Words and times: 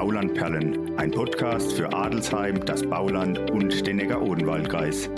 Baulandperlen, 0.00 0.98
ein 0.98 1.10
Podcast 1.10 1.74
für 1.74 1.92
Adelsheim, 1.92 2.64
das 2.64 2.82
Bauland 2.82 3.50
und 3.50 3.86
den 3.86 3.96
Neckar-Odenwald-Kreis. 3.96 5.10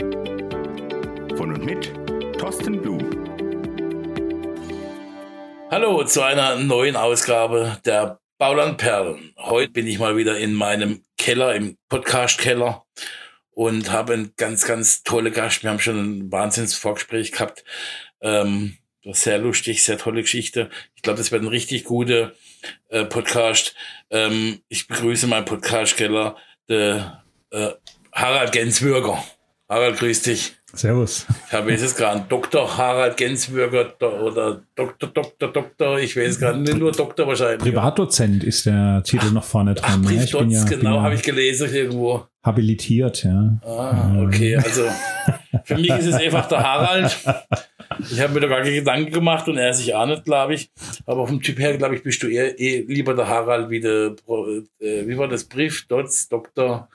Von 1.36 1.54
und 1.54 1.64
mit 1.64 1.94
Thorsten 2.36 2.82
Blum. 2.82 2.98
Hallo 5.70 6.02
zu 6.02 6.22
einer 6.22 6.56
neuen 6.56 6.96
Ausgabe 6.96 7.78
der 7.84 8.18
Baulandperlen. 8.38 9.32
Heute 9.38 9.70
bin 9.70 9.86
ich 9.86 10.00
mal 10.00 10.16
wieder 10.16 10.36
in 10.36 10.52
meinem 10.52 11.04
Keller, 11.16 11.54
im 11.54 11.78
Podcast-Keller 11.88 12.84
und 13.52 13.92
habe 13.92 14.14
einen 14.14 14.32
ganz, 14.36 14.66
ganz 14.66 15.04
tolle 15.04 15.30
Gast. 15.30 15.62
Wir 15.62 15.70
haben 15.70 15.78
schon 15.78 15.98
ein 15.98 16.32
Wahnsinns-Vorgespräch 16.32 17.30
gehabt. 17.30 17.62
Ähm, 18.20 18.78
sehr 19.10 19.38
lustig, 19.38 19.82
sehr 19.82 19.98
tolle 19.98 20.22
Geschichte. 20.22 20.70
Ich 20.94 21.02
glaube, 21.02 21.18
das 21.18 21.32
wird 21.32 21.42
ein 21.42 21.48
richtig 21.48 21.84
guter 21.84 22.32
äh, 22.88 23.04
Podcast. 23.04 23.74
Ähm, 24.10 24.60
ich 24.68 24.86
begrüße 24.86 25.26
meinen 25.26 25.44
Podcast-Keller, 25.44 26.36
der 26.68 27.22
äh, 27.50 27.70
Harald 28.12 28.52
Gensbürger. 28.52 29.22
Harald, 29.68 29.98
grüß 29.98 30.22
dich. 30.22 30.54
Servus. 30.74 31.26
Ich 31.48 31.52
habe 31.52 31.70
jetzt 31.70 31.96
gerade 31.96 32.24
Dr. 32.28 32.76
Harald 32.76 33.16
Gensbürger 33.16 33.92
oder 34.22 34.62
Dr. 34.74 35.10
Dr. 35.10 35.52
Dr. 35.52 35.98
Ich 35.98 36.16
weiß 36.16 36.38
gerade 36.38 36.60
nicht, 36.60 36.78
nur 36.78 36.92
Doktor 36.92 37.26
wahrscheinlich. 37.26 37.60
Privatdozent 37.60 38.42
ist 38.44 38.66
der 38.66 39.02
Titel 39.04 39.30
noch 39.32 39.44
vorne 39.44 39.74
dran. 39.74 40.04
Ach, 40.06 40.10
ich 40.10 40.32
bin 40.32 40.50
ja, 40.50 40.64
genau, 40.64 40.96
ja 40.96 41.02
habe 41.02 41.14
ich 41.14 41.22
gelesen 41.22 41.74
irgendwo. 41.74 42.26
Habilitiert, 42.42 43.24
ja. 43.24 43.58
Ah, 43.64 44.22
okay, 44.22 44.56
also 44.56 44.84
für 45.64 45.76
mich 45.76 45.90
ist 45.90 46.06
es 46.06 46.14
einfach 46.14 46.48
der 46.48 46.62
Harald. 46.62 47.18
Ich 48.10 48.20
habe 48.20 48.34
mir 48.34 48.40
da 48.40 48.48
gar 48.48 48.62
keine 48.62 48.74
Gedanken 48.74 49.12
gemacht 49.12 49.48
und 49.48 49.58
er 49.58 49.74
sich 49.74 49.94
auch 49.94 50.06
nicht, 50.06 50.24
glaube 50.24 50.54
ich. 50.54 50.70
Aber 51.06 51.26
vom 51.26 51.42
Typ 51.42 51.58
her, 51.58 51.76
glaube 51.76 51.96
ich, 51.96 52.02
bist 52.02 52.22
du 52.22 52.28
eher 52.28 52.58
eh 52.58 52.80
lieber 52.80 53.14
der 53.14 53.28
Harald 53.28 53.70
wie 53.70 53.80
der, 53.80 54.14
äh, 54.80 55.06
wie 55.06 55.18
war 55.18 55.28
das 55.28 55.44
Brief? 55.44 55.86
Dots, 55.88 56.28
Dr. 56.28 56.88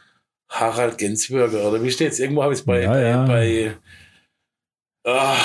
Harald 0.49 0.97
Gensburger, 0.97 1.67
oder 1.67 1.83
wie 1.83 1.91
steht 1.91 2.13
es? 2.13 2.19
Irgendwo 2.19 2.43
habe 2.43 2.53
ich 2.53 2.59
es 2.59 2.65
bei, 2.65 2.81
ja, 2.81 2.99
ja. 2.99 3.25
bei, 3.25 3.73
ah, 5.05 5.35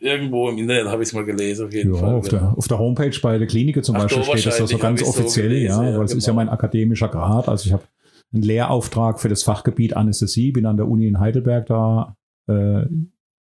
irgendwo 0.00 0.48
im 0.50 0.58
Internet 0.58 0.88
habe 0.88 1.02
ich 1.02 1.08
es 1.08 1.12
mal 1.12 1.24
gelesen, 1.24 1.66
auf 1.66 1.72
jeden 1.72 1.94
ja, 1.94 2.00
Fall. 2.00 2.14
Auf, 2.14 2.28
der, 2.28 2.54
auf 2.56 2.68
der 2.68 2.78
Homepage 2.78 3.16
bei 3.22 3.38
der 3.38 3.46
Klinik 3.46 3.82
zum 3.84 3.96
Ach, 3.96 4.02
Beispiel 4.02 4.24
steht 4.38 4.60
das 4.60 4.70
so 4.70 4.78
ganz 4.78 5.02
offiziell, 5.02 5.44
so 5.46 5.54
gelesen, 5.54 5.84
ja, 5.84 5.98
weil 5.98 6.04
es 6.04 6.10
genau. 6.10 6.18
ist 6.18 6.26
ja 6.26 6.32
genau. 6.32 6.44
mein 6.44 6.48
akademischer 6.48 7.08
Grad. 7.08 7.48
Also 7.48 7.66
ich 7.66 7.72
habe 7.72 7.84
einen 8.32 8.42
Lehrauftrag 8.42 9.20
für 9.20 9.28
das 9.28 9.44
Fachgebiet 9.44 9.96
Anästhesie, 9.96 10.50
bin 10.50 10.66
an 10.66 10.76
der 10.76 10.88
Uni 10.88 11.06
in 11.06 11.20
Heidelberg 11.20 11.66
da 11.66 12.16
äh, 12.46 12.84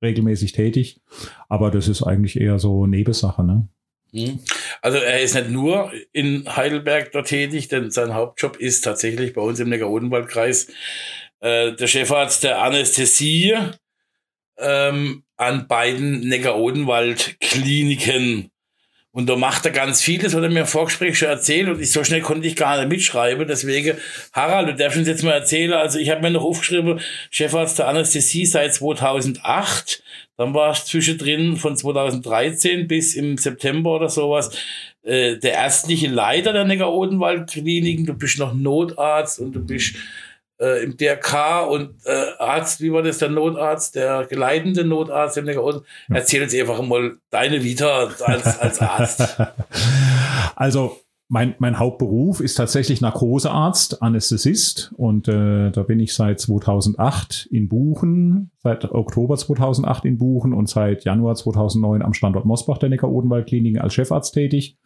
regelmäßig 0.02 0.54
tätig. 0.54 1.02
Aber 1.50 1.72
das 1.72 1.88
ist 1.88 2.04
eigentlich 2.04 2.40
eher 2.40 2.60
so 2.60 2.88
Nebensache, 2.88 3.44
ne? 3.44 3.68
Hm. 4.14 4.40
Also 4.82 4.98
er 4.98 5.22
ist 5.22 5.36
nicht 5.36 5.52
nur 5.52 5.92
in 6.12 6.54
Heidelberg 6.56 7.14
da 7.14 7.22
tätig, 7.22 7.70
denn 7.70 7.92
sein 7.92 8.14
Hauptjob 8.14 8.58
ist 8.58 8.82
tatsächlich 8.82 9.34
bei 9.34 9.42
uns 9.42 9.60
im 9.60 9.70
Neckar-Odenwald-Kreis 9.70 10.68
äh, 11.40 11.72
der 11.74 11.88
Chefarzt 11.88 12.44
der 12.44 12.62
Anästhesie 12.62 13.58
ähm, 14.58 15.24
an 15.38 15.68
beiden 15.68 16.28
Neckar-Odenwald-Kliniken. 16.28 18.52
Und 19.14 19.28
da 19.28 19.36
macht 19.36 19.66
er 19.66 19.72
ganz 19.72 20.02
viel, 20.02 20.20
das 20.20 20.34
hat 20.34 20.44
er 20.44 20.50
mir 20.50 20.62
im 20.62 20.66
Vorgespräch 20.66 21.18
schon 21.18 21.28
erzählt 21.28 21.68
und 21.68 21.82
ich, 21.82 21.92
so 21.92 22.02
schnell 22.04 22.22
konnte 22.22 22.48
ich 22.48 22.56
gar 22.56 22.78
nicht 22.78 22.88
mitschreiben. 22.88 23.46
Deswegen, 23.46 23.98
Harald, 24.32 24.70
du 24.70 24.76
darfst 24.76 24.98
uns 24.98 25.08
jetzt 25.08 25.24
mal 25.24 25.34
erzählen. 25.34 25.74
Also 25.74 26.00
ich 26.00 26.10
habe 26.10 26.22
mir 26.22 26.32
noch 26.32 26.44
aufgeschrieben, 26.44 27.02
Chefarzt 27.30 27.78
der 27.80 27.90
Anästhesie 27.90 28.46
seit 28.46 28.74
2008. 28.74 30.02
Dann 30.38 30.54
war 30.54 30.72
es 30.72 30.86
zwischendrin 30.86 31.58
von 31.58 31.76
2013 31.76 32.88
bis 32.88 33.16
im 33.16 33.38
September 33.38 33.96
oder 33.96 34.08
sowas 34.08 34.58
äh, 35.04 35.38
der 35.38 35.54
ärztliche 35.54 36.08
Leiter 36.08 36.54
der 36.54 36.64
Neckar-Odenwald-Kliniken. 36.64 38.06
Du 38.06 38.14
bist 38.14 38.40
noch 38.40 38.54
Notarzt 38.54 39.40
und 39.40 39.52
du 39.52 39.60
bist 39.60 39.96
äh, 40.62 40.84
im 40.84 40.96
DRK 40.96 41.68
und 41.68 41.96
äh, 42.06 42.26
Arzt, 42.40 42.82
wie 42.82 42.94
war 42.94 43.02
das, 43.02 43.18
der 43.18 43.30
Notarzt, 43.30 43.96
der 43.96 44.26
geleitende 44.30 44.86
Notarzt 44.86 45.38
im 45.38 45.46
Neckar 45.46 45.82
Erzähl 46.10 46.44
uns 46.44 46.54
einfach 46.54 46.82
mal 46.82 47.18
deine 47.32 47.64
Vita 47.64 48.10
als, 48.24 48.60
als 48.60 48.80
Arzt. 48.80 49.42
also 50.56 50.98
mein, 51.34 51.56
mein 51.60 51.80
Hauptberuf 51.80 52.42
ist 52.42 52.56
tatsächlich 52.56 53.00
Narkosearzt, 53.00 54.02
Anästhesist 54.02 54.92
und 54.98 55.30
äh, 55.30 55.72
da 55.72 55.84
bin 55.84 56.02
ich 56.02 56.14
seit 56.14 56.42
2008 56.42 57.48
in 57.50 57.70
Buchen, 57.70 58.52
seit 58.58 58.92
Oktober 58.92 59.38
2008 59.38 60.04
in 60.04 60.18
Buchen 60.18 60.54
und 60.54 60.68
seit 60.68 61.06
Januar 61.06 61.36
2009 61.36 62.02
am 62.02 62.14
Standort 62.14 62.44
Mosbach 62.44 62.80
der 62.80 62.90
Neckar-Odenwald-Klinik 62.90 63.80
als 63.80 63.94
Chefarzt 63.94 64.34
tätig 64.34 64.78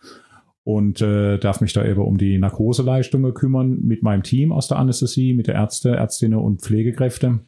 und 0.66 1.00
äh, 1.00 1.38
darf 1.38 1.62
mich 1.62 1.74
da 1.74 1.86
eben 1.86 2.02
um 2.02 2.18
die 2.18 2.40
Narkoseleistungen 2.40 3.36
kümmern 3.36 3.82
mit 3.82 4.02
meinem 4.02 4.24
Team 4.24 4.52
aus 4.52 4.68
der 4.68 4.78
Anästhesie, 4.78 5.36
mit 5.36 5.46
der 5.46 5.54
Ärzte, 5.54 5.92
Ärztinnen 5.92 6.40
und 6.40 6.62
Pflegekräfte. 6.62 7.42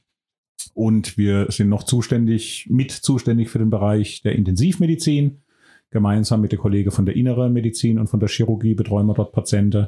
Und 0.75 1.17
wir 1.17 1.47
sind 1.49 1.67
noch 1.67 1.81
zuständig, 1.81 2.67
mit 2.69 2.91
zuständig 2.91 3.49
für 3.49 3.57
den 3.57 3.71
Bereich 3.71 4.21
der 4.21 4.35
Intensivmedizin. 4.35 5.41
Gemeinsam 5.89 6.41
mit 6.41 6.51
der 6.51 6.59
Kollege 6.59 6.91
von 6.91 7.07
der 7.07 7.15
Inneren 7.15 7.53
Medizin 7.53 7.97
und 7.97 8.07
von 8.07 8.19
der 8.19 8.29
Chirurgie 8.29 8.75
betreuen 8.75 9.07
wir 9.07 9.15
dort 9.15 9.31
Patienten. 9.31 9.87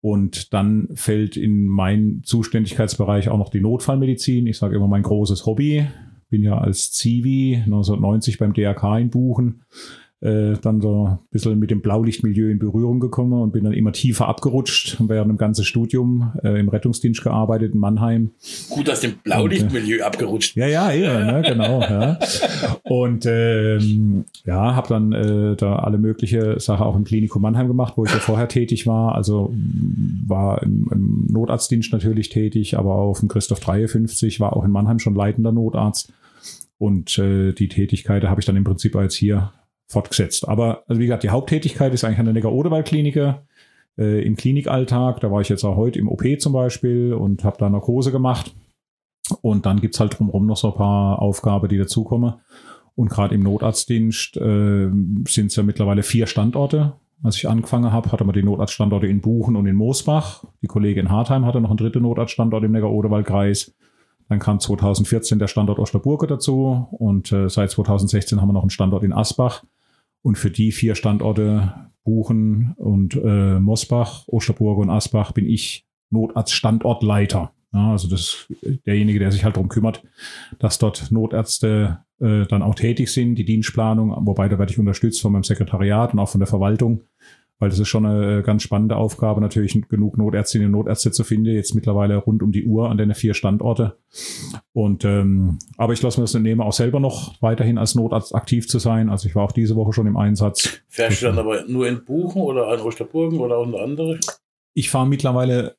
Und 0.00 0.52
dann 0.52 0.88
fällt 0.94 1.36
in 1.36 1.68
meinen 1.68 2.24
Zuständigkeitsbereich 2.24 3.28
auch 3.28 3.38
noch 3.38 3.50
die 3.50 3.60
Notfallmedizin. 3.60 4.48
Ich 4.48 4.58
sage 4.58 4.74
immer 4.74 4.88
mein 4.88 5.04
großes 5.04 5.46
Hobby. 5.46 5.86
Bin 6.30 6.42
ja 6.42 6.58
als 6.58 6.90
Zivi 6.90 7.62
1990 7.64 8.38
beim 8.38 8.54
DRK 8.54 8.98
in 8.98 9.10
Buchen 9.10 9.62
äh, 10.20 10.52
dann 10.60 10.80
so 10.82 11.06
ein 11.06 11.18
bisschen 11.30 11.58
mit 11.58 11.70
dem 11.70 11.80
Blaulichtmilieu 11.80 12.50
in 12.50 12.58
Berührung 12.58 13.00
gekommen 13.00 13.40
und 13.40 13.52
bin 13.52 13.64
dann 13.64 13.72
immer 13.72 13.92
tiefer 13.92 14.28
abgerutscht. 14.28 14.96
Während 15.00 15.30
dem 15.30 15.38
ganzen 15.38 15.64
Studium 15.64 16.32
äh, 16.42 16.60
im 16.60 16.68
Rettungsdienst 16.68 17.22
gearbeitet 17.22 17.72
in 17.72 17.80
Mannheim. 17.80 18.30
Gut 18.68 18.90
aus 18.90 19.00
dem 19.00 19.14
Blaulichtmilieu 19.24 19.96
und, 19.96 20.00
äh, 20.00 20.04
abgerutscht. 20.04 20.56
Ja, 20.56 20.66
ja, 20.66 20.92
ja, 20.92 21.32
ne, 21.32 21.42
genau. 21.48 21.80
ja. 21.80 22.18
Und 22.82 23.24
ähm, 23.26 24.24
ja, 24.44 24.74
habe 24.74 24.88
dann 24.88 25.12
äh, 25.12 25.56
da 25.56 25.76
alle 25.76 25.96
mögliche 25.96 26.60
Sachen 26.60 26.84
auch 26.84 26.96
im 26.96 27.04
Klinikum 27.04 27.40
Mannheim 27.40 27.68
gemacht, 27.68 27.94
wo 27.96 28.04
ich 28.04 28.12
ja 28.12 28.18
vorher 28.18 28.48
tätig 28.48 28.86
war. 28.86 29.14
Also 29.14 29.54
war 30.26 30.62
im, 30.62 30.88
im 30.92 31.26
Notarztdienst 31.30 31.92
natürlich 31.92 32.28
tätig, 32.28 32.76
aber 32.76 32.94
auch 32.94 33.10
auf 33.10 33.20
dem 33.20 33.28
Christoph 33.28 33.60
53 33.60 34.38
war 34.38 34.54
auch 34.54 34.64
in 34.64 34.70
Mannheim 34.70 34.98
schon 34.98 35.14
leitender 35.14 35.52
Notarzt. 35.52 36.12
Und 36.76 37.18
äh, 37.18 37.52
die 37.52 37.68
Tätigkeit 37.68 38.24
habe 38.24 38.40
ich 38.40 38.46
dann 38.46 38.56
im 38.56 38.64
Prinzip 38.64 38.96
als 38.96 39.14
hier 39.14 39.52
fortgesetzt. 39.90 40.48
Aber 40.48 40.84
also 40.86 41.00
wie 41.00 41.06
gesagt, 41.06 41.24
die 41.24 41.30
Haupttätigkeit 41.30 41.92
ist 41.92 42.04
eigentlich 42.04 42.20
an 42.20 42.26
der 42.26 42.34
Neckar-Oderwald-Klinik 42.34 43.16
äh, 43.16 44.24
im 44.24 44.36
Klinikalltag. 44.36 45.20
Da 45.20 45.30
war 45.30 45.40
ich 45.40 45.48
jetzt 45.48 45.64
auch 45.64 45.76
heute 45.76 45.98
im 45.98 46.08
OP 46.08 46.24
zum 46.38 46.52
Beispiel 46.52 47.12
und 47.12 47.44
habe 47.44 47.56
da 47.58 47.68
Narkose 47.68 48.12
gemacht. 48.12 48.54
Und 49.42 49.66
dann 49.66 49.80
gibt's 49.80 50.00
halt 50.00 50.18
drumherum 50.18 50.46
noch 50.46 50.56
so 50.56 50.72
ein 50.72 50.76
paar 50.76 51.20
Aufgaben, 51.20 51.68
die 51.68 51.78
dazukommen. 51.78 52.34
Und 52.94 53.10
gerade 53.10 53.34
im 53.34 53.42
Notarztdienst 53.42 54.36
äh, 54.36 54.90
sind 55.26 55.46
es 55.46 55.56
ja 55.56 55.62
mittlerweile 55.62 56.02
vier 56.02 56.26
Standorte. 56.26 56.94
Als 57.22 57.36
ich 57.36 57.48
angefangen 57.48 57.92
habe, 57.92 58.12
hatte 58.12 58.24
man 58.24 58.32
die 58.32 58.42
Notarztstandorte 58.42 59.06
in 59.06 59.20
Buchen 59.20 59.56
und 59.56 59.66
in 59.66 59.76
Moosbach. 59.76 60.44
Die 60.62 60.66
Kollegin 60.66 61.10
Hartheim 61.10 61.44
hatte 61.44 61.60
noch 61.60 61.70
einen 61.70 61.76
dritten 61.76 62.02
Notarztstandort 62.02 62.64
im 62.64 62.72
Neckar-Oderwald-Kreis. 62.72 63.74
Dann 64.30 64.38
kam 64.38 64.60
2014 64.60 65.38
der 65.38 65.48
Standort 65.48 65.78
Osterburger 65.78 66.28
dazu 66.28 66.86
und 66.92 67.32
äh, 67.32 67.48
seit 67.48 67.72
2016 67.72 68.40
haben 68.40 68.48
wir 68.48 68.52
noch 68.52 68.62
einen 68.62 68.70
Standort 68.70 69.02
in 69.02 69.12
Asbach. 69.12 69.64
Und 70.22 70.36
für 70.36 70.50
die 70.50 70.72
vier 70.72 70.94
Standorte 70.94 71.90
Buchen 72.04 72.74
und 72.76 73.14
äh, 73.14 73.60
Mosbach, 73.60 74.24
Osterburg 74.26 74.78
und 74.78 74.90
Asbach 74.90 75.32
bin 75.32 75.46
ich 75.46 75.86
Notarztstandortleiter. 76.10 77.52
Ja, 77.72 77.92
also 77.92 78.08
das 78.08 78.48
ist 78.60 78.86
derjenige, 78.86 79.20
der 79.20 79.30
sich 79.30 79.44
halt 79.44 79.56
darum 79.56 79.68
kümmert, 79.68 80.02
dass 80.58 80.78
dort 80.78 81.12
Notärzte 81.12 82.00
äh, 82.18 82.46
dann 82.46 82.62
auch 82.62 82.74
tätig 82.74 83.10
sind, 83.10 83.36
die 83.36 83.44
Dienstplanung, 83.44 84.14
wobei 84.26 84.48
da 84.48 84.58
werde 84.58 84.72
ich 84.72 84.78
unterstützt 84.78 85.22
von 85.22 85.32
meinem 85.32 85.44
Sekretariat 85.44 86.12
und 86.12 86.18
auch 86.18 86.28
von 86.28 86.40
der 86.40 86.48
Verwaltung, 86.48 87.02
weil 87.60 87.68
das 87.68 87.78
ist 87.78 87.88
schon 87.88 88.06
eine 88.06 88.38
äh, 88.38 88.42
ganz 88.42 88.62
spannende 88.62 88.96
Aufgabe, 88.96 89.40
natürlich 89.40 89.80
genug 89.88 90.16
Notärztinnen 90.18 90.66
und 90.66 90.72
Notärzte 90.72 91.12
zu 91.12 91.22
finden, 91.22 91.54
jetzt 91.54 91.74
mittlerweile 91.74 92.16
rund 92.16 92.42
um 92.42 92.50
die 92.50 92.64
Uhr 92.64 92.90
an 92.90 92.96
den 92.96 93.14
vier 93.14 93.34
Standorte. 93.34 93.98
Und 94.72 95.04
ähm, 95.04 95.58
aber 95.76 95.92
ich 95.92 96.02
lasse 96.02 96.18
mir 96.18 96.24
das 96.24 96.34
nehmen, 96.34 96.62
auch 96.62 96.72
selber 96.72 96.98
noch 96.98 97.40
weiterhin 97.42 97.78
als 97.78 97.94
Notarzt 97.94 98.34
aktiv 98.34 98.66
zu 98.66 98.78
sein. 98.78 99.10
Also 99.10 99.28
ich 99.28 99.36
war 99.36 99.44
auch 99.44 99.52
diese 99.52 99.76
Woche 99.76 99.92
schon 99.92 100.06
im 100.06 100.16
Einsatz. 100.16 100.80
Fährst 100.88 101.20
du 101.20 101.26
dann 101.26 101.38
aber 101.38 101.64
nur 101.68 101.86
in 101.86 102.04
Buchen 102.04 102.40
oder 102.40 102.68
an 102.68 102.80
Osterburgen 102.80 103.38
oder 103.38 103.58
auch 103.58 103.66
unter 103.66 103.82
andere? 103.82 104.18
Ich 104.72 104.88
fahre 104.88 105.06
mittlerweile 105.06 105.76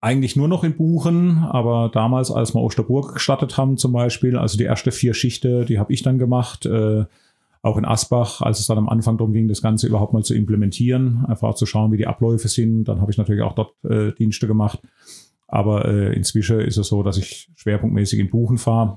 eigentlich 0.00 0.36
nur 0.36 0.48
noch 0.48 0.64
in 0.64 0.76
Buchen, 0.76 1.38
aber 1.38 1.90
damals, 1.92 2.30
als 2.30 2.54
wir 2.54 2.60
Osterburg 2.60 3.14
gestartet 3.14 3.56
haben 3.56 3.76
zum 3.76 3.92
Beispiel, 3.92 4.36
also 4.36 4.56
die 4.56 4.64
erste 4.64 4.92
vier 4.92 5.14
Schichten, 5.14 5.66
die 5.66 5.78
habe 5.78 5.92
ich 5.92 6.02
dann 6.02 6.18
gemacht. 6.18 6.66
Äh, 6.66 7.04
auch 7.62 7.76
in 7.76 7.84
Asbach, 7.84 8.42
als 8.42 8.58
es 8.58 8.66
dann 8.66 8.78
am 8.78 8.88
Anfang 8.88 9.16
darum 9.16 9.32
ging, 9.32 9.46
das 9.46 9.62
Ganze 9.62 9.86
überhaupt 9.86 10.12
mal 10.12 10.24
zu 10.24 10.34
implementieren, 10.34 11.24
einfach 11.26 11.54
zu 11.54 11.64
schauen, 11.64 11.92
wie 11.92 11.96
die 11.96 12.08
Abläufe 12.08 12.48
sind. 12.48 12.84
Dann 12.84 13.00
habe 13.00 13.12
ich 13.12 13.18
natürlich 13.18 13.42
auch 13.42 13.54
dort 13.54 13.72
äh, 13.84 14.12
Dienste 14.12 14.48
gemacht. 14.48 14.80
Aber 15.46 15.84
äh, 15.86 16.14
inzwischen 16.16 16.60
ist 16.60 16.76
es 16.76 16.88
so, 16.88 17.02
dass 17.02 17.18
ich 17.18 17.52
schwerpunktmäßig 17.54 18.18
in 18.18 18.30
Buchen 18.30 18.58
fahre. 18.58 18.96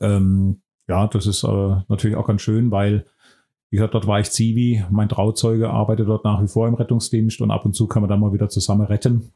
Ähm, 0.00 0.62
ja, 0.88 1.06
das 1.06 1.26
ist 1.26 1.44
äh, 1.44 1.76
natürlich 1.88 2.16
auch 2.16 2.26
ganz 2.26 2.40
schön, 2.40 2.70
weil, 2.70 3.04
wie 3.70 3.76
gesagt, 3.76 3.94
dort 3.94 4.06
war 4.06 4.20
ich 4.20 4.30
Zivi, 4.30 4.84
mein 4.90 5.08
Trauzeuge 5.08 5.68
arbeitet 5.68 6.08
dort 6.08 6.24
nach 6.24 6.42
wie 6.42 6.48
vor 6.48 6.68
im 6.68 6.74
Rettungsdienst 6.74 7.40
und 7.40 7.50
ab 7.50 7.64
und 7.66 7.74
zu 7.74 7.88
kann 7.88 8.02
man 8.02 8.08
dann 8.08 8.20
mal 8.20 8.32
wieder 8.32 8.48
zusammen 8.48 8.86
retten. 8.86 9.32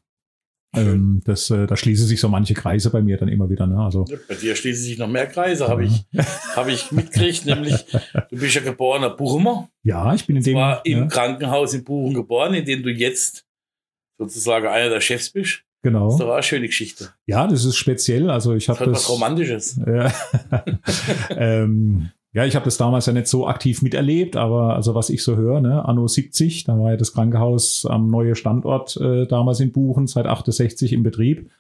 Ähm, 0.73 1.21
das, 1.25 1.51
äh, 1.51 1.67
da 1.67 1.77
schließen 1.77 2.07
sich 2.07 2.21
so 2.21 2.29
manche 2.29 2.55
Kreise 2.55 2.91
bei 2.91 3.03
mir 3.03 3.17
dann 3.17 3.29
immer 3.29 3.51
wieder. 3.51 3.67
Ne? 3.67 3.77
Also, 3.79 4.05
Bei 4.29 4.35
dir 4.37 4.55
schließen 4.55 4.85
sich 4.85 4.99
noch 4.99 5.09
mehr 5.09 5.27
Kreise, 5.27 5.67
habe 5.69 5.85
ich, 5.85 6.05
hab 6.55 6.69
ich 6.69 6.93
mitgekriegt. 6.93 7.45
nämlich, 7.47 7.85
du 8.31 8.37
bist 8.37 8.55
ja 8.55 8.61
geborener 8.61 9.11
Buchumer. 9.11 9.69
ja, 9.83 10.15
ich 10.15 10.27
bin 10.27 10.37
in 10.37 10.43
dem. 10.45 10.55
war 10.57 10.85
im 10.87 10.99
ja, 10.99 11.07
Krankenhaus 11.07 11.75
in 11.75 11.83
Buchen 11.83 12.15
geboren, 12.15 12.55
in 12.55 12.65
dem 12.65 12.83
du 12.85 12.91
jetzt 12.91 13.45
sozusagen 14.19 14.67
einer 14.69 14.91
der 14.91 15.01
Chefs 15.01 15.31
bist. 15.31 15.63
genau. 15.83 16.05
Das 16.07 16.15
ist 16.15 16.21
doch 16.21 16.29
auch 16.29 16.35
eine 16.35 16.43
schöne 16.43 16.67
Geschichte. 16.69 17.13
Ja, 17.27 17.47
das 17.49 17.65
ist 17.65 17.77
speziell. 17.77 18.31
Also 18.31 18.55
ich 18.55 18.67
Das 18.67 18.79
habe 18.79 18.91
hat 18.91 18.95
das. 18.97 19.05
was 19.05 19.11
Romantisches. 19.11 19.81
Ja. 19.87 20.13
ähm, 21.31 22.11
ja, 22.33 22.45
ich 22.45 22.55
habe 22.55 22.65
das 22.65 22.77
damals 22.77 23.07
ja 23.07 23.13
nicht 23.13 23.27
so 23.27 23.49
aktiv 23.49 23.83
miterlebt, 23.83 24.37
aber 24.37 24.77
also 24.77 24.95
was 24.95 25.11
ich 25.11 25.25
so 25.25 25.37
höre, 25.37 25.61
ne, 25.61 25.85
Anno 25.85 26.07
70, 26.07 26.65
da 26.65 26.79
war 26.79 26.93
ja 26.93 26.97
das 26.97 27.13
Krankenhaus 27.13 27.87
am 27.87 28.09
neuen 28.09 28.37
Standort 28.37 28.97
äh, 28.99 29.27
damals 29.27 29.59
in 29.59 29.73
Buchen, 29.73 30.07
seit 30.07 30.27
68 30.27 30.93
im 30.93 31.03
Betrieb. 31.03 31.51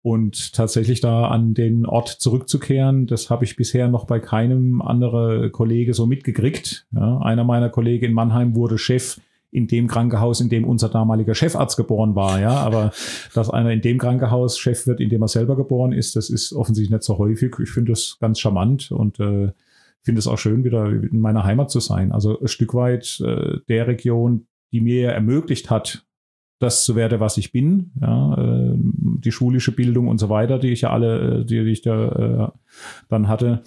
Und 0.00 0.54
tatsächlich 0.54 1.00
da 1.00 1.26
an 1.26 1.52
den 1.52 1.84
Ort 1.84 2.08
zurückzukehren, 2.08 3.06
das 3.08 3.28
habe 3.28 3.44
ich 3.44 3.56
bisher 3.56 3.88
noch 3.88 4.04
bei 4.04 4.20
keinem 4.20 4.80
anderen 4.80 5.50
Kollege 5.50 5.94
so 5.94 6.06
mitgekriegt. 6.06 6.86
Ja, 6.92 7.18
einer 7.18 7.42
meiner 7.42 7.70
Kollegen 7.70 8.04
in 8.04 8.12
Mannheim 8.12 8.54
wurde 8.54 8.78
Chef 8.78 9.18
in 9.50 9.66
dem 9.66 9.88
Krankenhaus, 9.88 10.40
in 10.40 10.48
dem 10.48 10.64
unser 10.64 10.88
damaliger 10.90 11.34
Chefarzt 11.34 11.76
geboren 11.76 12.14
war, 12.14 12.40
ja. 12.40 12.52
Aber 12.52 12.92
dass 13.34 13.50
einer 13.50 13.72
in 13.72 13.80
dem 13.80 13.98
Krankenhaus 13.98 14.58
Chef 14.58 14.86
wird, 14.86 15.00
in 15.00 15.08
dem 15.08 15.22
er 15.22 15.28
selber 15.28 15.56
geboren 15.56 15.92
ist, 15.92 16.14
das 16.14 16.30
ist 16.30 16.52
offensichtlich 16.52 16.92
nicht 16.92 17.02
so 17.02 17.18
häufig. 17.18 17.54
Ich 17.60 17.70
finde 17.70 17.92
das 17.92 18.16
ganz 18.20 18.38
charmant 18.38 18.92
und 18.92 19.18
äh, 19.18 19.50
finde 20.06 20.20
es 20.20 20.26
auch 20.26 20.38
schön, 20.38 20.64
wieder 20.64 20.86
in 20.86 21.20
meiner 21.20 21.44
Heimat 21.44 21.70
zu 21.70 21.80
sein. 21.80 22.12
Also 22.12 22.40
ein 22.40 22.48
Stück 22.48 22.72
weit 22.74 23.20
äh, 23.20 23.58
der 23.68 23.88
Region, 23.88 24.46
die 24.72 24.80
mir 24.80 25.10
ermöglicht 25.10 25.68
hat, 25.68 26.06
das 26.58 26.84
zu 26.84 26.96
werden, 26.96 27.20
was 27.20 27.36
ich 27.36 27.52
bin. 27.52 27.90
Ja, 28.00 28.34
äh, 28.38 28.74
die 28.78 29.32
schulische 29.32 29.72
Bildung 29.72 30.08
und 30.08 30.18
so 30.18 30.28
weiter, 30.28 30.58
die 30.58 30.70
ich 30.70 30.82
ja 30.82 30.90
alle, 30.90 31.40
äh, 31.40 31.44
die, 31.44 31.64
die 31.64 31.70
ich 31.70 31.82
da 31.82 32.52
äh, 32.52 32.58
dann 33.08 33.28
hatte, 33.28 33.62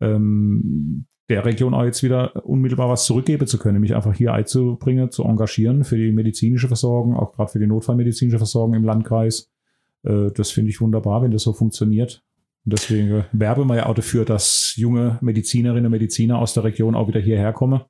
ähm, 0.00 1.06
der 1.28 1.44
Region 1.44 1.72
auch 1.72 1.84
jetzt 1.84 2.02
wieder 2.02 2.44
unmittelbar 2.44 2.88
was 2.88 3.04
zurückgeben 3.04 3.46
zu 3.46 3.58
können, 3.58 3.80
mich 3.80 3.94
einfach 3.94 4.14
hier 4.14 4.32
einzubringen, 4.32 5.10
zu 5.10 5.24
engagieren 5.24 5.84
für 5.84 5.96
die 5.96 6.12
medizinische 6.12 6.68
Versorgung, 6.68 7.16
auch 7.16 7.32
gerade 7.32 7.50
für 7.50 7.58
die 7.58 7.66
notfallmedizinische 7.66 8.38
Versorgung 8.38 8.74
im 8.74 8.84
Landkreis. 8.84 9.52
Äh, 10.02 10.32
das 10.34 10.50
finde 10.50 10.70
ich 10.70 10.80
wunderbar, 10.80 11.22
wenn 11.22 11.30
das 11.30 11.42
so 11.42 11.52
funktioniert. 11.52 12.25
Und 12.66 12.72
deswegen 12.72 13.24
werben 13.30 13.68
wir 13.68 13.76
ja 13.76 13.86
auch 13.86 13.94
dafür, 13.94 14.24
dass 14.24 14.74
junge 14.74 15.18
Medizinerinnen 15.20 15.86
und 15.86 15.92
Mediziner 15.92 16.40
aus 16.40 16.52
der 16.52 16.64
Region 16.64 16.96
auch 16.96 17.06
wieder 17.06 17.20
hierher 17.20 17.52
kommen. 17.52 17.82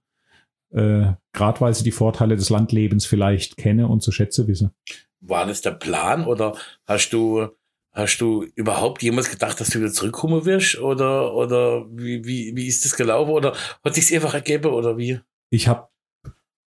Äh, 0.70 1.14
Gerade 1.32 1.60
weil 1.62 1.72
sie 1.72 1.82
die 1.82 1.92
Vorteile 1.92 2.36
des 2.36 2.50
Landlebens 2.50 3.06
vielleicht 3.06 3.56
kennen 3.56 3.86
und 3.86 4.02
zu 4.02 4.12
schätzen 4.12 4.46
wissen. 4.48 4.72
War 5.20 5.46
das 5.46 5.62
der 5.62 5.70
Plan 5.70 6.26
oder 6.26 6.56
hast 6.84 7.08
du, 7.10 7.48
hast 7.92 8.18
du 8.18 8.44
überhaupt 8.54 9.02
jemals 9.02 9.30
gedacht, 9.30 9.58
dass 9.58 9.70
du 9.70 9.78
wieder 9.78 9.92
zurückkommen 9.92 10.44
wirst? 10.44 10.78
Oder, 10.78 11.32
oder 11.32 11.86
wie, 11.90 12.22
wie, 12.26 12.54
wie 12.54 12.66
ist 12.66 12.84
das 12.84 12.96
gelaufen? 12.96 13.30
Oder 13.30 13.54
hat 13.82 13.94
sich's 13.94 14.12
einfach 14.12 14.34
ergeben 14.34 14.72
oder 14.72 14.98
wie? 14.98 15.20
Ich 15.48 15.68
habe 15.68 15.88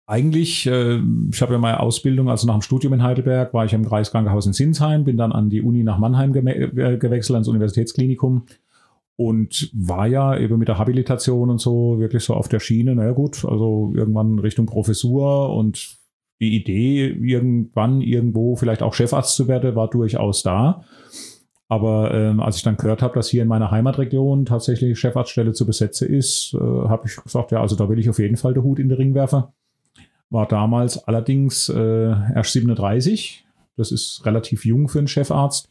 eigentlich, 0.10 0.66
äh, 0.66 1.00
ich 1.32 1.42
habe 1.42 1.54
ja 1.54 1.60
meine 1.60 1.80
Ausbildung, 1.80 2.30
also 2.30 2.48
nach 2.48 2.56
dem 2.56 2.64
Studium 2.64 2.94
in 2.94 3.04
Heidelberg, 3.04 3.54
war 3.54 3.66
ich 3.66 3.74
im 3.74 3.86
Kreiskrankenhaus 3.86 4.48
in 4.48 4.54
Sinsheim, 4.54 5.04
bin 5.04 5.18
dann 5.18 5.32
an 5.32 5.50
die 5.50 5.62
Uni 5.62 5.84
nach 5.84 6.00
Mannheim 6.00 6.34
geme- 6.34 6.56
äh, 6.56 6.98
gewechselt, 6.98 7.36
ans 7.36 7.48
Universitätsklinikum 7.48 8.46
und 9.16 9.70
war 9.74 10.08
ja 10.08 10.36
eben 10.36 10.58
mit 10.58 10.68
der 10.68 10.80
Habilitation 10.80 11.50
und 11.50 11.62
so 11.62 12.00
wirklich 12.00 12.24
so 12.24 12.34
auf 12.34 12.48
der 12.48 12.60
Schiene, 12.60 12.96
naja 12.96 13.12
gut, 13.12 13.46
also 13.46 13.92
irgendwann 13.94 14.40
Richtung 14.40 14.66
Professur 14.66 15.54
und 15.54 15.98
die 16.42 16.56
Idee, 16.56 17.08
irgendwann 17.08 18.02
irgendwo 18.02 18.56
vielleicht 18.56 18.82
auch 18.82 18.94
Chefarzt 18.94 19.36
zu 19.36 19.48
werden, 19.48 19.76
war 19.76 19.90
durchaus 19.90 20.42
da. 20.42 20.84
Aber 21.68 22.12
ähm, 22.16 22.40
als 22.40 22.56
ich 22.56 22.64
dann 22.64 22.78
gehört 22.78 23.04
habe, 23.04 23.14
dass 23.14 23.30
hier 23.30 23.44
in 23.44 23.48
meiner 23.48 23.70
Heimatregion 23.70 24.46
tatsächlich 24.46 24.98
Chefarztstelle 24.98 25.54
zu 25.54 25.68
besetzen 25.68 26.08
ist, 26.08 26.56
äh, 26.56 26.58
habe 26.58 27.08
ich 27.08 27.16
gesagt, 27.16 27.52
ja, 27.52 27.62
also 27.62 27.76
da 27.76 27.88
will 27.90 28.00
ich 28.00 28.10
auf 28.10 28.18
jeden 28.18 28.38
Fall 28.38 28.56
den 28.56 28.64
Hut 28.64 28.80
in 28.80 28.90
den 28.90 28.98
Ring 28.98 29.14
werfen. 29.14 29.44
War 30.30 30.48
damals 30.48 31.08
allerdings 31.08 31.70
äh, 31.70 32.10
erst 32.36 32.54
37. 32.54 33.46
Das 33.78 33.92
ist 33.92 34.26
relativ 34.26 34.66
jung 34.66 34.88
für 34.88 35.00
einen 35.00 35.08
Chefarzt. 35.08 35.70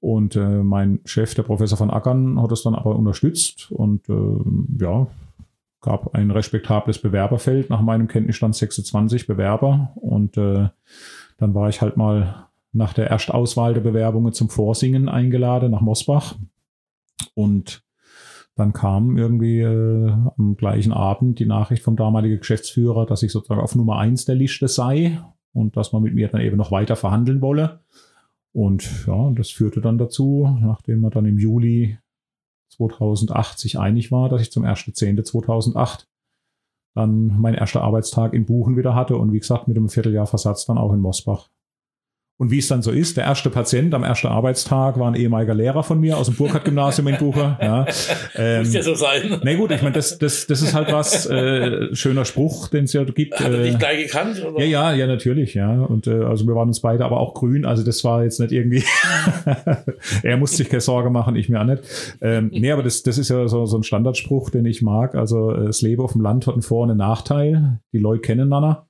Und 0.00 0.36
äh, 0.36 0.62
mein 0.62 1.00
Chef, 1.04 1.34
der 1.34 1.42
Professor 1.42 1.76
von 1.76 1.90
Ackern, 1.90 2.40
hat 2.40 2.52
es 2.52 2.62
dann 2.62 2.76
aber 2.76 2.94
unterstützt 2.94 3.72
und 3.72 4.08
äh, 4.08 4.82
ja, 4.84 5.08
gab 5.80 6.14
ein 6.14 6.30
respektables 6.30 7.00
Bewerberfeld. 7.00 7.70
Nach 7.70 7.80
meinem 7.80 8.06
Kenntnisstand 8.06 8.54
26 8.54 9.26
Bewerber. 9.26 9.92
Und 9.96 10.36
äh, 10.36 10.68
dann 11.38 11.54
war 11.54 11.68
ich 11.68 11.80
halt 11.80 11.96
mal 11.96 12.46
nach 12.72 12.92
der 12.92 13.08
Erstauswahl 13.08 13.74
der 13.74 13.80
Bewerbungen 13.80 14.32
zum 14.32 14.50
Vorsingen 14.50 15.08
eingeladen 15.08 15.72
nach 15.72 15.80
Mosbach. 15.80 16.36
Und 17.34 17.82
dann 18.58 18.72
kam 18.72 19.16
irgendwie 19.16 19.60
äh, 19.60 20.10
am 20.36 20.56
gleichen 20.56 20.92
Abend 20.92 21.38
die 21.38 21.46
Nachricht 21.46 21.84
vom 21.84 21.94
damaligen 21.94 22.38
Geschäftsführer, 22.38 23.06
dass 23.06 23.22
ich 23.22 23.30
sozusagen 23.30 23.60
auf 23.60 23.76
Nummer 23.76 23.98
eins 23.98 24.24
der 24.24 24.34
Liste 24.34 24.66
sei 24.66 25.22
und 25.52 25.76
dass 25.76 25.92
man 25.92 26.02
mit 26.02 26.12
mir 26.12 26.26
dann 26.26 26.40
eben 26.40 26.56
noch 26.56 26.72
weiter 26.72 26.96
verhandeln 26.96 27.40
wolle. 27.40 27.84
Und 28.52 29.06
ja, 29.06 29.30
das 29.30 29.50
führte 29.50 29.80
dann 29.80 29.96
dazu, 29.96 30.58
nachdem 30.60 31.00
man 31.00 31.12
dann 31.12 31.24
im 31.26 31.38
Juli 31.38 31.98
2008 32.70 33.60
sich 33.60 33.78
einig 33.78 34.10
war, 34.10 34.28
dass 34.28 34.42
ich 34.42 34.50
zum 34.50 34.64
1.10.2008 34.64 36.06
dann 36.96 37.40
mein 37.40 37.54
erster 37.54 37.82
Arbeitstag 37.82 38.34
in 38.34 38.44
Buchen 38.44 38.76
wieder 38.76 38.96
hatte 38.96 39.18
und 39.18 39.32
wie 39.32 39.38
gesagt 39.38 39.68
mit 39.68 39.76
einem 39.76 39.88
Vierteljahr 39.88 40.26
Versatz 40.26 40.66
dann 40.66 40.78
auch 40.78 40.92
in 40.92 40.98
Mosbach. 40.98 41.48
Und 42.40 42.52
wie 42.52 42.58
es 42.58 42.68
dann 42.68 42.82
so 42.82 42.92
ist, 42.92 43.16
der 43.16 43.24
erste 43.24 43.50
Patient 43.50 43.92
am 43.94 44.04
ersten 44.04 44.28
Arbeitstag 44.28 44.96
war 44.96 45.10
ein 45.10 45.16
ehemaliger 45.16 45.54
Lehrer 45.54 45.82
von 45.82 45.98
mir 45.98 46.16
aus 46.16 46.26
dem 46.26 46.36
Burkhardt-Gymnasium 46.36 47.08
in 47.08 47.16
Buche. 47.18 47.38
Ja. 47.60 47.86
Ähm, 48.36 48.60
Muss 48.60 48.72
ja 48.72 48.82
so 48.82 48.94
sein. 48.94 49.40
na 49.42 49.54
gut, 49.54 49.70
ich 49.72 49.82
meine, 49.82 49.94
das, 49.94 50.18
das, 50.18 50.46
das 50.46 50.62
ist 50.62 50.74
halt 50.74 50.92
was, 50.92 51.26
äh, 51.26 51.94
schöner 51.94 52.24
Spruch, 52.24 52.68
den 52.68 52.84
es 52.84 52.92
ja 52.92 53.02
gibt. 53.04 53.38
Hat 53.40 53.50
er 53.52 53.60
äh, 53.60 53.70
dich 53.70 53.78
gleich 53.78 54.04
gekannt? 54.04 54.44
Oder? 54.44 54.64
ja, 54.64 54.92
ja, 54.92 54.94
ja, 54.94 55.06
natürlich, 55.06 55.54
ja. 55.54 55.82
Und 55.82 56.06
äh, 56.06 56.22
also 56.22 56.46
wir 56.46 56.54
waren 56.54 56.68
uns 56.68 56.80
beide 56.80 57.04
aber 57.04 57.18
auch 57.18 57.34
grün, 57.34 57.64
also 57.64 57.82
das 57.82 58.04
war 58.04 58.22
jetzt 58.22 58.38
nicht 58.38 58.52
irgendwie. 58.52 58.84
er 60.22 60.36
musste 60.36 60.58
sich 60.58 60.68
keine 60.68 60.80
Sorge 60.80 61.10
machen, 61.10 61.36
ich 61.36 61.48
mir 61.48 61.60
auch 61.60 61.64
nicht. 61.64 61.82
Ähm, 62.20 62.50
nee, 62.52 62.70
aber 62.70 62.82
das, 62.82 63.02
das 63.02 63.18
ist 63.18 63.28
ja 63.28 63.48
so, 63.48 63.66
so 63.66 63.76
ein 63.76 63.82
Standardspruch, 63.82 64.50
den 64.50 64.64
ich 64.64 64.80
mag. 64.80 65.14
Also 65.14 65.52
äh, 65.52 65.66
das 65.66 65.82
Leben 65.82 66.02
auf 66.02 66.12
dem 66.12 66.20
Land 66.22 66.46
hat 66.46 66.54
einen 66.54 66.62
Vor- 66.62 66.84
und 66.84 66.90
einen 66.90 66.98
Nachteil. 66.98 67.80
Die 67.92 67.98
Leute 67.98 68.20
kennen 68.20 68.52
einander. 68.52 68.88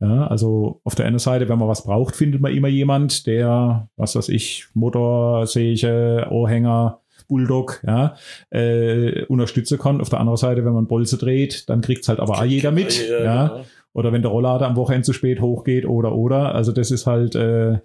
Ja, 0.00 0.26
also 0.26 0.80
auf 0.84 0.94
der 0.94 1.06
einen 1.06 1.18
Seite, 1.18 1.48
wenn 1.48 1.58
man 1.58 1.68
was 1.68 1.84
braucht, 1.84 2.16
findet 2.16 2.40
man 2.40 2.54
immer 2.54 2.68
jemand, 2.68 3.26
der, 3.26 3.88
was 3.96 4.16
weiß 4.16 4.30
ich, 4.30 4.66
Motor, 4.72 5.46
Säge, 5.46 6.26
Ohrhänger, 6.30 7.00
Bulldog, 7.28 7.82
ja, 7.86 8.14
äh, 8.50 9.24
unterstützen 9.26 9.78
kann. 9.78 10.00
Auf 10.00 10.08
der 10.08 10.20
anderen 10.20 10.38
Seite, 10.38 10.64
wenn 10.64 10.72
man 10.72 10.86
Bolze 10.86 11.18
dreht, 11.18 11.68
dann 11.68 11.82
kriegt's 11.82 12.08
halt 12.08 12.18
aber 12.18 12.38
auch 12.38 12.44
jeder 12.44 12.70
mit. 12.72 13.08
Ja, 13.08 13.24
Ja, 13.24 13.48
genau. 13.48 13.64
oder 13.92 14.12
wenn 14.12 14.22
der 14.22 14.30
Rolllader 14.30 14.66
am 14.66 14.76
Wochenende 14.76 15.04
zu 15.04 15.12
spät 15.12 15.40
hochgeht 15.40 15.86
oder 15.86 16.14
oder. 16.14 16.54
Also 16.54 16.72
das 16.72 16.90
ist 16.90 17.06
halt 17.06 17.34
äh, 17.34 17.78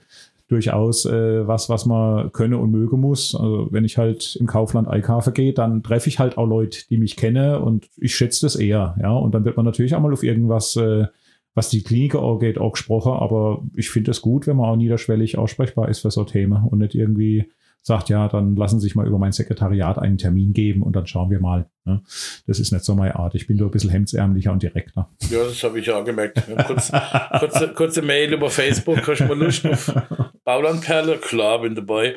durchaus 0.48 1.06
äh, 1.06 1.48
was, 1.48 1.70
was 1.70 1.86
man 1.86 2.32
könne 2.32 2.58
und 2.58 2.72
möge 2.72 2.98
muss. 2.98 3.36
Also 3.36 3.68
wenn 3.72 3.84
ich 3.84 3.98
halt 3.98 4.36
im 4.38 4.48
Kaufland 4.48 4.88
Einkaufen 4.88 5.34
gehe, 5.34 5.54
dann 5.54 5.84
treffe 5.84 6.08
ich 6.08 6.20
halt 6.20 6.38
auch 6.38 6.46
Leute, 6.48 6.80
die 6.90 6.98
mich 6.98 7.16
kennen 7.16 7.56
und 7.58 7.90
ich 7.98 8.16
schätze 8.16 8.46
das 8.46 8.56
eher. 8.56 8.96
Ja, 9.02 9.12
und 9.12 9.34
dann 9.36 9.44
wird 9.46 9.58
man 9.58 9.66
natürlich 9.66 9.96
auch 9.96 10.02
mal 10.02 10.14
auf 10.14 10.24
irgendwas, 10.24 10.76
äh, 10.76 11.08
was 11.56 11.70
die 11.70 11.82
Klinik 11.82 12.16
angeht, 12.16 12.60
auch 12.60 12.74
gesprochen. 12.74 13.14
Aber 13.14 13.64
ich 13.74 13.90
finde 13.90 14.12
es 14.12 14.22
gut, 14.22 14.46
wenn 14.46 14.58
man 14.58 14.70
auch 14.70 14.76
niederschwellig 14.76 15.38
aussprechbar 15.38 15.90
ist 15.90 16.02
für 16.02 16.12
so 16.12 16.26
Themen 16.26 16.68
und 16.68 16.80
nicht 16.80 16.94
irgendwie 16.94 17.50
sagt, 17.86 18.10
ja, 18.10 18.28
dann 18.28 18.56
lassen 18.56 18.80
Sie 18.80 18.88
sich 18.88 18.96
mal 18.96 19.06
über 19.06 19.20
mein 19.20 19.32
Sekretariat 19.32 20.00
einen 20.00 20.18
Termin 20.18 20.54
geben 20.54 20.82
und 20.82 20.96
dann 20.96 21.06
schauen 21.06 21.30
wir 21.30 21.40
mal. 21.40 21.70
Ne? 21.86 22.02
Das 22.48 22.60
ist 22.60 22.72
nicht 22.72 22.84
so 22.84 22.96
meine 22.96 23.16
Art. 23.16 23.36
Ich 23.36 23.46
bin 23.46 23.58
nur 23.58 23.68
ein 23.68 23.72
bisschen 23.72 23.92
hemdsärmlicher 23.92 24.52
und 24.52 24.64
direkter. 24.64 25.08
Ja, 25.30 25.44
das 25.44 25.64
habe 25.64 25.80
ich 25.80 25.92
auch 25.92 26.04
gemerkt. 26.04 26.42
Kurz, 26.66 26.92
kurze, 27.40 27.74
kurze 27.74 28.02
Mail 28.02 28.34
über 28.34 28.50
Facebook, 28.50 29.08
hast 29.08 29.20
du 29.20 29.26
mal 29.26 29.38
Lust 29.38 29.68
auf 29.68 29.94
Baulandperle? 30.44 31.18
Klar, 31.18 31.62
bin 31.62 31.76
dabei. 31.76 32.16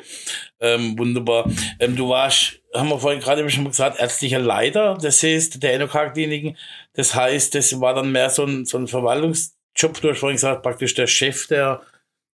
Ähm, 0.59 0.97
wunderbar. 0.97 1.47
Ähm, 1.79 1.95
du 1.95 2.09
warst, 2.09 2.59
haben 2.73 2.89
wir 2.89 2.97
vorhin 2.97 3.19
gerade 3.21 3.47
schon 3.51 3.63
mal 3.63 3.69
gesagt, 3.69 3.99
ärztlicher 3.99 4.39
Leiter, 4.39 4.97
das 4.99 5.21
heißt, 5.21 5.61
der 5.61 5.77
NOK-Kliniken. 5.77 6.57
Das 6.93 7.13
heißt, 7.13 7.53
das 7.53 7.79
war 7.79 7.93
dann 7.93 8.11
mehr 8.11 8.31
so 8.31 8.43
ein, 8.43 8.65
so 8.65 8.79
ein 8.79 8.87
Verwaltungsjob. 8.87 10.01
Du 10.01 10.09
hast 10.09 10.17
vorhin 10.17 10.37
gesagt, 10.37 10.63
praktisch 10.63 10.95
der 10.95 11.05
Chef 11.05 11.45
der, 11.45 11.81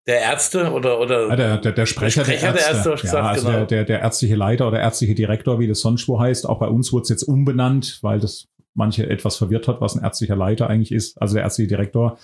der 0.06 0.20
Ärzte 0.20 0.72
oder, 0.72 1.00
oder 1.00 1.28
Ja, 1.28 1.36
der, 1.36 1.58
der, 1.58 1.72
der 1.72 1.86
Sprecher, 1.86 2.24
Sprecher 2.24 2.52
der 2.52 2.52
der 2.52 2.66
Ärzte. 2.66 2.90
Ärzte, 2.90 2.92
hast 2.92 3.02
du 3.02 3.06
ja, 3.06 3.10
gesagt, 3.10 3.28
also 3.28 3.46
genau. 3.46 3.58
der, 3.58 3.66
der, 3.66 3.84
der 3.84 4.00
ärztliche 4.00 4.36
Leiter 4.36 4.68
oder 4.68 4.80
ärztliche 4.80 5.14
Direktor, 5.14 5.58
wie 5.60 5.66
das 5.66 5.80
sonst 5.80 6.06
wo 6.08 6.20
heißt. 6.20 6.48
Auch 6.48 6.58
bei 6.58 6.68
uns 6.68 6.92
wurde 6.92 7.04
es 7.04 7.08
jetzt 7.08 7.22
umbenannt, 7.22 7.98
weil 8.02 8.20
das 8.20 8.48
manche 8.74 9.08
etwas 9.08 9.36
verwirrt 9.36 9.68
hat, 9.68 9.80
was 9.80 9.96
ein 9.96 10.02
ärztlicher 10.02 10.36
Leiter 10.36 10.68
eigentlich 10.68 10.92
ist. 10.92 11.20
Also 11.20 11.34
der 11.34 11.44
ärztliche 11.44 11.68
Direktor 11.68 12.18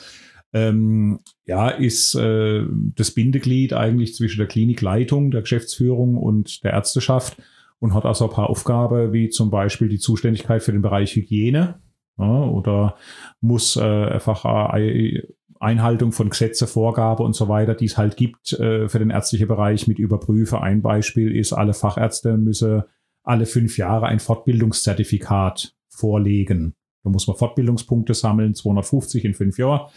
ähm, 0.52 1.20
ja, 1.46 1.68
ist 1.68 2.14
äh, 2.16 2.64
das 2.96 3.12
Bindeglied 3.12 3.72
eigentlich 3.72 4.14
zwischen 4.14 4.38
der 4.38 4.48
Klinikleitung, 4.48 5.30
der 5.30 5.42
Geschäftsführung 5.42 6.16
und 6.16 6.64
der 6.64 6.72
Ärzteschaft 6.72 7.36
und 7.78 7.94
hat 7.94 8.04
also 8.04 8.24
ein 8.24 8.34
paar 8.34 8.50
Aufgaben, 8.50 9.12
wie 9.12 9.30
zum 9.30 9.50
Beispiel 9.50 9.88
die 9.88 9.98
Zuständigkeit 9.98 10.62
für 10.62 10.72
den 10.72 10.82
Bereich 10.82 11.14
Hygiene. 11.16 11.80
Ja, 12.18 12.42
oder 12.42 12.96
muss 13.40 13.76
äh, 13.76 13.80
einfach 13.80 14.74
äh, 14.74 15.22
Einhaltung 15.60 16.12
von 16.12 16.30
Gesetze, 16.30 16.66
Vorgabe 16.66 17.22
und 17.22 17.34
so 17.34 17.48
weiter, 17.48 17.74
die 17.74 17.84
es 17.84 17.98
halt 17.98 18.16
gibt 18.16 18.54
äh, 18.54 18.88
für 18.88 18.98
den 18.98 19.10
ärztlichen 19.10 19.46
Bereich 19.46 19.86
mit 19.86 19.98
Überprüfe. 19.98 20.60
Ein 20.60 20.80
Beispiel 20.82 21.36
ist, 21.36 21.52
alle 21.52 21.74
Fachärzte 21.74 22.36
müssen 22.38 22.82
alle 23.22 23.46
fünf 23.46 23.76
Jahre 23.76 24.06
ein 24.06 24.20
Fortbildungszertifikat 24.20 25.74
vorlegen. 25.88 26.74
Da 27.04 27.10
muss 27.10 27.26
man 27.26 27.36
Fortbildungspunkte 27.36 28.14
sammeln, 28.14 28.54
250 28.54 29.24
in 29.24 29.34
fünf 29.34 29.58
Jahren. 29.58 29.90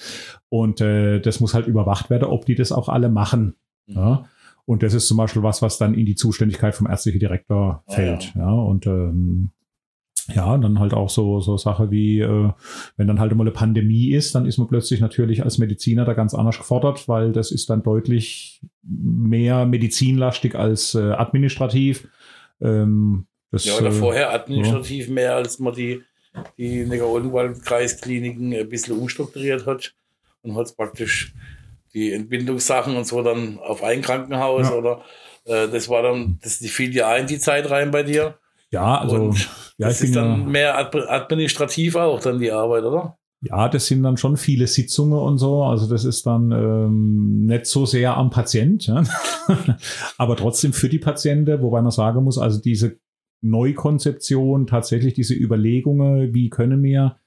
Und 0.50 0.82
äh, 0.82 1.20
das 1.20 1.40
muss 1.40 1.54
halt 1.54 1.68
überwacht 1.68 2.10
werden, 2.10 2.26
ob 2.26 2.46
die 2.46 2.56
das 2.56 2.74
auch 2.74 2.90
alle 2.90 3.10
machen. 3.10 3.56
Mhm. 3.88 3.96
Ja? 3.96 4.26
Und 4.66 4.84
das 4.84 4.94
ist 4.94 5.08
zum 5.08 5.18
Beispiel 5.18 5.44
was, 5.44 5.62
was 5.62 5.78
dann 5.78 5.94
in 5.94 6.06
die 6.06 6.16
Zuständigkeit 6.16 6.76
vom 6.76 6.88
ärztlichen 6.88 7.20
Direktor 7.20 7.84
fällt. 7.88 8.34
Ah, 8.36 8.40
ja. 8.40 8.46
ja. 8.46 8.52
Und 8.52 8.86
ähm, 8.88 9.52
ja, 10.28 10.58
dann 10.58 10.80
halt 10.80 10.94
auch 10.94 11.10
so, 11.10 11.42
so 11.42 11.58
Sache 11.58 11.92
wie, 11.92 12.20
äh, 12.22 12.52
wenn 12.96 13.08
dann 13.08 13.20
halt 13.20 13.36
mal 13.36 13.44
eine 13.44 13.52
Pandemie 13.52 14.12
ist, 14.12 14.36
dann 14.36 14.46
ist 14.46 14.58
man 14.58 14.68
plötzlich 14.68 15.02
natürlich 15.02 15.44
als 15.44 15.58
Mediziner 15.58 16.06
da 16.06 16.14
ganz 16.14 16.34
anders 16.34 16.58
gefordert, 16.58 17.08
weil 17.10 17.34
das 17.34 17.52
ist 17.52 17.70
dann 17.70 17.84
deutlich 17.84 18.62
mehr 18.84 19.66
medizinlastig 19.66 20.56
als 20.56 20.96
äh, 20.96 21.12
administrativ. 21.12 22.08
Ähm, 22.62 23.28
das, 23.52 23.66
ja, 23.66 23.78
oder 23.78 23.90
äh, 23.90 23.92
vorher 23.92 24.34
administrativ 24.34 25.08
ja. 25.08 25.14
mehr, 25.14 25.36
als 25.36 25.60
man 25.60 25.74
die, 25.74 26.02
die 26.58 26.86
Neckar-Odenwald-Kreiskliniken 26.86 28.54
ein 28.54 28.70
bisschen 28.70 28.98
umstrukturiert 28.98 29.66
hat 29.66 29.94
und 30.42 30.56
hat 30.56 30.76
praktisch 30.78 31.34
die 31.94 32.14
Entbindungssachen 32.14 32.96
und 32.96 33.06
so 33.06 33.22
dann 33.22 33.60
auf 33.60 33.84
ein 33.84 34.02
Krankenhaus 34.02 34.70
ja. 34.70 34.76
oder 34.76 35.04
äh, 35.46 35.68
das 35.68 35.90
war 35.90 36.02
dann, 36.02 36.40
das 36.42 36.58
fiel 36.58 36.96
ja 36.96 37.16
in 37.18 37.28
die 37.28 37.40
Zeit 37.40 37.70
rein 37.70 37.92
bei 37.92 38.04
dir. 38.04 38.38
Ja, 38.74 38.98
also 38.98 39.16
und 39.18 39.40
ja, 39.78 39.88
das 39.88 40.02
ist 40.02 40.16
dann 40.16 40.50
mehr 40.50 40.76
administrativ 40.76 41.96
auch 41.96 42.20
dann 42.20 42.40
die 42.40 42.52
Arbeit, 42.52 42.84
oder? 42.84 43.20
Ja, 43.42 43.70
das 43.70 43.86
sind 43.86 44.02
dann 44.02 44.18
schon 44.18 44.36
viele 44.36 44.66
Sitzungen 44.66 45.20
und 45.20 45.38
so. 45.38 45.64
Also 45.64 45.88
das 45.88 46.06
ist 46.06 46.26
dann 46.26 46.52
ähm, 46.52 47.46
nicht 47.46 47.68
so 47.68 47.86
sehr 47.86 48.18
am 48.18 48.32
Patient, 48.32 48.88
ja? 48.88 49.04
aber 50.18 50.36
trotzdem 50.36 50.74
für 50.74 50.90
die 50.90 50.98
Patienten, 50.98 51.62
wobei 51.62 51.84
man 51.84 51.92
sagen 51.92 52.24
muss, 52.24 52.40
also 52.40 52.60
diese 52.60 52.98
Neukonzeption, 53.42 54.66
tatsächlich 54.66 55.14
diese 55.14 55.36
Überlegungen, 55.36 56.34
wie 56.34 56.50
können 56.50 56.82
wir 56.82 57.18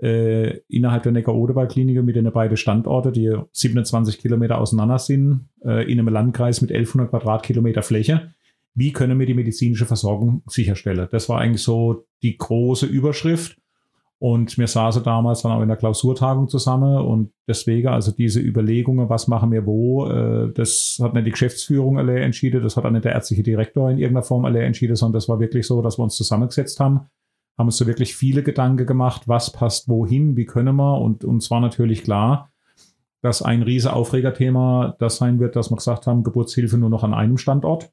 äh, 0.00 0.58
innerhalb 0.68 1.02
der 1.02 1.12
Neckar-Oderwald-Klinik 1.12 2.00
mit 2.04 2.14
den 2.14 2.30
beiden 2.30 2.56
Standorte, 2.56 3.10
die 3.10 3.34
27 3.50 4.20
Kilometer 4.20 4.58
auseinander 4.58 4.98
sind, 4.98 5.48
äh, 5.64 5.90
in 5.90 5.98
einem 5.98 6.08
Landkreis 6.08 6.60
mit 6.60 6.70
1100 6.70 7.10
Quadratkilometer 7.10 7.82
Fläche, 7.82 8.34
wie 8.74 8.92
können 8.92 9.18
wir 9.18 9.26
die 9.26 9.34
medizinische 9.34 9.86
Versorgung 9.86 10.42
sicherstellen? 10.46 11.08
Das 11.10 11.28
war 11.28 11.40
eigentlich 11.40 11.62
so 11.62 12.06
die 12.22 12.36
große 12.36 12.86
Überschrift. 12.86 13.56
Und 14.18 14.56
wir 14.56 14.68
saßen 14.68 15.02
damals 15.02 15.42
dann 15.42 15.50
auch 15.50 15.62
in 15.62 15.68
der 15.68 15.76
Klausurtagung 15.76 16.48
zusammen 16.48 17.04
und 17.04 17.32
deswegen, 17.48 17.88
also 17.88 18.12
diese 18.12 18.38
Überlegungen, 18.38 19.08
was 19.08 19.26
machen 19.26 19.50
wir 19.50 19.66
wo, 19.66 20.06
äh, 20.06 20.52
das 20.52 21.00
hat 21.02 21.12
nicht 21.14 21.26
die 21.26 21.32
Geschäftsführung 21.32 21.98
alle 21.98 22.20
entschieden, 22.20 22.62
das 22.62 22.76
hat 22.76 22.84
auch 22.84 22.90
nicht 22.92 23.04
der 23.04 23.14
ärztliche 23.14 23.42
Direktor 23.42 23.90
in 23.90 23.98
irgendeiner 23.98 24.22
Form 24.22 24.44
alle 24.44 24.62
entschieden, 24.62 24.94
sondern 24.94 25.14
das 25.14 25.28
war 25.28 25.40
wirklich 25.40 25.66
so, 25.66 25.82
dass 25.82 25.98
wir 25.98 26.04
uns 26.04 26.14
zusammengesetzt 26.14 26.78
haben, 26.78 27.08
haben 27.58 27.66
uns 27.66 27.76
so 27.76 27.88
wirklich 27.88 28.14
viele 28.14 28.44
Gedanken 28.44 28.86
gemacht, 28.86 29.26
was 29.26 29.50
passt 29.50 29.88
wohin, 29.88 30.36
wie 30.36 30.46
können 30.46 30.76
wir 30.76 31.00
und 31.00 31.24
uns 31.24 31.50
war 31.50 31.58
natürlich 31.58 32.04
klar, 32.04 32.52
dass 33.22 33.42
ein 33.42 33.62
riese 33.62 33.92
Aufregerthema 33.92 34.94
das 35.00 35.16
sein 35.16 35.40
wird, 35.40 35.56
dass 35.56 35.72
wir 35.72 35.76
gesagt 35.78 36.06
haben, 36.06 36.22
Geburtshilfe 36.22 36.78
nur 36.78 36.90
noch 36.90 37.02
an 37.02 37.12
einem 37.12 37.38
Standort 37.38 37.90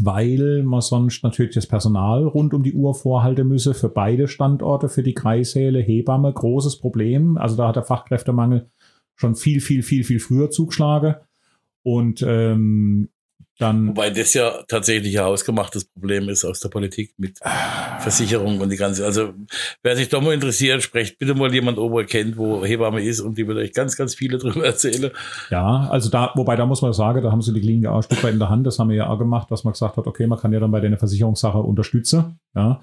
weil 0.00 0.62
man 0.64 0.80
sonst 0.80 1.24
natürlich 1.24 1.54
das 1.54 1.66
Personal 1.66 2.24
rund 2.24 2.52
um 2.52 2.62
die 2.62 2.74
Uhr 2.74 2.94
vorhalten 2.94 3.48
müsse 3.48 3.74
für 3.74 3.88
beide 3.88 4.28
Standorte, 4.28 4.88
für 4.88 5.02
die 5.02 5.14
Kreissäle, 5.14 5.80
Hebamme, 5.80 6.32
großes 6.32 6.78
Problem. 6.78 7.38
Also 7.38 7.56
da 7.56 7.68
hat 7.68 7.76
der 7.76 7.84
Fachkräftemangel 7.84 8.70
schon 9.16 9.34
viel, 9.34 9.60
viel, 9.60 9.82
viel, 9.82 10.04
viel 10.04 10.20
früher 10.20 10.50
zugeschlagen. 10.50 11.16
Und 11.82 12.22
ähm, 12.26 13.08
dann 13.58 13.88
Wobei 13.88 14.10
das 14.10 14.34
ja 14.34 14.62
tatsächlich 14.68 15.18
ein 15.18 15.26
ausgemachtes 15.26 15.84
Problem 15.84 16.28
ist 16.28 16.44
aus 16.44 16.60
der 16.60 16.68
Politik 16.68 17.14
mit 17.18 17.40
Versicherung 17.98 18.60
und 18.60 18.70
die 18.70 18.76
ganze. 18.76 19.04
Also 19.04 19.32
wer 19.82 19.96
sich 19.96 20.08
doch 20.08 20.22
mal 20.22 20.32
interessiert, 20.32 20.80
sprecht 20.80 21.18
bitte 21.18 21.34
mal 21.34 21.52
jemand 21.52 21.76
ober 21.78 22.04
kennt, 22.04 22.36
wo 22.36 22.64
Hebamme 22.64 23.02
ist 23.02 23.18
und 23.18 23.36
die 23.36 23.48
wird 23.48 23.58
euch 23.58 23.72
ganz, 23.72 23.96
ganz 23.96 24.14
viele 24.14 24.38
drüber 24.38 24.64
erzählen. 24.64 25.10
Ja, 25.50 25.88
also 25.90 26.08
da, 26.08 26.30
wobei 26.36 26.54
da 26.54 26.66
muss 26.66 26.82
man 26.82 26.92
sagen, 26.92 27.20
da 27.20 27.32
haben 27.32 27.42
sie 27.42 27.52
die 27.52 27.60
Klinik 27.60 27.88
auch 27.88 27.96
ein 27.96 28.02
Stück 28.04 28.22
weit 28.22 28.34
in 28.34 28.38
der 28.38 28.48
Hand. 28.48 28.64
Das 28.64 28.78
haben 28.78 28.90
wir 28.90 28.96
ja 28.96 29.08
auch 29.08 29.18
gemacht, 29.18 29.50
dass 29.50 29.64
man 29.64 29.72
gesagt 29.72 29.96
hat, 29.96 30.06
okay, 30.06 30.28
man 30.28 30.38
kann 30.38 30.52
ja 30.52 30.60
dann 30.60 30.70
bei 30.70 30.80
der 30.80 30.96
Versicherungssache 30.96 31.58
unterstützen. 31.58 32.38
Ja. 32.54 32.80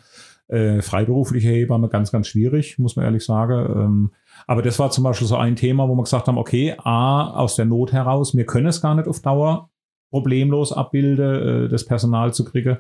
Äh, 0.48 0.82
freiberufliche 0.82 1.50
Hebamme 1.50 1.88
ganz, 1.88 2.12
ganz 2.12 2.28
schwierig, 2.28 2.78
muss 2.78 2.98
man 2.98 3.06
ehrlich 3.06 3.24
sagen. 3.24 3.66
Ähm, 3.66 4.12
aber 4.46 4.62
das 4.62 4.78
war 4.78 4.92
zum 4.92 5.06
Beispiel 5.06 5.28
so 5.28 5.38
ein 5.38 5.56
Thema, 5.56 5.88
wo 5.88 5.96
wir 5.96 6.04
gesagt 6.04 6.28
haben, 6.28 6.38
okay, 6.38 6.76
A, 6.78 7.32
aus 7.32 7.56
der 7.56 7.66
Not 7.66 7.94
heraus, 7.94 8.36
wir 8.36 8.46
können 8.46 8.68
es 8.68 8.82
gar 8.82 8.94
nicht 8.94 9.08
auf 9.08 9.22
Dauer 9.22 9.70
problemlos 10.16 10.72
abbilde, 10.72 11.66
äh, 11.66 11.70
das 11.70 11.86
Personal 11.86 12.34
zu 12.34 12.46
kriegen. 12.46 12.78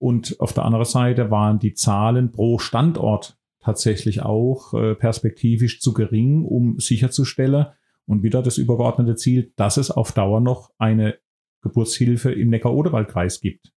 Und 0.00 0.40
auf 0.40 0.52
der 0.52 0.64
anderen 0.64 0.84
Seite 0.84 1.30
waren 1.30 1.60
die 1.60 1.74
Zahlen 1.74 2.32
pro 2.32 2.58
Standort 2.58 3.38
tatsächlich 3.60 4.22
auch 4.22 4.74
äh, 4.74 4.96
perspektivisch 4.96 5.80
zu 5.80 5.92
gering, 5.94 6.44
um 6.44 6.80
sicherzustellen 6.80 7.66
und 8.04 8.24
wieder 8.24 8.42
das 8.42 8.58
übergeordnete 8.58 9.14
Ziel, 9.14 9.52
dass 9.54 9.76
es 9.76 9.92
auf 9.92 10.10
Dauer 10.10 10.40
noch 10.40 10.72
eine 10.76 11.18
Geburtshilfe 11.62 12.32
im 12.32 12.48
Neckar-Oderwald-Kreis 12.48 13.40
gibt. 13.40 13.72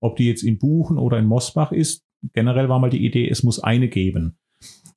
Ob 0.00 0.16
die 0.16 0.26
jetzt 0.28 0.42
in 0.42 0.58
Buchen 0.58 0.96
oder 0.96 1.18
in 1.18 1.26
Mosbach 1.26 1.72
ist, 1.72 2.06
generell 2.32 2.70
war 2.70 2.78
mal 2.78 2.88
die 2.88 3.04
Idee, 3.04 3.28
es 3.28 3.42
muss 3.42 3.60
eine 3.60 3.88
geben. 3.88 4.38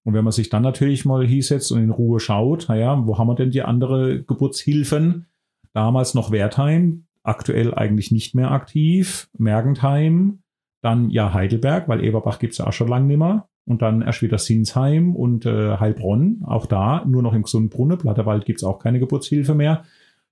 Und 0.05 0.13
wenn 0.13 0.23
man 0.23 0.31
sich 0.31 0.47
dann 0.47 0.63
natürlich 0.63 1.03
mal 1.03 1.27
hinsetzt 1.27 1.73
und 1.73 1.83
in 1.83 1.89
Ruhe 1.89 2.21
schaut, 2.21 2.69
naja, 2.69 3.05
wo 3.05 3.17
haben 3.17 3.27
wir 3.27 3.35
denn 3.35 3.51
die 3.51 3.63
andere 3.63 4.23
Geburtshilfen? 4.23 5.25
Damals 5.73 6.13
noch 6.13 6.31
Wertheim, 6.31 7.08
aktuell 7.23 7.73
eigentlich 7.73 8.11
nicht 8.11 8.35
mehr 8.35 8.51
aktiv. 8.51 9.29
Mergentheim, 9.37 10.39
dann 10.81 11.09
ja 11.09 11.33
Heidelberg, 11.33 11.87
weil 11.87 12.03
Eberbach 12.03 12.39
gibt 12.39 12.53
es 12.53 12.59
ja 12.59 12.67
auch 12.67 12.73
schon 12.73 12.87
lange 12.87 13.07
nicht 13.07 13.17
mehr. 13.17 13.47
Und 13.65 13.81
dann 13.83 14.01
erst 14.01 14.23
wieder 14.23 14.39
Sinsheim 14.39 15.15
und 15.15 15.45
äh, 15.45 15.77
Heilbronn, 15.77 16.41
auch 16.43 16.65
da 16.65 17.05
nur 17.05 17.21
noch 17.21 17.33
im 17.33 17.43
Gesundbrunnen. 17.43 17.99
Platterwald 17.99 18.45
gibt 18.45 18.59
es 18.59 18.63
auch 18.63 18.79
keine 18.79 18.99
Geburtshilfe 18.99 19.53
mehr. 19.53 19.83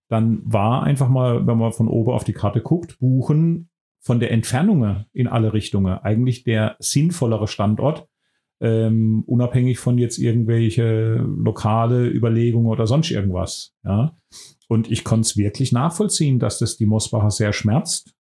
Dann 0.08 0.42
war 0.44 0.84
einfach 0.84 1.10
mal, 1.10 1.46
wenn 1.46 1.58
man 1.58 1.72
von 1.72 1.88
oben 1.88 2.14
auf 2.14 2.24
die 2.24 2.34
Karte 2.34 2.62
guckt, 2.62 2.98
Buchen 3.00 3.70
von 4.00 4.20
der 4.20 4.32
Entfernung 4.32 5.06
in 5.14 5.28
alle 5.28 5.54
Richtungen 5.54 6.00
eigentlich 6.00 6.46
der 6.46 6.78
sinnvollere 6.80 7.48
Standort, 7.48 8.08
ähm, 8.60 9.24
unabhängig 9.28 9.78
von 9.78 9.98
jetzt 9.98 10.18
irgendwelche 10.18 11.18
lokale 11.18 12.08
Überlegungen 12.08 12.70
oder 12.70 12.88
sonst 12.88 13.12
irgendwas. 13.12 13.76
Ja. 13.84 14.16
Und 14.70 14.92
ich 14.92 15.04
konnte 15.04 15.28
es 15.28 15.38
wirklich 15.38 15.72
nachvollziehen, 15.72 16.40
dass 16.40 16.60
das 16.60 16.78
die 16.78 16.86
Mosbacher 16.86 17.32
sehr 17.32 17.54
schmerzt, 17.54 18.14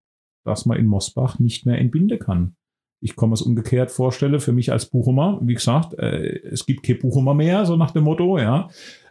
dass 0.45 0.65
man 0.65 0.77
in 0.77 0.87
Mosbach 0.87 1.39
nicht 1.39 1.65
mehr 1.65 1.77
entbinden 1.77 2.19
kann. 2.19 2.55
Ich 3.01 3.15
komme 3.15 3.33
es 3.33 3.41
umgekehrt 3.41 3.91
vorstelle, 3.91 4.39
für 4.39 4.53
mich 4.53 4.71
als 4.71 4.87
Buchumer, 4.87 5.39
wie 5.43 5.53
gesagt, 5.53 5.93
äh, 5.99 6.39
es 6.49 6.65
gibt 6.65 6.83
kein 6.83 6.99
Buchumer 6.99 7.33
mehr, 7.33 7.65
so 7.65 7.75
nach 7.75 7.91
dem 7.91 8.05
Motto, 8.05 8.39
ja. 8.39 8.69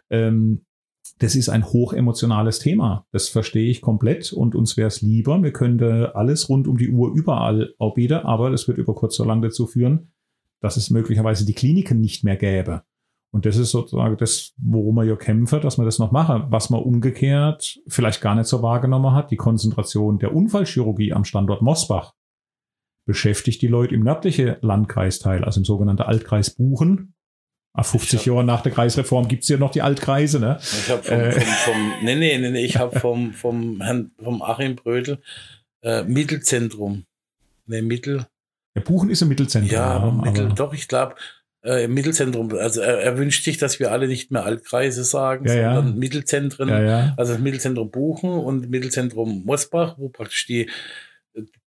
Ähm, 0.09 0.65
das 1.19 1.35
ist 1.35 1.49
ein 1.49 1.65
hochemotionales 1.65 2.59
Thema. 2.59 3.07
Das 3.11 3.29
verstehe 3.29 3.69
ich 3.69 3.81
komplett 3.81 4.33
und 4.33 4.55
uns 4.55 4.77
wäre 4.77 4.87
es 4.87 5.01
lieber, 5.01 5.41
wir 5.41 5.53
könnten 5.53 6.05
alles 6.05 6.49
rund 6.49 6.67
um 6.67 6.77
die 6.77 6.89
Uhr 6.89 7.13
überall 7.15 7.73
anbieten, 7.79 8.25
aber 8.25 8.49
das 8.49 8.67
wird 8.67 8.77
über 8.77 8.93
kurz 8.93 9.19
oder 9.19 9.29
lang 9.29 9.41
dazu 9.41 9.67
führen, 9.67 10.11
dass 10.59 10.77
es 10.77 10.89
möglicherweise 10.89 11.45
die 11.45 11.53
Kliniken 11.53 12.01
nicht 12.01 12.23
mehr 12.23 12.35
gäbe. 12.35 12.83
Und 13.31 13.45
das 13.45 13.57
ist 13.57 13.71
sozusagen 13.71 14.17
das, 14.17 14.53
worum 14.57 14.95
wir 14.95 15.03
ja 15.03 15.15
kämpfen, 15.15 15.61
dass 15.61 15.77
wir 15.77 15.85
das 15.85 15.99
noch 15.99 16.11
machen. 16.11 16.45
Was 16.49 16.69
man 16.69 16.81
umgekehrt 16.81 17.79
vielleicht 17.87 18.21
gar 18.21 18.35
nicht 18.35 18.47
so 18.47 18.61
wahrgenommen 18.61 19.13
hat, 19.13 19.31
die 19.31 19.35
Konzentration 19.35 20.17
der 20.17 20.33
Unfallchirurgie 20.33 21.13
am 21.13 21.25
Standort 21.25 21.61
Mosbach 21.61 22.13
beschäftigt 23.05 23.61
die 23.61 23.67
Leute 23.67 23.95
im 23.95 24.03
nördlichen 24.03 24.55
Landkreisteil, 24.61 25.43
also 25.43 25.61
im 25.61 25.65
sogenannten 25.65 26.03
Altkreis 26.03 26.51
Buchen. 26.51 27.13
50 27.79 28.25
Jahre 28.25 28.43
nach 28.43 28.61
der 28.61 28.71
Kreisreform 28.71 29.27
gibt 29.27 29.43
es 29.43 29.49
ja 29.49 29.57
noch 29.57 29.71
die 29.71 29.83
Altkreise, 29.83 30.39
ne? 30.39 30.57
Ich 30.59 30.89
habe 30.89 31.03
vom, 31.03 31.19
äh. 31.19 31.31
vom, 31.31 31.43
vom, 31.43 31.93
nee, 32.01 32.15
nee, 32.15 32.37
nee, 32.39 32.49
nee, 32.49 32.65
ich 32.65 32.77
habe 32.77 32.99
vom, 32.99 33.33
vom 33.33 33.81
Herrn, 33.81 34.11
vom 34.21 34.41
Achim 34.41 34.75
Brödel, 34.75 35.19
äh, 35.83 36.03
Mittelzentrum. 36.03 37.05
Nee, 37.67 37.83
Mittel. 37.83 38.25
Ja, 38.75 38.81
Buchen 38.81 39.09
ist 39.09 39.21
ein 39.21 39.27
Mittelzentrum. 39.27 39.71
Ja, 39.71 40.11
Mittel, 40.23 40.49
doch, 40.53 40.73
ich 40.73 40.87
glaube, 40.87 41.15
äh, 41.63 41.85
im 41.85 41.93
Mittelzentrum. 41.93 42.53
Also 42.55 42.81
er, 42.81 42.99
er, 42.99 43.17
wünscht 43.17 43.43
sich, 43.43 43.57
dass 43.57 43.79
wir 43.79 43.91
alle 43.91 44.07
nicht 44.07 44.31
mehr 44.31 44.45
Altkreise 44.45 45.03
sagen, 45.03 45.47
ja, 45.47 45.53
sondern 45.53 45.93
ja. 45.93 45.99
Mittelzentren. 45.99 46.69
Ja, 46.69 47.13
also 47.17 47.33
das 47.33 47.41
Mittelzentrum 47.41 47.91
Buchen 47.91 48.31
und 48.31 48.69
Mittelzentrum 48.69 49.43
Mosbach, 49.45 49.95
wo 49.97 50.09
praktisch 50.09 50.45
die 50.45 50.69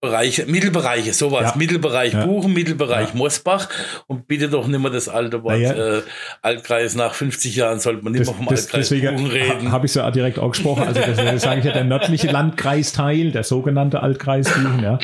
Bereiche, 0.02 0.46
Mittelbereiche, 0.46 1.14
sowas, 1.14 1.56
Mittelbereich 1.56 2.18
Buchen, 2.18 2.54
Mittelbereich 2.54 3.14
Mosbach 3.14 3.70
und 4.08 4.28
bitte 4.28 4.50
doch 4.50 4.66
nicht 4.66 4.80
mehr 4.80 4.90
das 4.90 5.10
alte 5.10 5.44
Wort 5.44 5.60
äh, 5.60 6.02
Altkreis. 6.42 6.96
Nach 6.96 7.14
50 7.14 7.56
Jahren 7.56 7.80
sollte 7.80 8.04
man 8.04 8.14
nicht 8.14 8.26
mehr 8.26 8.34
vom 8.34 8.46
das, 8.46 8.66
Altkreis 8.66 8.90
deswegen 8.90 9.16
Buchen 9.16 9.28
reden. 9.28 9.72
Habe 9.72 9.86
ich 9.86 9.92
so 9.92 10.10
direkt 10.10 10.40
auch 10.40 10.52
gesprochen. 10.52 10.84
Also 10.88 11.02
das 11.02 11.42
sage 11.42 11.60
ich 11.60 11.66
ja 11.66 11.74
der 11.74 11.84
nördliche 11.84 12.28
Landkreisteil, 12.28 13.32
der 13.32 13.44
sogenannte 13.44 14.02
Altkreis 14.02 14.50
Buchen. 14.50 14.82
Ja. 14.82 15.00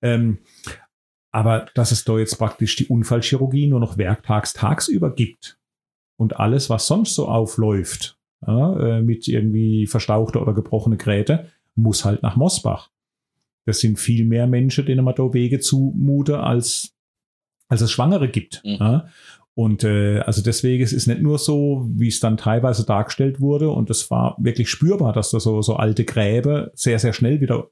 Ähm, 0.00 0.38
Aber 1.30 1.66
dass 1.74 1.92
es 1.92 2.04
da 2.04 2.18
jetzt 2.18 2.38
praktisch 2.38 2.76
die 2.76 2.86
Unfallchirurgie 2.86 3.66
nur 3.66 3.80
noch 3.80 3.98
werktags 3.98 4.52
tagsüber 4.52 5.14
gibt 5.14 5.58
und 6.16 6.38
alles, 6.38 6.70
was 6.70 6.86
sonst 6.86 7.14
so 7.14 7.28
aufläuft, 7.28 8.18
ja, 8.46 8.98
äh, 8.98 9.02
mit 9.02 9.28
irgendwie 9.28 9.86
verstauchte 9.86 10.40
oder 10.40 10.54
gebrochene 10.54 10.96
Geräte, 10.96 11.50
muss 11.74 12.04
halt 12.04 12.22
nach 12.22 12.36
Mosbach. 12.36 12.90
Das 13.66 13.80
sind 13.80 13.98
viel 13.98 14.24
mehr 14.24 14.46
Menschen, 14.46 14.86
denen 14.86 15.04
man 15.04 15.14
da 15.14 15.32
Wege 15.34 15.60
zumute, 15.60 16.40
als, 16.40 16.94
als 17.68 17.82
es 17.82 17.90
Schwangere 17.90 18.28
gibt. 18.28 18.62
Mhm. 18.64 18.76
Ja. 18.80 19.08
Und 19.54 19.82
äh, 19.82 20.20
also 20.20 20.40
deswegen 20.40 20.84
es 20.84 20.92
ist 20.92 21.08
nicht 21.08 21.20
nur 21.20 21.38
so, 21.38 21.86
wie 21.92 22.08
es 22.08 22.20
dann 22.20 22.36
teilweise 22.36 22.86
dargestellt 22.86 23.40
wurde, 23.40 23.70
und 23.70 23.90
es 23.90 24.10
war 24.10 24.36
wirklich 24.38 24.70
spürbar, 24.70 25.12
dass 25.12 25.30
da 25.30 25.40
so, 25.40 25.62
so 25.62 25.74
alte 25.76 26.04
Gräbe 26.04 26.70
sehr, 26.74 26.98
sehr 26.98 27.12
schnell 27.12 27.40
wieder 27.40 27.68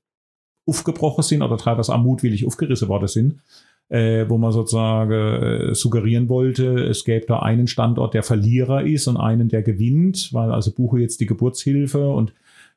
aufgebrochen 0.66 1.22
sind 1.22 1.42
oder 1.42 1.56
teilweise 1.56 1.94
auch 1.94 2.02
mutwillig 2.02 2.46
aufgerissen 2.46 2.88
worden 2.88 3.08
sind, 3.08 3.40
äh, 3.88 4.28
wo 4.28 4.36
man 4.36 4.52
sozusagen 4.52 5.12
äh, 5.12 5.74
suggerieren 5.74 6.28
wollte, 6.28 6.84
es 6.84 7.04
gäbe 7.04 7.26
da 7.26 7.38
einen 7.38 7.68
Standort, 7.68 8.14
der 8.14 8.22
Verlierer 8.22 8.84
ist 8.84 9.06
und 9.06 9.16
einen, 9.16 9.48
der 9.48 9.62
gewinnt, 9.62 10.30
weil 10.32 10.50
also 10.50 10.72
buche 10.72 10.98
jetzt 10.98 11.20
die 11.20 11.26
Geburtshilfe 11.26 12.08
und 12.08 12.32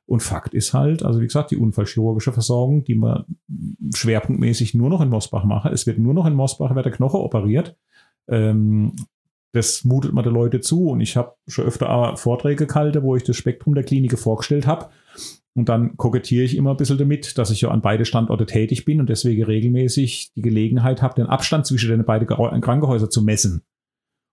und 0.10 0.24
Fakt 0.24 0.56
ist 0.56 0.74
halt, 0.74 1.04
also 1.04 1.22
wie 1.22 1.28
gesagt, 1.28 1.52
die 1.52 1.58
unfallchirurgische 1.58 2.34
Versorgung, 2.34 2.84
die 2.84 2.96
man 2.96 3.26
schwerpunktmäßig 3.94 4.74
nur 4.74 4.90
noch 4.90 5.02
in 5.02 5.10
Mosbach 5.10 5.44
mache. 5.44 5.70
Es 5.70 5.86
wird 5.86 6.00
nur 6.00 6.16
noch 6.16 6.26
in 6.26 6.34
Mosbach, 6.34 6.74
wird 6.74 6.86
der 6.86 6.92
Knoche 6.92 7.20
operiert. 7.20 7.76
Ähm, 8.28 8.94
das 9.52 9.84
mutet 9.84 10.12
man 10.14 10.24
den 10.24 10.34
Leute 10.34 10.62
zu. 10.62 10.90
Und 10.90 11.02
ich 11.02 11.16
habe 11.16 11.36
schon 11.48 11.66
öfter 11.66 12.18
Vorträge 12.18 12.66
gehalten, 12.66 13.04
wo 13.04 13.16
ich 13.16 13.24
das 13.24 13.36
Spektrum 13.36 13.76
der 13.76 13.84
Klinik 13.84 14.18
vorgestellt 14.18 14.66
habe. 14.66 14.90
Und 15.56 15.68
dann 15.68 15.98
kokettiere 15.98 16.44
ich 16.44 16.56
immer 16.56 16.72
ein 16.72 16.78
bisschen 16.78 16.98
damit, 16.98 17.38
dass 17.38 17.52
ich 17.52 17.62
ja 17.62 17.70
an 17.70 17.82
beide 17.82 18.06
Standorte 18.06 18.46
tätig 18.46 18.86
bin 18.86 19.00
und 19.00 19.10
deswegen 19.10 19.44
regelmäßig 19.44 20.32
die 20.36 20.42
Gelegenheit 20.42 21.02
habe, 21.02 21.16
den 21.16 21.26
Abstand 21.26 21.66
zwischen 21.66 21.90
den 21.90 22.06
beiden 22.06 22.28
Krankenhäusern 22.28 23.12
zu 23.12 23.22
messen. 23.22 23.64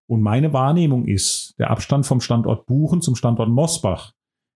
Und 0.08 0.22
meine 0.22 0.52
Wahrnehmung 0.52 1.06
ist, 1.06 1.54
der 1.58 1.70
Abstand 1.70 2.06
vom 2.06 2.20
Standort 2.20 2.66
Buchen 2.66 3.02
zum 3.02 3.16
Standort 3.16 3.48
Mosbach 3.48 4.12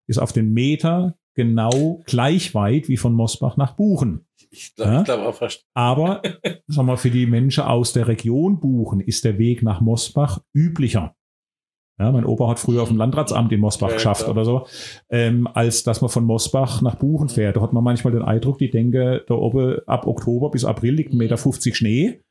ist 0.07 0.19
auf 0.19 0.33
den 0.33 0.53
Meter 0.53 1.17
genau 1.35 2.03
gleich 2.07 2.55
weit 2.55 2.89
wie 2.89 2.97
von 2.97 3.15
Mosbach 3.15 3.57
nach 3.57 3.75
Buchen. 3.75 4.27
Ich 4.51 4.75
glaube 4.75 4.93
ja? 4.93 5.03
glaub 5.03 5.21
auch 5.21 5.35
fast. 5.35 5.65
Aber 5.75 6.23
sagen 6.67 6.89
wir, 6.89 6.97
für 6.97 7.11
die 7.11 7.27
Menschen 7.27 7.65
aus 7.65 7.93
der 7.93 8.09
Region 8.09 8.61
Buchen 8.61 9.01
ist 9.01 9.25
der 9.25 9.39
Weg 9.39 9.63
nach 9.63 9.81
Mosbach 9.81 10.41
üblicher. 10.55 11.15
Ja, 12.01 12.11
mein 12.13 12.25
Opa 12.25 12.49
hat 12.49 12.59
früher 12.59 12.81
auf 12.81 12.89
dem 12.89 12.97
Landratsamt 12.97 13.53
in 13.53 13.61
Mosbach 13.61 13.89
ja, 13.89 13.95
geschafft 13.95 14.23
klar. 14.23 14.31
oder 14.31 14.47
so, 14.47 14.67
ähm, 15.11 15.47
als 15.53 15.83
dass 15.83 16.01
man 16.01 16.09
von 16.09 16.25
Mosbach 16.25 16.81
nach 16.81 16.95
Buchen 16.95 17.29
fährt. 17.29 17.57
Da 17.57 17.61
hat 17.61 17.75
man 17.75 17.85
manchmal 17.85 18.15
den 18.15 18.23
Eindruck, 18.23 18.57
die 18.57 18.71
denke, 18.71 19.23
da 19.29 19.35
oben 19.35 19.81
ab 19.87 20.07
Oktober 20.07 20.51
bis 20.51 20.65
April 20.65 20.95
liegt 20.95 21.13
1,50 21.13 21.17
Meter 21.19 21.77
Schnee. 21.77 22.23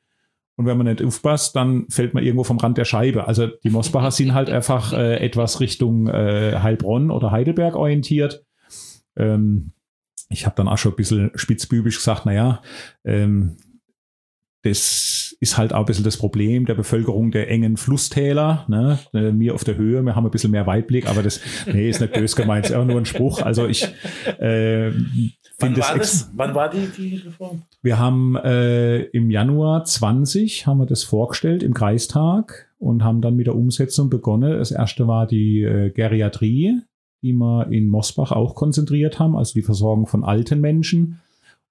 Und 0.56 0.66
wenn 0.66 0.76
man 0.76 0.88
nicht 0.88 1.04
aufpasst, 1.04 1.56
dann 1.56 1.86
fällt 1.90 2.16
man 2.16 2.24
irgendwo 2.24 2.44
vom 2.44 2.58
Rand 2.58 2.80
der 2.80 2.84
Scheibe. 2.84 3.28
Also 3.28 3.46
die 3.46 3.70
Mosbacher 3.70 4.10
sind 4.10 4.34
halt 4.34 4.50
einfach 4.50 4.92
äh, 4.98 5.18
etwas 5.24 5.60
Richtung 5.60 6.08
äh, 6.08 6.58
Heilbronn 6.64 7.12
oder 7.12 7.30
Heidelberg 7.30 7.76
orientiert. 7.76 8.44
Ähm, 9.16 9.74
ich 10.30 10.48
habe 10.48 10.56
dann 10.56 10.68
auch 10.68 10.80
schon 10.80 10.94
ein 10.94 10.98
bisschen 10.98 11.32
spitzbübisch 11.36 11.98
gesagt, 11.98 12.26
naja, 12.26 12.62
ähm, 13.06 13.58
das 14.64 15.36
ist 15.40 15.58
halt 15.58 15.74
auch 15.74 15.80
ein 15.80 15.86
bisschen 15.86 16.04
das 16.04 16.18
Problem 16.18 16.66
der 16.66 16.76
Bevölkerung 16.76 17.32
der 17.32 17.50
engen 17.50 17.78
Flusstäler. 17.78 18.66
Ne? 18.68 19.00
Äh, 19.14 19.32
mir 19.32 19.56
auf 19.56 19.64
der 19.64 19.78
Höhe, 19.78 20.02
wir 20.04 20.16
haben 20.16 20.26
ein 20.26 20.32
bisschen 20.32 20.52
mehr 20.52 20.68
Weitblick, 20.68 21.08
aber 21.10 21.24
das 21.24 21.40
nee, 21.66 21.90
ist 21.90 22.02
nicht 22.02 22.14
böse 22.14 22.36
gemeint, 22.36 22.66
ist 22.66 22.76
auch 22.76 22.86
nur 22.86 22.98
ein 22.98 23.06
Spruch. 23.06 23.42
Also 23.42 23.68
ich 23.68 23.88
äh, 24.40 24.92
Wann 25.60 25.78
war, 25.78 25.98
das, 25.98 26.32
wann 26.36 26.56
war 26.56 26.70
die, 26.70 26.88
die 26.88 27.16
Reform? 27.18 27.64
Wir 27.82 28.00
haben 28.00 28.38
äh, 28.38 29.02
im 29.02 29.30
Januar 29.30 29.84
20 29.84 30.66
haben 30.66 30.78
wir 30.78 30.86
das 30.86 31.04
vorgestellt 31.04 31.64
im 31.64 31.74
Kreistag 31.74 32.70
und 32.80 33.04
haben 33.04 33.22
dann 33.22 33.36
mit 33.36 33.48
der 33.48 33.56
Umsetzung 33.56 34.10
begonnen. 34.10 34.58
Das 34.58 34.72
erste 34.72 35.08
war 35.08 35.28
die 35.28 35.62
äh, 35.62 35.90
Geriatrie, 35.90 36.80
die 37.22 37.34
wir 37.34 37.68
in 37.72 37.90
Mosbach 37.90 38.32
auch 38.32 38.56
konzentriert 38.56 39.20
haben, 39.20 39.36
also 39.36 39.54
die 39.54 39.62
Versorgung 39.62 40.08
von 40.08 40.24
alten 40.24 40.62
Menschen. 40.62 41.20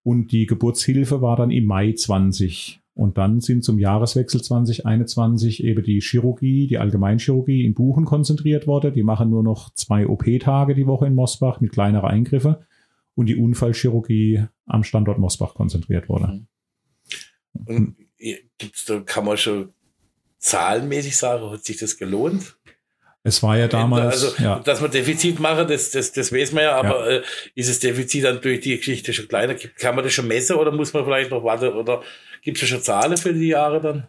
Und 0.08 0.32
die 0.32 0.46
Geburtshilfe 0.46 1.20
war 1.20 1.36
dann 1.36 1.50
im 1.50 1.66
Mai 1.66 1.92
20. 1.92 2.80
Und 2.94 3.18
dann 3.18 3.42
sind 3.42 3.62
zum 3.62 3.78
Jahreswechsel 3.78 4.40
2021 4.40 5.62
eben 5.62 5.82
die 5.82 6.00
Chirurgie, 6.00 6.66
die 6.66 6.78
Allgemeinchirurgie 6.78 7.66
in 7.66 7.74
Buchen 7.74 8.06
konzentriert 8.06 8.66
worden. 8.66 8.94
Die 8.94 9.02
machen 9.02 9.28
nur 9.28 9.42
noch 9.42 9.68
zwei 9.74 10.06
OP-Tage 10.06 10.74
die 10.74 10.86
Woche 10.86 11.04
in 11.08 11.14
Mosbach 11.14 11.60
mit 11.60 11.72
kleineren 11.72 12.08
Eingriffen 12.08 12.56
und 13.16 13.26
die 13.26 13.36
Unfallchirurgie 13.36 14.46
am 14.64 14.82
Standort 14.82 15.18
Mosbach 15.18 15.52
konzentriert 15.52 16.08
wurde. 16.08 16.40
Und 17.66 17.96
gibt's 18.56 18.90
kann 19.04 19.26
man 19.26 19.36
schon 19.36 19.74
zahlenmäßig 20.38 21.18
sagen, 21.18 21.50
hat 21.50 21.66
sich 21.66 21.76
das 21.76 21.98
gelohnt? 21.98 22.57
Es 23.28 23.42
war 23.42 23.56
ja 23.56 23.68
damals. 23.68 24.24
Also, 24.24 24.42
ja. 24.42 24.58
dass 24.60 24.80
man 24.80 24.90
Defizit 24.90 25.38
machen, 25.38 25.68
das, 25.68 25.90
das, 25.90 26.12
das 26.12 26.32
weiß 26.32 26.52
man 26.52 26.64
ja, 26.64 26.76
aber 26.76 27.10
ja. 27.10 27.18
Äh, 27.18 27.22
ist 27.54 27.68
das 27.68 27.78
Defizit 27.78 28.24
dann 28.24 28.40
durch 28.40 28.60
die 28.60 28.76
Geschichte 28.76 29.12
schon 29.12 29.28
kleiner? 29.28 29.54
Kann 29.54 29.94
man 29.94 30.04
das 30.04 30.12
schon 30.12 30.26
messen 30.26 30.56
oder 30.56 30.72
muss 30.72 30.92
man 30.92 31.04
vielleicht 31.04 31.30
noch 31.30 31.44
warten? 31.44 31.68
Oder 31.68 32.02
gibt 32.42 32.60
es 32.60 32.68
schon 32.68 32.82
Zahlen 32.82 33.16
für 33.16 33.32
die 33.32 33.48
Jahre 33.48 33.80
dann? 33.80 34.06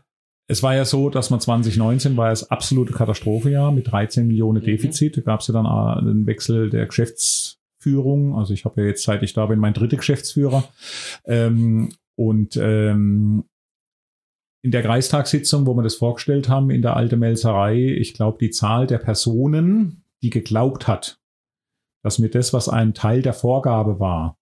Es 0.47 0.63
war 0.63 0.75
ja 0.75 0.83
so, 0.83 1.11
dass 1.11 1.29
man 1.29 1.39
2019 1.39 2.17
war 2.17 2.29
das 2.29 2.49
absolute 2.49 2.91
Katastrophejahr 2.93 3.71
mit 3.71 3.91
13 3.91 4.25
Millionen 4.25 4.61
mhm. 4.61 4.65
Defizit. 4.65 5.17
Da 5.17 5.21
gab 5.21 5.41
es 5.41 5.47
ja 5.47 5.53
dann 5.53 5.67
einen 5.67 6.25
Wechsel 6.25 6.69
der 6.71 6.87
Geschäfts 6.87 7.59
Geschäftsführung. 7.79 8.37
Also 8.37 8.53
ich 8.53 8.65
habe 8.65 8.81
ja 8.81 8.87
jetzt, 8.87 9.03
seit 9.03 9.23
ich 9.23 9.33
da 9.33 9.45
bin, 9.45 9.59
mein 9.59 9.73
dritter 9.73 9.97
Geschäftsführer. 9.97 10.63
Ähm, 11.25 11.89
und 12.15 12.57
ähm, 12.57 13.45
in 14.61 14.71
der 14.71 14.81
Kreistagssitzung, 14.81 15.65
wo 15.65 15.73
wir 15.73 15.83
das 15.83 15.95
vorgestellt 15.95 16.49
haben, 16.49 16.69
in 16.69 16.81
der 16.81 16.95
Alte 16.95 17.17
Melzerei, 17.17 17.77
ich 17.77 18.13
glaube, 18.13 18.37
die 18.39 18.49
Zahl 18.49 18.87
der 18.87 18.97
Personen, 18.97 20.03
die 20.21 20.29
geglaubt 20.29 20.87
hat, 20.87 21.19
dass 22.03 22.19
mir 22.19 22.29
das, 22.29 22.53
was 22.53 22.67
ein 22.67 22.93
Teil 22.93 23.21
der 23.21 23.33
Vorgabe 23.33 23.99
war, 23.99 24.37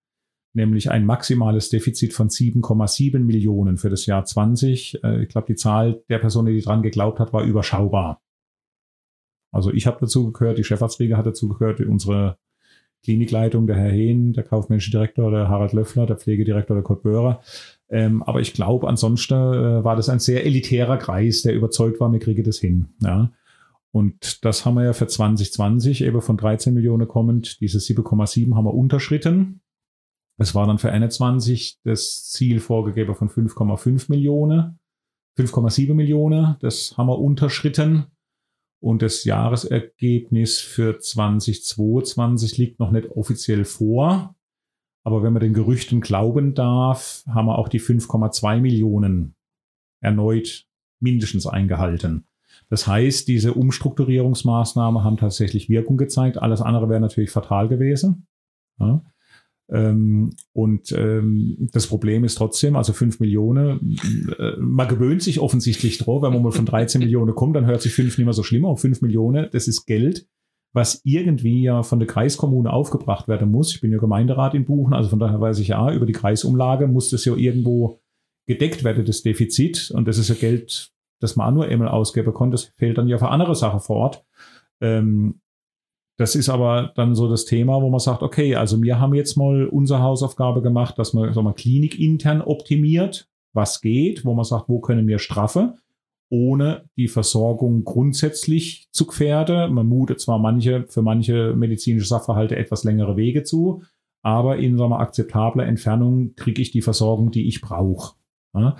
nämlich 0.53 0.89
ein 0.89 1.05
maximales 1.05 1.69
Defizit 1.69 2.13
von 2.13 2.29
7,7 2.29 3.19
Millionen 3.19 3.77
für 3.77 3.89
das 3.89 4.05
Jahr 4.05 4.25
20. 4.25 5.03
Äh, 5.03 5.23
ich 5.23 5.29
glaube, 5.29 5.47
die 5.47 5.55
Zahl 5.55 6.03
der 6.09 6.17
Personen, 6.17 6.53
die 6.53 6.61
dran 6.61 6.81
geglaubt 6.81 7.19
hat, 7.19 7.31
war 7.31 7.43
überschaubar. 7.43 8.21
Also 9.51 9.71
ich 9.71 9.87
habe 9.87 9.97
dazu 10.01 10.31
gehört, 10.31 10.57
die 10.57 10.63
Chefarztpflege 10.63 11.15
hat 11.15 11.25
dazu 11.25 11.47
gehört, 11.47 11.79
unsere 11.79 12.37
Klinikleitung, 13.03 13.67
der 13.67 13.77
Herr 13.77 13.91
Hehn, 13.91 14.33
der 14.33 14.43
kaufmännische 14.43 14.91
Direktor, 14.91 15.31
der 15.31 15.47
Harald 15.47 15.73
Löffler, 15.73 16.05
der 16.05 16.17
Pflegedirektor, 16.17 16.75
der 16.75 16.83
Kurt 16.83 17.03
Böhrer. 17.03 17.41
Ähm, 17.89 18.21
aber 18.23 18.41
ich 18.41 18.53
glaube, 18.53 18.87
ansonsten 18.87 19.33
äh, 19.33 19.83
war 19.83 19.95
das 19.95 20.09
ein 20.09 20.19
sehr 20.19 20.45
elitärer 20.45 20.97
Kreis, 20.97 21.41
der 21.41 21.53
überzeugt 21.53 21.99
war, 21.99 22.11
wir 22.11 22.19
kriegen 22.19 22.43
das 22.43 22.59
hin. 22.59 22.89
Ja. 23.01 23.31
Und 23.91 24.43
das 24.45 24.65
haben 24.65 24.75
wir 24.75 24.83
ja 24.83 24.93
für 24.93 25.07
2020 25.07 26.03
eben 26.03 26.21
von 26.21 26.37
13 26.37 26.73
Millionen 26.73 27.07
kommend, 27.07 27.61
diese 27.61 27.79
7,7 27.79 28.55
haben 28.55 28.65
wir 28.65 28.73
unterschritten. 28.73 29.61
Es 30.37 30.53
war 30.53 30.67
dann 30.67 30.77
für 30.77 30.91
21 30.91 31.79
das 31.83 32.29
Ziel 32.29 32.59
vorgegeben 32.59 33.15
von 33.15 33.29
5,5 33.29 34.05
Millionen, 34.09 34.79
5,7 35.37 35.93
Millionen. 35.93 36.57
Das 36.59 36.95
haben 36.97 37.07
wir 37.07 37.17
unterschritten. 37.17 38.05
Und 38.79 39.01
das 39.01 39.23
Jahresergebnis 39.23 40.59
für 40.59 40.99
2022 40.99 42.57
liegt 42.59 42.79
noch 42.79 42.91
nicht 42.91 43.09
offiziell 43.09 43.65
vor. 43.65 44.35
Aber 45.07 45.23
wenn 45.23 45.31
man 45.31 45.39
den 45.39 45.53
Gerüchten 45.53 46.01
glauben 46.01 46.53
darf, 46.53 47.23
haben 47.29 47.45
wir 47.45 47.57
auch 47.57 47.69
die 47.69 47.79
5,2 47.79 48.59
Millionen 48.59 49.35
erneut 50.01 50.67
mindestens 50.99 51.47
eingehalten. 51.47 52.25
Das 52.69 52.87
heißt, 52.87 53.25
diese 53.29 53.53
Umstrukturierungsmaßnahmen 53.53 55.05
haben 55.05 55.15
tatsächlich 55.15 55.69
Wirkung 55.69 55.95
gezeigt. 55.95 56.37
Alles 56.37 56.61
andere 56.61 56.89
wäre 56.89 56.99
natürlich 56.99 57.29
fatal 57.29 57.69
gewesen. 57.69 58.27
Ja. 58.81 59.01
Ähm, 59.69 60.35
und 60.51 60.91
ähm, 60.91 61.69
das 61.71 61.87
Problem 61.87 62.25
ist 62.25 62.35
trotzdem, 62.35 62.75
also 62.75 62.91
5 62.91 63.21
Millionen, 63.21 63.97
äh, 64.37 64.57
man 64.59 64.89
gewöhnt 64.89 65.23
sich 65.23 65.39
offensichtlich 65.39 65.99
drauf, 65.99 66.21
wenn 66.21 66.33
man 66.33 66.43
mal 66.43 66.51
von 66.51 66.65
13 66.65 66.99
Millionen 66.99 67.33
kommt, 67.33 67.55
dann 67.55 67.65
hört 67.65 67.81
sich 67.81 67.93
5 67.93 68.17
nicht 68.17 68.25
mehr 68.25 68.33
so 68.33 68.43
schlimm 68.43 68.65
auf. 68.65 68.81
5 68.81 69.01
Millionen, 69.01 69.47
das 69.53 69.69
ist 69.69 69.85
Geld, 69.85 70.27
was 70.73 71.01
irgendwie 71.03 71.63
ja 71.63 71.83
von 71.83 71.99
der 71.99 72.07
Kreiskommune 72.07 72.71
aufgebracht 72.71 73.27
werden 73.27 73.51
muss. 73.51 73.73
Ich 73.73 73.81
bin 73.81 73.91
ja 73.91 73.97
Gemeinderat 73.97 74.53
in 74.53 74.65
Buchen, 74.65 74.93
also 74.93 75.09
von 75.09 75.19
daher 75.19 75.41
weiß 75.41 75.59
ich 75.59 75.69
ja, 75.69 75.91
über 75.91 76.05
die 76.05 76.13
Kreisumlage 76.13 76.87
muss 76.87 77.09
das 77.09 77.25
ja 77.25 77.35
irgendwo 77.35 77.99
gedeckt 78.47 78.83
werden, 78.83 79.05
das 79.05 79.21
Defizit. 79.21 79.91
Und 79.91 80.07
das 80.07 80.17
ist 80.17 80.29
ja 80.29 80.35
Geld, 80.35 80.91
das 81.19 81.35
man 81.35 81.53
nur 81.53 81.65
einmal 81.65 81.89
ausgeben 81.89 82.33
konnte. 82.33 82.55
Das 82.55 82.71
fehlt 82.77 82.97
dann 82.97 83.07
ja 83.07 83.17
für 83.17 83.29
andere 83.29 83.55
Sachen 83.55 83.79
vor 83.79 83.97
Ort. 83.97 84.25
Ähm, 84.81 85.41
das 86.17 86.35
ist 86.35 86.49
aber 86.49 86.93
dann 86.95 87.13
so 87.13 87.29
das 87.29 87.45
Thema, 87.45 87.81
wo 87.81 87.89
man 87.89 87.99
sagt, 87.99 88.23
okay, 88.23 88.55
also 88.55 88.81
wir 88.81 88.99
haben 88.99 89.13
jetzt 89.13 89.35
mal 89.35 89.67
unsere 89.67 90.01
Hausaufgabe 90.01 90.63
gemacht, 90.63 90.97
dass 90.97 91.13
man, 91.13 91.31
sagen 91.31 91.45
wir, 91.45 91.53
klinikintern 91.53 92.41
optimiert, 92.41 93.29
was 93.53 93.81
geht, 93.81 94.25
wo 94.25 94.33
man 94.33 94.45
sagt, 94.45 94.67
wo 94.67 94.79
können 94.79 95.07
wir 95.07 95.19
straffe, 95.19 95.75
ohne 96.29 96.89
die 96.97 97.07
Versorgung 97.07 97.83
grundsätzlich 97.83 98.89
zu 98.91 99.05
gefährden. 99.05 99.73
Man 99.73 99.87
mutet 99.87 100.19
zwar 100.19 100.39
manche, 100.39 100.85
für 100.89 101.01
manche 101.01 101.53
medizinische 101.55 102.07
Sachverhalte 102.07 102.55
etwas 102.55 102.83
längere 102.83 103.17
Wege 103.17 103.43
zu, 103.43 103.83
aber 104.23 104.57
in 104.57 104.77
so 104.77 104.85
einer 104.85 104.99
akzeptabler 104.99 105.65
Entfernung 105.65 106.35
kriege 106.35 106.61
ich 106.61 106.71
die 106.71 106.81
Versorgung, 106.81 107.31
die 107.31 107.47
ich 107.47 107.61
brauche. 107.61 108.15
Ja? 108.53 108.75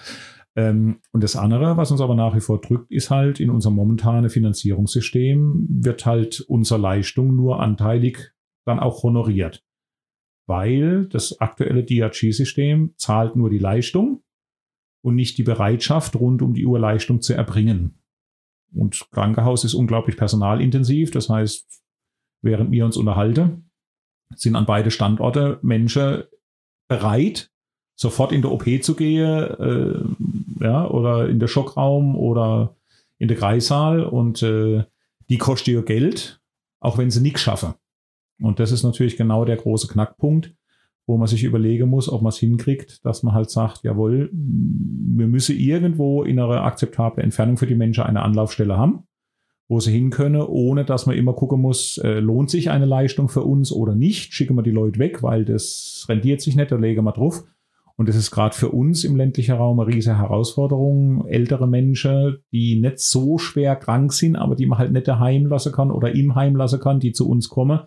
Ähm, 0.57 0.99
und 1.11 1.23
das 1.23 1.35
andere, 1.35 1.77
was 1.77 1.91
uns 1.91 2.01
aber 2.01 2.15
nach 2.15 2.35
wie 2.35 2.41
vor 2.41 2.59
drückt, 2.59 2.91
ist 2.91 3.11
halt 3.11 3.39
in 3.39 3.49
unserem 3.49 3.75
momentanen 3.75 4.29
Finanzierungssystem 4.29 5.67
wird 5.69 6.05
halt 6.05 6.41
unsere 6.41 6.81
Leistung 6.81 7.35
nur 7.35 7.61
anteilig 7.61 8.33
dann 8.65 8.79
auch 8.79 9.03
honoriert. 9.03 9.63
Weil 10.47 11.07
das 11.07 11.39
aktuelle 11.39 11.83
DRG-System 11.83 12.93
zahlt 12.97 13.35
nur 13.35 13.49
die 13.49 13.59
Leistung 13.59 14.23
und 15.07 15.15
nicht 15.15 15.37
die 15.37 15.43
Bereitschaft, 15.43 16.17
rund 16.17 16.41
um 16.41 16.53
die 16.53 16.65
Uhr 16.65 16.79
Leistung 16.79 17.21
zu 17.21 17.33
erbringen. 17.33 17.97
Und 18.75 19.07
Krankenhaus 19.11 19.63
ist 19.63 19.73
unglaublich 19.73 20.17
personalintensiv. 20.17 21.11
Das 21.11 21.29
heißt, 21.29 21.65
während 22.41 22.71
wir 22.71 22.83
uns 22.83 22.97
unterhalten, 22.97 23.69
sind 24.35 24.57
an 24.57 24.65
beide 24.65 24.91
Standorte 24.91 25.59
Menschen 25.61 26.23
bereit, 26.89 27.49
sofort 27.95 28.33
in 28.33 28.41
der 28.41 28.51
OP 28.51 28.65
zu 28.81 28.95
gehen, 28.95 29.23
äh, 29.23 30.65
ja, 30.65 30.85
oder 30.89 31.29
in 31.29 31.39
der 31.39 31.47
Schockraum 31.47 32.17
oder 32.17 32.75
in 33.17 33.29
der 33.29 33.37
Kreissaal 33.37 34.03
und 34.03 34.43
äh, 34.43 34.83
die 35.29 35.37
kostet 35.37 35.69
ihr 35.69 35.83
Geld, 35.83 36.41
auch 36.81 36.97
wenn 36.97 37.11
sie 37.11 37.21
nichts 37.21 37.39
schaffen. 37.39 37.75
Und 38.41 38.59
das 38.59 38.73
ist 38.73 38.83
natürlich 38.83 39.15
genau 39.15 39.45
der 39.45 39.55
große 39.55 39.87
Knackpunkt, 39.87 40.53
wo 41.07 41.17
man 41.17 41.27
sich 41.27 41.45
überlegen 41.45 41.89
muss, 41.89 42.11
ob 42.11 42.21
man 42.21 42.29
es 42.29 42.37
hinkriegt, 42.37 43.03
dass 43.05 43.23
man 43.23 43.33
halt 43.33 43.49
sagt, 43.49 43.83
jawohl, 43.83 44.29
wir 44.33 45.27
müssen 45.27 45.57
irgendwo 45.57 46.23
in 46.23 46.37
einer 46.37 46.65
akzeptablen 46.65 47.23
Entfernung 47.23 47.55
für 47.55 47.65
die 47.65 47.75
Menschen 47.75 48.03
eine 48.03 48.21
Anlaufstelle 48.21 48.77
haben, 48.77 49.03
wo 49.69 49.79
sie 49.79 49.93
hin 49.93 50.09
können, 50.09 50.41
ohne 50.41 50.83
dass 50.83 51.05
man 51.05 51.15
immer 51.15 51.33
gucken 51.33 51.61
muss, 51.61 51.97
äh, 51.99 52.19
lohnt 52.19 52.49
sich 52.49 52.69
eine 52.69 52.85
Leistung 52.85 53.29
für 53.29 53.43
uns 53.43 53.71
oder 53.71 53.95
nicht, 53.95 54.33
schicken 54.33 54.55
wir 54.57 54.63
die 54.63 54.71
Leute 54.71 54.99
weg, 54.99 55.23
weil 55.23 55.45
das 55.45 56.05
rendiert 56.09 56.41
sich 56.41 56.57
nicht, 56.57 56.71
da 56.71 56.75
legen 56.75 57.05
wir 57.05 57.13
drauf. 57.13 57.45
Und 57.95 58.09
das 58.09 58.15
ist 58.15 58.29
gerade 58.29 58.55
für 58.55 58.69
uns 58.69 59.05
im 59.05 59.15
ländlichen 59.15 59.55
Raum 59.55 59.79
eine 59.79 59.91
riesige 59.91 60.19
Herausforderung. 60.19 61.25
Ältere 61.25 61.67
Menschen, 61.67 62.37
die 62.51 62.79
nicht 62.79 62.99
so 62.99 63.39
schwer 63.39 63.75
krank 63.75 64.13
sind, 64.13 64.35
aber 64.35 64.55
die 64.55 64.67
man 64.67 64.77
halt 64.77 64.91
nicht 64.91 65.07
daheim 65.07 65.47
lassen 65.47 65.71
kann 65.71 65.89
oder 65.89 66.13
im 66.13 66.35
Heim 66.35 66.55
lassen 66.55 66.79
kann, 66.79 66.99
die 66.99 67.13
zu 67.13 67.27
uns 67.27 67.49
kommen 67.49 67.79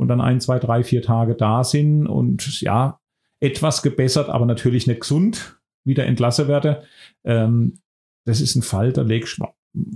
und 0.00 0.08
dann 0.08 0.22
ein, 0.22 0.40
zwei, 0.40 0.58
drei, 0.58 0.82
vier 0.82 1.02
Tage 1.02 1.34
da 1.34 1.62
sind 1.62 2.06
und 2.06 2.62
ja, 2.62 2.98
etwas 3.38 3.82
gebessert, 3.82 4.30
aber 4.30 4.46
natürlich 4.46 4.86
nicht 4.86 5.02
gesund, 5.02 5.60
wieder 5.84 6.06
entlassen 6.06 6.48
werde. 6.48 6.84
Ähm, 7.22 7.80
das 8.24 8.40
ist 8.40 8.56
ein 8.56 8.62
Fall, 8.62 8.94
da 8.94 9.02
lege 9.02 9.26
ich 9.26 9.38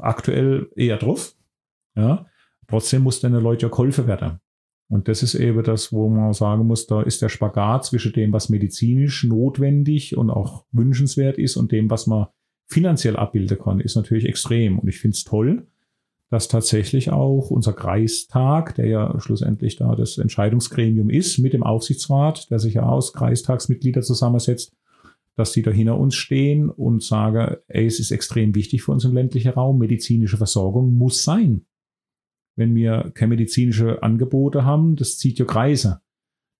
aktuell 0.01 0.69
eher 0.77 0.99
drauf. 0.99 1.35
Ja. 1.97 2.27
Trotzdem 2.69 3.03
muss 3.03 3.21
dann 3.21 3.33
Leute 3.33 3.65
ja 3.65 3.71
geholfen 3.71 4.07
werden. 4.07 4.41
Und 4.91 5.09
das 5.09 5.23
ist 5.23 5.35
eben 5.37 5.63
das, 5.63 5.91
wo 5.91 6.11
man 6.11 6.35
sagen 6.35 6.67
muss, 6.67 6.87
da 6.87 7.01
ist 7.01 7.23
der 7.23 7.31
Spagat 7.31 7.87
zwischen 7.87 8.13
dem, 8.13 8.31
was 8.35 8.51
medizinisch 8.51 9.25
notwendig 9.25 10.19
und 10.19 10.29
auch 10.29 10.67
wünschenswert 10.71 11.39
ist 11.39 11.57
und 11.57 11.73
dem, 11.73 11.89
was 11.89 12.07
man 12.07 12.27
finanziell 12.71 13.17
abbilden 13.17 13.59
kann, 13.59 13.81
ist 13.81 13.97
natürlich 13.97 14.27
extrem. 14.27 14.79
Und 14.79 14.87
ich 14.87 14.99
finde 14.99 15.15
es 15.15 15.25
toll, 15.25 15.67
dass 16.31 16.49
tatsächlich 16.49 17.11
auch 17.11 17.51
unser 17.51 17.73
Kreistag, 17.73 18.75
der 18.75 18.87
ja 18.87 19.21
schlussendlich 19.21 19.77
da 19.77 19.95
das 19.95 20.19
Entscheidungsgremium 20.19 21.11
ist, 21.11 21.39
mit 21.39 21.53
dem 21.53 21.63
Aufsichtsrat, 21.63 22.51
der 22.51 22.59
sich 22.59 22.75
ja 22.75 22.85
aus 22.85 23.13
Kreistagsmitgliedern 23.13 24.03
zusammensetzt, 24.03 24.75
dass 25.37 25.53
die 25.53 25.63
da 25.63 25.71
hinter 25.71 25.99
uns 25.99 26.15
stehen 26.15 26.71
und 26.71 27.03
sagen, 27.03 27.57
ey, 27.69 27.87
es 27.87 28.01
ist 28.01 28.11
extrem 28.11 28.55
wichtig 28.55 28.83
für 28.83 28.93
uns 28.93 29.05
im 29.05 29.15
ländlichen 29.15 29.53
Raum, 29.53 29.79
medizinische 29.79 30.37
Versorgung 30.37 30.95
muss 30.95 31.25
sein 31.25 31.67
wenn 32.57 32.75
wir 32.75 33.13
keine 33.15 33.31
medizinische 33.31 34.03
Angebote 34.03 34.65
haben, 34.65 34.97
das 34.97 35.19
zieht 35.19 35.39
ja 35.39 35.45
Kreise. 35.45 36.01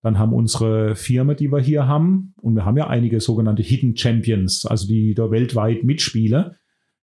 Dann 0.01 0.19
haben 0.19 0.33
unsere 0.33 0.95
Firmen, 0.95 1.35
die 1.35 1.51
wir 1.51 1.59
hier 1.59 1.87
haben, 1.87 2.33
und 2.41 2.55
wir 2.55 2.65
haben 2.65 2.77
ja 2.77 2.87
einige 2.87 3.19
sogenannte 3.19 3.63
Hidden 3.63 3.97
Champions, 3.97 4.65
also 4.65 4.87
die 4.87 5.15
da 5.15 5.31
weltweit 5.31 5.83
mitspielen. 5.83 6.51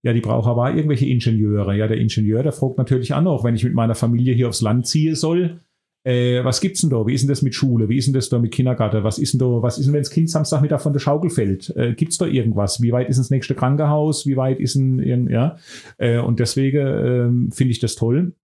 Ja, 0.03 0.13
die 0.13 0.21
brauchen 0.21 0.49
aber 0.49 0.75
irgendwelche 0.75 1.07
Ingenieure. 1.07 1.77
Ja, 1.77 1.87
der 1.87 1.99
Ingenieur, 1.99 2.43
der 2.43 2.53
fragt 2.53 2.79
natürlich 2.79 3.13
auch 3.13 3.45
wenn 3.45 3.55
ich 3.55 3.65
mit 3.65 3.75
meiner 3.75 3.95
Familie 3.95 4.35
hier 4.35 4.49
aufs 4.49 4.63
Land 4.63 4.87
ziehen 4.87 5.15
soll, 5.15 5.61
äh, 6.03 6.43
was 6.45 6.61
gibt's 6.63 6.81
denn 6.81 6.91
da? 6.91 7.07
Wie 7.07 7.13
ist 7.13 7.23
denn 7.23 7.29
das 7.29 7.43
mit 7.43 7.55
Schule? 7.55 7.89
Wie 7.91 7.99
ist 7.99 8.07
denn 8.07 8.15
das 8.15 8.31
da 8.31 8.39
mit 8.39 8.53
Kindergarten? 8.53 9.05
Was 9.05 9.19
ist 9.19 9.35
denn 9.35 9.41
da, 9.41 9.63
was 9.63 9.79
ist 9.79 9.85
denn, 9.85 9.93
wenn 9.93 10.01
das 10.01 10.11
Kind 10.11 10.31
Samstagmittag 10.31 10.81
von 10.81 10.95
der 10.95 11.01
Schaukel 11.01 11.29
fällt? 11.29 11.75
Äh, 11.77 11.95
gibt's 11.95 12.17
da 12.17 12.27
irgendwas? 12.27 12.81
Wie 12.81 12.93
weit 12.93 13.11
ist 13.11 13.19
das 13.19 13.31
nächste 13.31 13.55
Krankenhaus? 13.55 14.27
Wie 14.27 14.37
weit 14.37 14.61
ist 14.61 14.77
ein, 14.77 15.29
ja? 15.29 15.57
Äh, 15.99 16.19
und 16.19 16.41
deswegen 16.41 17.51
äh, 17.51 17.55
finde 17.55 17.71
ich 17.71 17.81
das 17.81 17.97
toll, 17.97 18.35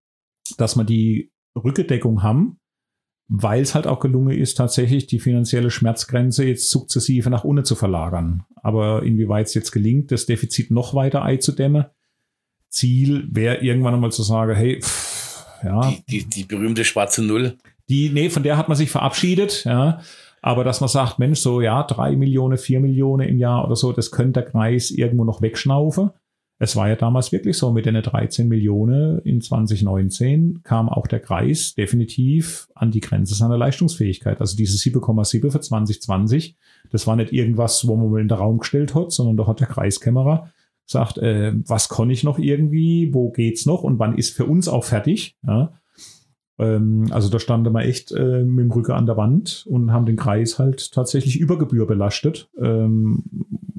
dass 0.59 0.77
wir 0.77 0.85
die 0.85 1.31
Rückendeckung 1.57 2.23
haben, 2.23 2.59
weil 3.29 3.63
es 3.63 3.75
halt 3.75 3.87
auch 3.87 4.01
gelungen 4.01 4.37
ist, 4.37 4.57
tatsächlich 4.57 5.07
die 5.07 5.19
finanzielle 5.19 5.71
Schmerzgrenze 5.71 6.45
jetzt 6.45 6.71
sukzessive 6.71 7.29
nach 7.31 7.45
unten 7.45 7.65
zu 7.65 7.75
verlagern. 7.75 8.45
Aber 8.63 9.03
inwieweit 9.03 9.47
es 9.47 9.55
jetzt 9.55 9.73
gelingt, 9.73 10.13
das 10.13 10.27
Defizit 10.27 10.71
noch 10.71 10.95
weiter 10.95 11.23
einzudämmen, 11.23 11.87
Ziel 12.69 13.27
wäre 13.31 13.59
irgendwann 13.59 13.95
einmal 13.95 14.13
zu 14.13 14.23
sagen, 14.23 14.55
hey, 14.55 14.81
pff, 14.81 15.45
ja. 15.65 15.91
Die, 15.91 16.03
die, 16.09 16.29
die 16.29 16.45
berühmte 16.45 16.85
schwarze 16.85 17.23
Null. 17.23 17.57
Die, 17.89 18.11
nee, 18.11 18.31
von 18.31 18.43
der 18.43 18.57
hat 18.57 18.69
man 18.69 18.77
sich 18.77 18.91
verabschiedet, 18.91 19.65
ja. 19.65 20.01
Aber 20.43 20.63
dass 20.63 20.81
man 20.81 20.89
sagt, 20.89 21.19
Mensch, 21.19 21.41
so 21.41 21.61
ja, 21.61 21.83
drei 21.83 22.15
Millionen, 22.15 22.59
vier 22.59 22.79
Millionen 22.79 23.29
im 23.29 23.39
Jahr 23.39 23.65
oder 23.65 23.75
so, 23.75 23.93
das 23.93 24.13
könnte 24.13 24.43
der 24.43 24.51
Kreis 24.51 24.91
irgendwo 24.91 25.25
noch 25.25 25.43
wegschnaufen. 25.43 26.11
Es 26.59 26.75
war 26.75 26.89
ja 26.89 26.97
damals 26.97 27.33
wirklich 27.33 27.59
so, 27.59 27.71
mit 27.71 27.85
den 27.85 28.01
13 28.01 28.49
Millionen 28.49 29.19
in 29.21 29.43
2019 29.43 30.61
kam 30.63 30.89
auch 30.89 31.07
der 31.07 31.21
Kreis 31.21 31.75
definitiv 31.75 32.69
an 32.75 32.91
die 32.91 33.01
Grenze 33.01 33.35
seiner 33.35 33.59
Leistungsfähigkeit. 33.59 34.41
Also 34.41 34.57
diese 34.57 34.79
7,7 34.79 35.51
für 35.51 35.61
2020, 35.61 36.57
das 36.91 37.07
war 37.07 37.17
nicht 37.17 37.33
irgendwas, 37.33 37.87
wo 37.87 37.97
man 37.97 38.21
in 38.21 38.29
den 38.29 38.39
Raum 38.39 38.59
gestellt 38.59 38.95
hat, 38.95 39.13
sondern 39.13 39.37
da 39.37 39.47
hat 39.47 39.61
der 39.61 39.67
Kreiskämmerer 39.67 40.51
gesagt, 40.87 41.19
äh, 41.19 41.53
was 41.67 41.91
kann 41.91 42.09
ich 42.09 42.25
noch 42.25 42.39
irgendwie, 42.39 43.13
wo 43.13 43.31
geht's 43.31 43.67
noch 43.67 43.83
und 43.83 43.99
wann 43.99 44.17
ist 44.17 44.35
für 44.35 44.47
uns 44.47 44.69
auch 44.69 44.85
fertig. 44.85 45.37
Ja? 45.47 45.73
Ähm, 46.59 47.07
also 47.11 47.29
da 47.29 47.39
standen 47.39 47.73
wir 47.73 47.85
echt 47.85 48.13
äh, 48.13 48.43
mit 48.43 48.65
dem 48.65 48.71
Rücken 48.71 48.93
an 48.93 49.07
der 49.07 49.17
Wand 49.17 49.67
und 49.69 49.93
haben 49.93 50.07
den 50.07 50.17
Kreis 50.17 50.59
halt 50.59 50.93
tatsächlich 50.93 51.39
über 51.39 51.59
Gebühr 51.59 51.87
belastet. 51.87 52.49
Ähm, 52.61 53.25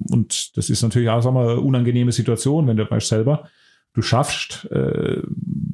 und 0.10 0.58
das 0.58 0.70
ist 0.70 0.84
natürlich 0.84 1.10
auch 1.10 1.22
sagen 1.22 1.36
wir, 1.36 1.50
eine 1.50 1.62
unangenehme 1.62 2.12
Situation, 2.12 2.68
wenn 2.68 2.78
du 2.78 2.90
weißt 2.90 3.08
selber, 3.08 3.46
du 3.94 4.02
schaffst 4.04 4.70
äh, 4.72 5.22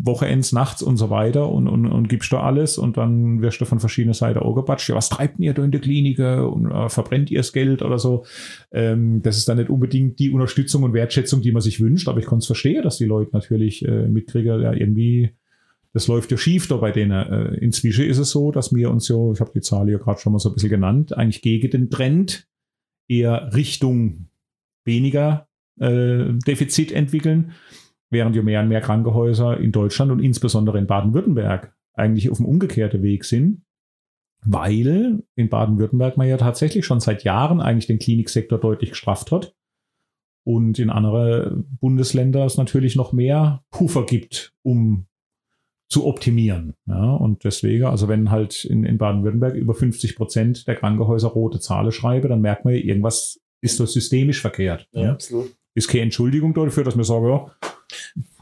Wochenends, 0.06 0.54
nachts 0.54 0.82
und 0.82 0.98
so 0.98 1.10
weiter 1.10 1.50
und, 1.50 1.68
und, 1.68 1.86
und 1.86 2.10
gibst 2.10 2.32
da 2.32 2.42
alles 2.42 2.78
und 2.78 2.98
dann 2.98 3.42
wirst 3.42 3.60
du 3.62 3.66
von 3.66 3.80
verschiedenen 3.80 4.14
Seiten 4.14 4.40
auch 4.40 4.54
gebatscht. 4.54 4.90
Ja, 4.90 4.96
was 4.96 5.10
treibt 5.10 5.40
ihr 5.40 5.54
da 5.54 5.64
in 5.64 5.72
der 5.72 5.82
Klinik 5.82 6.20
und 6.20 6.72
äh, 6.72 6.90
verbrennt 6.90 7.32
ihr 7.32 7.40
das 7.40 7.54
Geld 7.54 7.82
oder 7.82 8.00
so? 8.00 8.26
Ähm, 8.72 9.22
das 9.22 9.38
ist 9.38 9.48
dann 9.48 9.58
nicht 9.58 9.70
unbedingt 9.70 10.20
die 10.20 10.30
Unterstützung 10.30 10.84
und 10.84 10.94
Wertschätzung, 10.94 11.42
die 11.42 11.52
man 11.52 11.62
sich 11.62 11.80
wünscht, 11.80 12.08
aber 12.08 12.20
ich 12.20 12.26
kann 12.26 12.40
es 12.40 12.46
verstehen, 12.46 12.84
dass 12.84 12.98
die 12.98 13.06
Leute 13.06 13.32
natürlich 13.34 13.86
äh, 13.86 14.08
mitkriegen, 14.08 14.62
ja, 14.62 14.74
irgendwie 14.74 15.32
das 15.94 16.08
läuft 16.08 16.32
ja 16.32 16.38
schief 16.38 16.68
da 16.68 16.78
bei 16.78 16.92
denen. 16.92 17.12
Äh, 17.12 17.56
inzwischen 17.56 18.06
ist 18.06 18.18
es 18.18 18.32
so, 18.32 18.52
dass 18.52 18.74
wir 18.74 18.90
uns 18.90 19.08
ja, 19.08 19.32
ich 19.32 19.40
habe 19.40 19.52
die 19.54 19.62
Zahl 19.62 19.90
ja 19.90 20.00
gerade 20.00 20.20
schon 20.20 20.34
mal 20.34 20.40
so 20.40 20.50
ein 20.50 20.56
bisschen 20.56 20.70
genannt, 20.70 21.16
eigentlich 21.16 21.42
gegen 21.42 21.70
den 21.70 21.90
Trend 21.90 22.48
eher 23.08 23.54
Richtung 23.54 24.30
weniger 24.86 25.48
äh, 25.80 26.34
Defizit 26.48 26.92
entwickeln, 26.92 27.52
während 28.10 28.36
ja 28.36 28.42
mehr 28.42 28.62
und 28.62 28.70
mehr 28.70 28.82
Krankenhäuser 28.82 29.60
in 29.60 29.72
Deutschland 29.72 30.12
und 30.12 30.20
insbesondere 30.20 30.80
in 30.80 30.88
Baden-Württemberg 30.88 31.76
eigentlich 31.94 32.30
auf 32.30 32.38
dem 32.38 32.48
umgekehrten 32.48 33.04
Weg 33.04 33.24
sind, 33.24 33.62
weil 34.44 35.24
in 35.36 35.50
Baden-Württemberg 35.50 36.18
man 36.18 36.28
ja 36.28 36.38
tatsächlich 36.38 36.86
schon 36.86 37.00
seit 37.02 37.24
Jahren 37.24 37.62
eigentlich 37.62 37.88
den 37.88 38.00
Kliniksektor 38.00 38.60
deutlich 38.60 38.92
gestrafft 38.92 39.32
hat 39.32 39.56
und 40.44 40.80
in 40.80 40.90
andere 40.90 41.64
Bundesländer 41.80 42.46
es 42.46 42.58
natürlich 42.58 42.96
noch 42.96 43.14
mehr 43.14 43.64
Puffer 43.70 44.06
gibt, 44.06 44.54
um 44.64 45.06
zu 45.90 46.06
optimieren. 46.06 46.74
Ja, 46.86 47.14
und 47.16 47.44
deswegen, 47.44 47.86
also 47.86 48.08
wenn 48.08 48.32
halt 48.32 48.66
in, 48.66 48.84
in 48.84 48.98
Baden-Württemberg 48.98 49.56
über 49.56 49.74
50 49.74 50.16
Prozent 50.16 50.68
der 50.68 50.76
Krankenhäuser 50.76 51.30
rote 51.30 51.60
Zahlen 51.60 51.92
schreiben, 51.92 52.30
dann 52.30 52.42
merkt 52.42 52.66
man, 52.66 52.74
irgendwas 52.74 53.40
ist 53.62 53.78
so 53.78 53.86
systemisch 53.86 54.42
verkehrt. 54.42 54.88
Ja, 54.92 55.04
ja. 55.04 55.12
absolut. 55.12 55.52
Ist 55.76 55.88
keine 55.88 56.04
Entschuldigung 56.04 56.54
dafür, 56.54 56.84
dass 56.84 56.98
wir 56.98 57.04
sagen, 57.04 57.28
ja, 57.28 57.52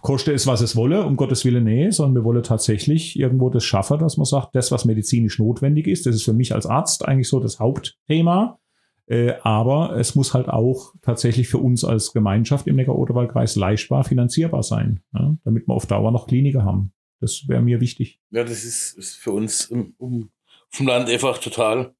koste 0.01 0.33
es, 0.33 0.47
was 0.47 0.61
es 0.61 0.75
wolle, 0.75 1.05
um 1.05 1.15
Gottes 1.15 1.45
Willen, 1.45 1.63
nee, 1.63 1.89
sondern 1.91 2.15
wir 2.15 2.25
wollen 2.25 2.43
tatsächlich 2.43 3.17
irgendwo 3.17 3.49
das 3.49 3.63
schaffen, 3.63 3.99
dass 3.99 4.17
man 4.17 4.25
sagt, 4.25 4.55
das, 4.55 4.71
was 4.71 4.85
medizinisch 4.85 5.39
notwendig 5.39 5.87
ist, 5.87 6.05
das 6.05 6.15
ist 6.15 6.23
für 6.23 6.33
mich 6.33 6.53
als 6.53 6.65
Arzt 6.65 7.07
eigentlich 7.07 7.29
so 7.29 7.39
das 7.39 7.59
Hauptthema. 7.59 8.59
Äh, 9.07 9.33
aber 9.43 9.97
es 9.97 10.15
muss 10.15 10.33
halt 10.33 10.47
auch 10.47 10.93
tatsächlich 11.01 11.49
für 11.49 11.57
uns 11.57 11.83
als 11.83 12.13
Gemeinschaft 12.13 12.67
im 12.67 12.77
Neckar-Oderwald-Kreis 12.77 13.55
leichtbar 13.55 14.03
finanzierbar 14.03 14.63
sein, 14.63 15.01
ja, 15.13 15.35
damit 15.43 15.67
wir 15.67 15.73
auf 15.73 15.85
Dauer 15.85 16.11
noch 16.11 16.27
Kliniker 16.27 16.63
haben. 16.63 16.93
Das 17.21 17.47
wäre 17.47 17.61
mir 17.61 17.79
wichtig. 17.79 18.19
Ja, 18.31 18.43
das 18.43 18.63
ist, 18.63 18.97
ist 18.97 19.15
für 19.15 19.31
uns 19.31 19.65
im, 19.65 19.93
um, 19.99 20.31
vom 20.69 20.87
Land 20.87 21.07
einfach 21.07 21.37
total, 21.37 21.93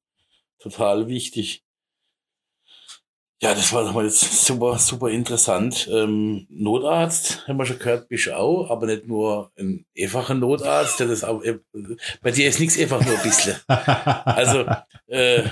total 0.58 1.06
wichtig. 1.08 1.64
Ja, 3.40 3.54
das 3.54 3.72
war 3.72 3.84
nochmal 3.84 4.06
jetzt 4.06 4.20
super, 4.46 4.78
super 4.78 5.10
interessant. 5.10 5.88
Ähm, 5.92 6.46
Notarzt, 6.50 7.46
haben 7.46 7.56
wir 7.56 7.66
schon 7.66 7.78
gehört, 7.78 8.08
bist 8.08 8.26
du 8.26 8.36
auch, 8.36 8.68
aber 8.68 8.86
nicht 8.86 9.06
nur 9.06 9.52
ein 9.56 9.86
einfacher 9.96 10.34
Notarzt, 10.34 10.98
der 10.98 11.06
das 11.06 11.22
auch, 11.22 11.42
äh, 11.42 11.58
bei 12.20 12.32
dir 12.32 12.48
ist 12.48 12.58
nichts 12.58 12.78
einfach 12.78 13.04
nur 13.04 13.16
ein 13.16 13.22
bisschen. 13.22 13.56
Also, 13.68 14.66
äh, 15.06 15.44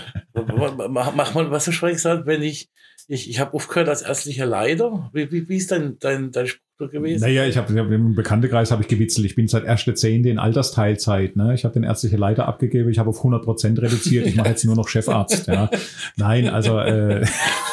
mach, 0.88 1.14
mach 1.14 1.34
mal, 1.34 1.50
was 1.52 1.64
du 1.64 1.72
schon 1.72 1.90
gesagt 1.90 2.26
wenn 2.26 2.42
ich, 2.42 2.70
ich, 3.06 3.30
ich 3.30 3.38
habe 3.38 3.54
aufgehört 3.54 3.88
als 3.88 4.02
ärztlicher 4.02 4.46
Leiter. 4.46 5.10
Wie, 5.12 5.30
wie, 5.30 5.48
wie 5.48 5.56
ist 5.56 5.70
dein, 5.70 5.98
dein, 6.00 6.32
dein 6.32 6.48
Spruch 6.48 6.69
gewesen? 6.88 7.22
Naja, 7.22 7.46
ich 7.46 7.56
habe 7.56 7.78
im 7.78 8.14
Bekanntenkreis 8.14 8.70
habe 8.70 8.82
ich 8.82 8.88
gewitzelt. 8.88 9.26
Ich 9.26 9.34
bin 9.34 9.48
seit 9.48 9.64
erste 9.64 9.94
Zehnte 9.94 10.28
in 10.28 10.38
Altersteilzeit. 10.38 11.36
Ne? 11.36 11.54
Ich 11.54 11.64
habe 11.64 11.74
den 11.74 11.82
ärztlichen 11.82 12.18
Leiter 12.18 12.48
abgegeben. 12.48 12.88
Ich 12.90 12.98
habe 12.98 13.10
auf 13.10 13.18
100 13.18 13.44
Prozent 13.44 13.80
reduziert. 13.80 14.26
Ich 14.26 14.36
mache 14.36 14.48
jetzt 14.48 14.64
nur 14.64 14.76
noch 14.76 14.88
Chefarzt. 14.88 15.46
Ja. 15.46 15.70
Nein, 16.16 16.48
also. 16.48 16.78
Äh 16.78 17.26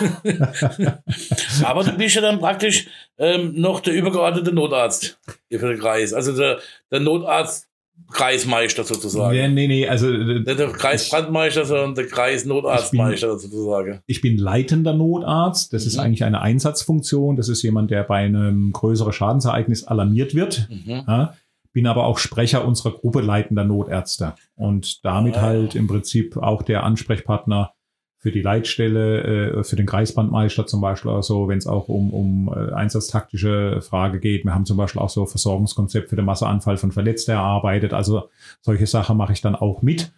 Aber 1.63 1.84
du 1.84 1.91
bist 1.93 2.15
ja 2.15 2.22
dann 2.22 2.39
praktisch 2.39 2.88
ähm, 3.17 3.54
noch 3.56 3.80
der 3.80 3.93
übergeordnete 3.93 4.52
Notarzt 4.54 5.20
für 5.50 5.70
den 5.70 5.80
Kreis. 5.80 6.13
Also 6.13 6.36
der, 6.36 6.60
der 6.91 7.00
Notarzt 7.00 7.67
Kreismeister 8.12 8.84
sozusagen. 8.84 9.36
Nee, 9.36 9.48
nee, 9.50 9.68
nee, 9.68 9.88
also 9.88 10.08
nicht 10.08 10.48
der 10.48 10.72
Kreisbrandmeister, 10.72 11.66
sondern 11.66 11.96
der 11.96 12.08
Kreisnotarztmeister 12.08 13.38
sozusagen. 13.38 14.00
Ich 14.08 14.22
bin 14.22 14.38
leitender 14.38 14.94
Notarzt. 14.94 15.74
Das 15.74 15.84
mhm. 15.84 15.88
ist 15.88 15.98
eigentlich 16.00 16.24
eine 16.24 16.42
Einsatzfunktion. 16.42 17.36
Das 17.36 17.50
ist 17.50 17.62
jemand, 17.64 17.92
der 17.92 18.04
bei 18.04 18.18
einem 18.18 18.72
größeren 18.72 19.12
Schadensereignis 19.12 19.84
alarmiert 19.84 20.36
wird. 20.36 20.70
Mhm. 20.70 21.04
Ja, 21.08 21.34
bin 21.78 21.86
aber 21.86 22.06
auch 22.06 22.18
Sprecher 22.18 22.66
unserer 22.66 22.92
Gruppe 22.92 23.22
leitender 23.22 23.64
Notärzte 23.64 24.34
und 24.56 25.06
damit 25.06 25.38
ah, 25.38 25.42
halt 25.42 25.76
im 25.76 25.86
Prinzip 25.86 26.36
auch 26.36 26.64
der 26.64 26.84
Ansprechpartner 26.84 27.74
für 28.19 28.32
die 28.32 28.41
Leitstelle, 28.41 29.58
äh, 29.60 29.63
für 29.63 29.75
den 29.75 29.86
Kreisbandmeister 29.86 30.65
zum 30.65 30.82
Beispiel, 30.82 31.12
also 31.12 31.47
wenn 31.47 31.60
es 31.60 31.67
auch 31.67 31.88
um, 31.88 32.12
um 32.12 32.47
äh, 32.49 32.73
einsatztaktische 32.73 33.82
Frage 33.82 34.19
geht. 34.19 34.43
Wir 34.43 34.56
haben 34.56 34.65
zum 34.65 34.77
Beispiel 34.77 35.01
auch 35.01 35.10
so 35.10 35.25
Versorgungskonzept 35.25 36.10
für 36.10 36.15
den 36.15 36.25
Masseanfall 36.25 36.77
von 36.77 36.91
Verletzten 36.91 37.32
erarbeitet. 37.32 37.93
Also 37.93 38.30
solche 38.62 38.88
Sachen 38.88 39.17
mache 39.17 39.34
ich 39.34 39.41
dann 39.41 39.56
auch 39.56 39.82
mit. 39.82 40.12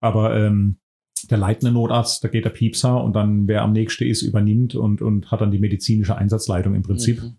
Aber 0.00 0.36
ähm, 0.36 0.76
der 1.28 1.38
leitende 1.38 1.72
Notarzt, 1.72 2.22
da 2.24 2.28
geht 2.28 2.44
der 2.44 2.50
Piepser 2.50 3.02
und 3.02 3.14
dann 3.14 3.48
wer 3.48 3.62
am 3.62 3.72
nächsten 3.72 4.04
ist, 4.04 4.22
übernimmt 4.22 4.74
und, 4.74 5.02
und 5.02 5.30
hat 5.30 5.40
dann 5.40 5.50
die 5.50 5.58
medizinische 5.58 6.16
Einsatzleitung 6.16 6.74
im 6.74 6.82
Prinzip. 6.82 7.20
Mhm. 7.20 7.36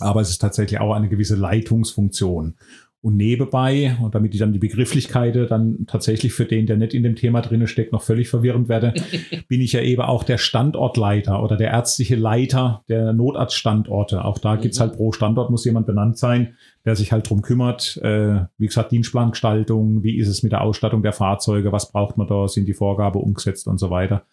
Aber 0.00 0.20
es 0.20 0.30
ist 0.30 0.38
tatsächlich 0.38 0.80
auch 0.80 0.94
eine 0.94 1.08
gewisse 1.08 1.36
Leitungsfunktion. 1.36 2.56
Und 3.04 3.18
nebenbei, 3.18 3.98
und 4.00 4.14
damit 4.14 4.32
ich 4.32 4.40
dann 4.40 4.54
die 4.54 4.58
Begrifflichkeit 4.58 5.36
dann 5.50 5.84
tatsächlich 5.86 6.32
für 6.32 6.46
den, 6.46 6.64
der 6.64 6.78
nicht 6.78 6.94
in 6.94 7.02
dem 7.02 7.16
Thema 7.16 7.42
drinne 7.42 7.68
steckt, 7.68 7.92
noch 7.92 8.00
völlig 8.00 8.30
verwirrend 8.30 8.70
werde, 8.70 8.94
bin 9.48 9.60
ich 9.60 9.72
ja 9.72 9.82
eben 9.82 10.00
auch 10.00 10.24
der 10.24 10.38
Standortleiter 10.38 11.42
oder 11.42 11.58
der 11.58 11.68
ärztliche 11.68 12.16
Leiter 12.16 12.82
der 12.88 13.12
Notarztstandorte. 13.12 14.24
Auch 14.24 14.38
da 14.38 14.56
gibt's 14.56 14.78
mhm. 14.78 14.84
halt 14.84 14.96
pro 14.96 15.12
Standort 15.12 15.50
muss 15.50 15.66
jemand 15.66 15.84
benannt 15.86 16.16
sein, 16.16 16.54
der 16.86 16.96
sich 16.96 17.12
halt 17.12 17.28
drum 17.28 17.42
kümmert. 17.42 17.98
Äh, 17.98 18.46
wie 18.56 18.68
gesagt, 18.68 18.90
Dienstplangestaltung, 18.90 20.02
wie 20.02 20.16
ist 20.16 20.28
es 20.28 20.42
mit 20.42 20.52
der 20.52 20.62
Ausstattung 20.62 21.02
der 21.02 21.12
Fahrzeuge, 21.12 21.72
was 21.72 21.92
braucht 21.92 22.16
man 22.16 22.26
da, 22.26 22.48
sind 22.48 22.66
die 22.66 22.72
Vorgabe 22.72 23.18
umgesetzt 23.18 23.66
und 23.66 23.76
so 23.76 23.90
weiter. 23.90 24.24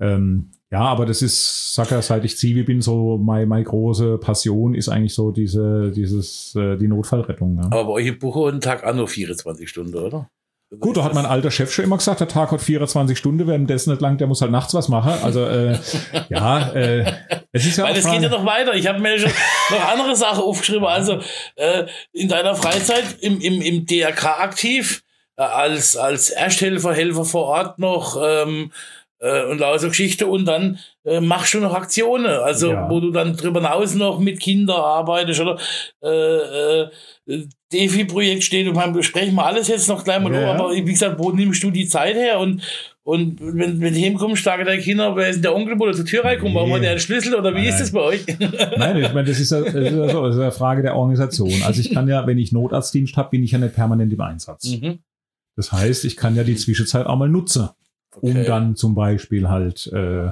Ähm, 0.00 0.50
ja, 0.72 0.80
aber 0.80 1.04
das 1.04 1.20
ist, 1.20 1.74
sag 1.74 1.90
ja, 1.90 2.00
seit 2.00 2.24
ich 2.24 2.38
Zivi 2.38 2.62
bin, 2.62 2.80
so 2.80 3.18
meine, 3.18 3.44
meine 3.44 3.64
große 3.64 4.16
Passion 4.16 4.74
ist 4.74 4.88
eigentlich 4.88 5.14
so 5.14 5.30
diese, 5.30 5.92
dieses, 5.94 6.54
äh, 6.56 6.78
die 6.78 6.88
Notfallrettung. 6.88 7.58
Ja. 7.58 7.66
Aber 7.66 7.84
bei 7.84 7.90
euch 7.90 8.06
im 8.06 8.18
Buchholden 8.18 8.62
Tag 8.62 8.82
auch 8.82 8.94
nur 8.94 9.06
24 9.06 9.68
Stunden, 9.68 9.94
oder? 9.94 10.30
Gut, 10.80 10.96
da 10.96 11.04
hat 11.04 11.12
mein 11.12 11.26
alter 11.26 11.50
Chef 11.50 11.70
schon 11.70 11.84
immer 11.84 11.98
gesagt, 11.98 12.20
der 12.20 12.28
Tag 12.28 12.50
hat 12.50 12.62
24 12.62 13.18
Stunden, 13.18 13.46
wenn 13.46 13.66
dessen 13.66 13.90
nicht 13.90 14.00
lang, 14.00 14.16
der 14.16 14.26
muss 14.26 14.40
halt 14.40 14.50
nachts 14.50 14.72
was 14.72 14.88
machen. 14.88 15.12
Also 15.22 15.44
äh, 15.44 15.76
ja, 16.30 16.70
äh, 16.72 17.12
es 17.52 17.66
ist 17.66 17.76
ja 17.76 17.84
Weil 17.84 17.96
es 17.96 18.10
geht 18.10 18.22
ja 18.22 18.30
noch 18.30 18.46
weiter. 18.46 18.74
Ich 18.74 18.86
habe 18.86 18.98
mir 18.98 19.18
schon 19.18 19.30
noch 19.68 19.88
andere 19.92 20.16
Sachen 20.16 20.42
aufgeschrieben. 20.42 20.86
Also 20.86 21.20
äh, 21.56 21.84
in 22.12 22.28
deiner 22.28 22.54
Freizeit 22.54 23.04
im, 23.20 23.42
im, 23.42 23.60
im 23.60 23.84
DRK 23.84 24.40
aktiv, 24.40 25.02
äh, 25.36 25.42
als, 25.42 25.98
als 25.98 26.30
Ersthelfer, 26.30 26.94
Helfer 26.94 27.26
vor 27.26 27.44
Ort 27.44 27.78
noch, 27.78 28.16
ähm, 28.22 28.72
äh, 29.22 29.44
und 29.44 29.60
lauter 29.60 29.88
Geschichte 29.88 30.26
und 30.26 30.44
dann 30.46 30.78
äh, 31.04 31.20
machst 31.20 31.54
du 31.54 31.60
noch 31.60 31.74
Aktionen, 31.74 32.26
also 32.26 32.72
ja. 32.72 32.90
wo 32.90 33.00
du 33.00 33.10
dann 33.10 33.36
drüber 33.36 33.60
hinaus 33.60 33.94
noch 33.94 34.18
mit 34.18 34.40
Kindern 34.40 34.80
arbeitest 34.80 35.40
oder 35.40 35.58
äh, 36.02 36.82
äh, 37.32 37.46
Defi-Projekt 37.72 38.42
steht 38.42 38.66
und 38.66 38.74
man 38.74 38.92
besprechen 38.92 39.34
wir 39.36 39.46
alles 39.46 39.68
jetzt 39.68 39.88
noch 39.88 40.02
gleich 40.04 40.20
mal 40.20 40.34
ja. 40.34 40.52
aber 40.52 40.72
wie 40.72 40.82
gesagt, 40.84 41.18
wo 41.18 41.30
nimmst 41.30 41.62
du 41.62 41.70
die 41.70 41.86
Zeit 41.86 42.16
her 42.16 42.40
und 42.40 42.62
und 43.04 43.40
wenn, 43.40 43.80
wenn 43.80 43.94
du 43.94 43.98
hinkommst, 43.98 44.44
sagen 44.44 44.64
deine 44.64 44.80
Kinder, 44.80 45.16
wer 45.16 45.28
ist 45.28 45.36
denn 45.36 45.42
der 45.42 45.56
Onkel, 45.56 45.76
wo 45.76 45.86
der 45.86 45.94
zur 45.94 46.04
Tür 46.04 46.24
reinkommt, 46.24 46.54
warum 46.54 46.72
hat 46.72 46.82
der 46.82 46.92
einen 46.92 47.00
Schlüssel 47.00 47.34
oder 47.34 47.50
wie 47.52 47.62
Nein. 47.62 47.68
ist 47.68 47.80
das 47.80 47.90
bei 47.90 48.00
euch? 48.00 48.24
Nein, 48.76 48.96
ich 48.96 49.12
meine, 49.12 49.24
das 49.24 49.40
ist, 49.40 49.50
ja, 49.50 49.60
das 49.60 49.74
ist 49.74 49.90
ja 49.90 50.08
so, 50.08 50.24
das 50.24 50.36
ist 50.36 50.40
eine 50.40 50.52
Frage 50.52 50.82
der 50.82 50.94
Organisation. 50.94 51.50
Also 51.64 51.80
ich 51.80 51.92
kann 51.92 52.06
ja, 52.06 52.28
wenn 52.28 52.38
ich 52.38 52.52
Notarztdienst 52.52 53.16
habe, 53.16 53.30
bin 53.30 53.42
ich 53.42 53.50
ja 53.50 53.58
nicht 53.58 53.74
permanent 53.74 54.12
im 54.12 54.20
Einsatz. 54.20 54.68
Mhm. 54.68 55.00
Das 55.56 55.72
heißt, 55.72 56.04
ich 56.04 56.16
kann 56.16 56.36
ja 56.36 56.44
die 56.44 56.54
Zwischenzeit 56.54 57.06
auch 57.06 57.16
mal 57.16 57.28
nutzen 57.28 57.70
okay. 58.16 58.26
um 58.26 58.44
dann 58.44 58.76
zum 58.76 58.94
Beispiel 58.94 59.48
halt 59.48 59.86
äh, 59.92 60.30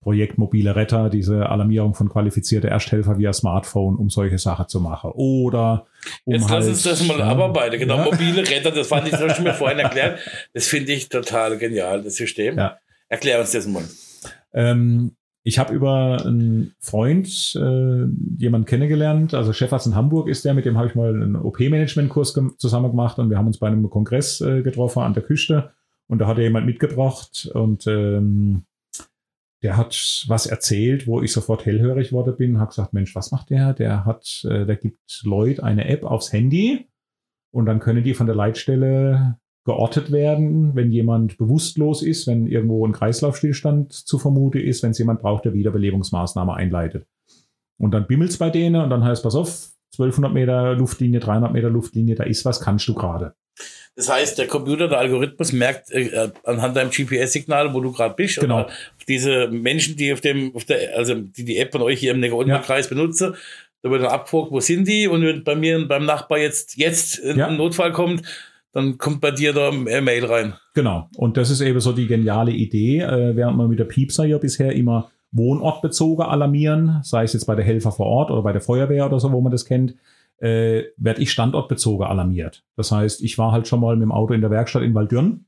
Projekt 0.00 0.38
mobile 0.38 0.74
Retter, 0.74 1.10
diese 1.10 1.50
Alarmierung 1.50 1.94
von 1.94 2.08
qualifizierte 2.08 2.68
Ersthelfer 2.68 3.18
via 3.18 3.34
Smartphone, 3.34 3.96
um 3.96 4.08
solche 4.08 4.38
Sachen 4.38 4.66
zu 4.66 4.80
machen. 4.80 5.10
Oder 5.12 5.86
um 6.24 6.34
Jetzt 6.34 6.48
halt, 6.48 6.60
lass 6.60 6.68
uns 6.68 6.82
das 6.84 7.06
mal 7.06 7.18
ja, 7.18 7.26
abarbeiten. 7.26 7.78
Genau, 7.78 7.98
ja. 7.98 8.04
mobile 8.04 8.48
Retter, 8.48 8.70
das 8.70 8.88
fand 8.88 9.06
ich, 9.06 9.12
das 9.12 9.36
schon 9.36 9.44
mir 9.44 9.54
vorhin 9.54 9.78
erklärt. 9.78 10.18
Das 10.54 10.66
finde 10.68 10.92
ich 10.92 11.10
total 11.10 11.58
genial, 11.58 12.02
das 12.02 12.16
System. 12.16 12.56
Ja. 12.56 12.78
Erklär 13.08 13.40
uns 13.40 13.52
das 13.52 13.66
mal. 13.66 13.84
Ähm, 14.54 15.16
ich 15.42 15.58
habe 15.58 15.74
über 15.74 16.22
einen 16.24 16.74
Freund 16.80 17.28
äh, 17.56 18.04
jemanden 18.38 18.66
kennengelernt, 18.66 19.34
also 19.34 19.52
Chefarzt 19.52 19.86
in 19.86 19.94
Hamburg 19.94 20.28
ist 20.28 20.44
der, 20.44 20.54
mit 20.54 20.64
dem 20.64 20.78
habe 20.78 20.88
ich 20.88 20.94
mal 20.94 21.10
einen 21.10 21.36
OP-Management-Kurs 21.36 22.38
zusammen 22.56 22.90
gemacht 22.90 23.18
und 23.18 23.28
wir 23.30 23.36
haben 23.36 23.46
uns 23.46 23.58
bei 23.58 23.66
einem 23.66 23.88
Kongress 23.90 24.40
äh, 24.40 24.62
getroffen 24.62 25.02
an 25.02 25.12
der 25.12 25.22
Küste 25.22 25.72
und 26.10 26.18
da 26.18 26.26
hat 26.26 26.38
er 26.38 26.44
jemand 26.44 26.66
mitgebracht 26.66 27.48
und 27.54 27.86
ähm, 27.86 28.64
der 29.62 29.76
hat 29.76 30.24
was 30.26 30.46
erzählt, 30.46 31.06
wo 31.06 31.22
ich 31.22 31.32
sofort 31.32 31.66
hellhörig 31.66 32.12
worden 32.12 32.36
bin, 32.36 32.58
habe 32.58 32.70
gesagt, 32.70 32.92
Mensch, 32.92 33.14
was 33.14 33.30
macht 33.30 33.50
der? 33.50 33.74
Der 33.74 34.04
hat, 34.04 34.44
äh, 34.44 34.66
der 34.66 34.76
gibt 34.76 35.22
Leuten 35.22 35.60
eine 35.60 35.86
App 35.86 36.02
aufs 36.02 36.32
Handy 36.32 36.88
und 37.54 37.66
dann 37.66 37.78
können 37.78 38.02
die 38.02 38.14
von 38.14 38.26
der 38.26 38.34
Leitstelle 38.34 39.38
geortet 39.64 40.10
werden, 40.10 40.74
wenn 40.74 40.90
jemand 40.90 41.38
bewusstlos 41.38 42.02
ist, 42.02 42.26
wenn 42.26 42.48
irgendwo 42.48 42.84
ein 42.84 42.92
Kreislaufstillstand 42.92 43.92
zu 43.92 44.18
vermuten 44.18 44.58
ist, 44.58 44.82
wenn 44.82 44.90
es 44.90 44.98
jemand 44.98 45.20
braucht, 45.20 45.44
der 45.44 45.52
Wiederbelebungsmaßnahme 45.52 46.54
einleitet. 46.54 47.06
Und 47.78 47.92
dann 47.92 48.08
bimmelt's 48.08 48.38
bei 48.38 48.50
denen 48.50 48.82
und 48.82 48.90
dann 48.90 49.04
heißt, 49.04 49.22
pass 49.22 49.36
auf, 49.36 49.70
1200 49.92 50.32
Meter 50.32 50.74
Luftlinie, 50.74 51.20
300 51.20 51.52
Meter 51.52 51.70
Luftlinie, 51.70 52.16
da 52.16 52.24
ist 52.24 52.44
was, 52.44 52.60
kannst 52.60 52.88
du 52.88 52.94
gerade. 52.94 53.34
Das 53.96 54.08
heißt, 54.08 54.38
der 54.38 54.46
Computer, 54.46 54.88
der 54.88 54.98
Algorithmus 54.98 55.52
merkt 55.52 55.90
äh, 55.90 56.30
anhand 56.44 56.76
deinem 56.76 56.90
GPS-Signal, 56.90 57.74
wo 57.74 57.80
du 57.80 57.92
gerade 57.92 58.14
bist, 58.14 58.40
genau. 58.40 58.66
diese 59.08 59.48
Menschen, 59.48 59.96
die 59.96 60.12
auf 60.12 60.20
dem, 60.20 60.54
auf 60.54 60.64
der, 60.64 60.96
also 60.96 61.14
die 61.14 61.44
die 61.44 61.58
App 61.58 61.72
von 61.72 61.82
euch 61.82 62.00
hier 62.00 62.12
im 62.12 62.20
Neckar-Kreis 62.20 62.88
ja. 62.88 62.96
benutzen, 62.96 63.34
da 63.82 63.90
wird 63.90 64.02
dann 64.02 64.10
abgefragt, 64.10 64.52
wo 64.52 64.60
sind 64.60 64.86
die? 64.88 65.08
Und 65.08 65.22
wenn 65.22 65.44
bei 65.44 65.54
mir 65.54 65.76
und 65.76 65.88
beim 65.88 66.04
Nachbar 66.04 66.38
jetzt, 66.38 66.76
jetzt 66.76 67.22
ja. 67.24 67.46
ein 67.46 67.56
Notfall 67.56 67.92
kommt, 67.92 68.22
dann 68.72 68.98
kommt 68.98 69.20
bei 69.20 69.32
dir 69.32 69.52
da 69.52 69.70
eine 69.70 70.00
Mail 70.00 70.24
rein. 70.24 70.54
Genau. 70.74 71.08
Und 71.16 71.36
das 71.36 71.50
ist 71.50 71.60
eben 71.60 71.80
so 71.80 71.92
die 71.92 72.06
geniale 72.06 72.52
Idee, 72.52 73.00
äh, 73.00 73.34
während 73.34 73.56
man 73.56 73.68
mit 73.68 73.78
der 73.78 73.84
Piepser 73.84 74.24
ja 74.24 74.38
bisher 74.38 74.72
immer 74.72 75.10
wohnortbezogen 75.32 76.24
alarmieren, 76.24 77.00
sei 77.02 77.24
es 77.24 77.32
jetzt 77.32 77.46
bei 77.46 77.54
der 77.54 77.64
Helfer 77.64 77.92
vor 77.92 78.06
Ort 78.06 78.30
oder 78.30 78.42
bei 78.42 78.52
der 78.52 78.60
Feuerwehr 78.60 79.06
oder 79.06 79.18
so, 79.18 79.32
wo 79.32 79.40
man 79.40 79.52
das 79.52 79.64
kennt, 79.64 79.94
äh, 80.40 80.84
werde 80.96 81.20
ich 81.20 81.30
standortbezogen 81.30 82.06
alarmiert. 82.06 82.64
Das 82.76 82.90
heißt, 82.90 83.22
ich 83.22 83.38
war 83.38 83.52
halt 83.52 83.68
schon 83.68 83.80
mal 83.80 83.94
mit 83.96 84.02
dem 84.02 84.12
Auto 84.12 84.34
in 84.34 84.40
der 84.40 84.50
Werkstatt 84.50 84.82
in 84.82 84.94
Waldürn 84.94 85.46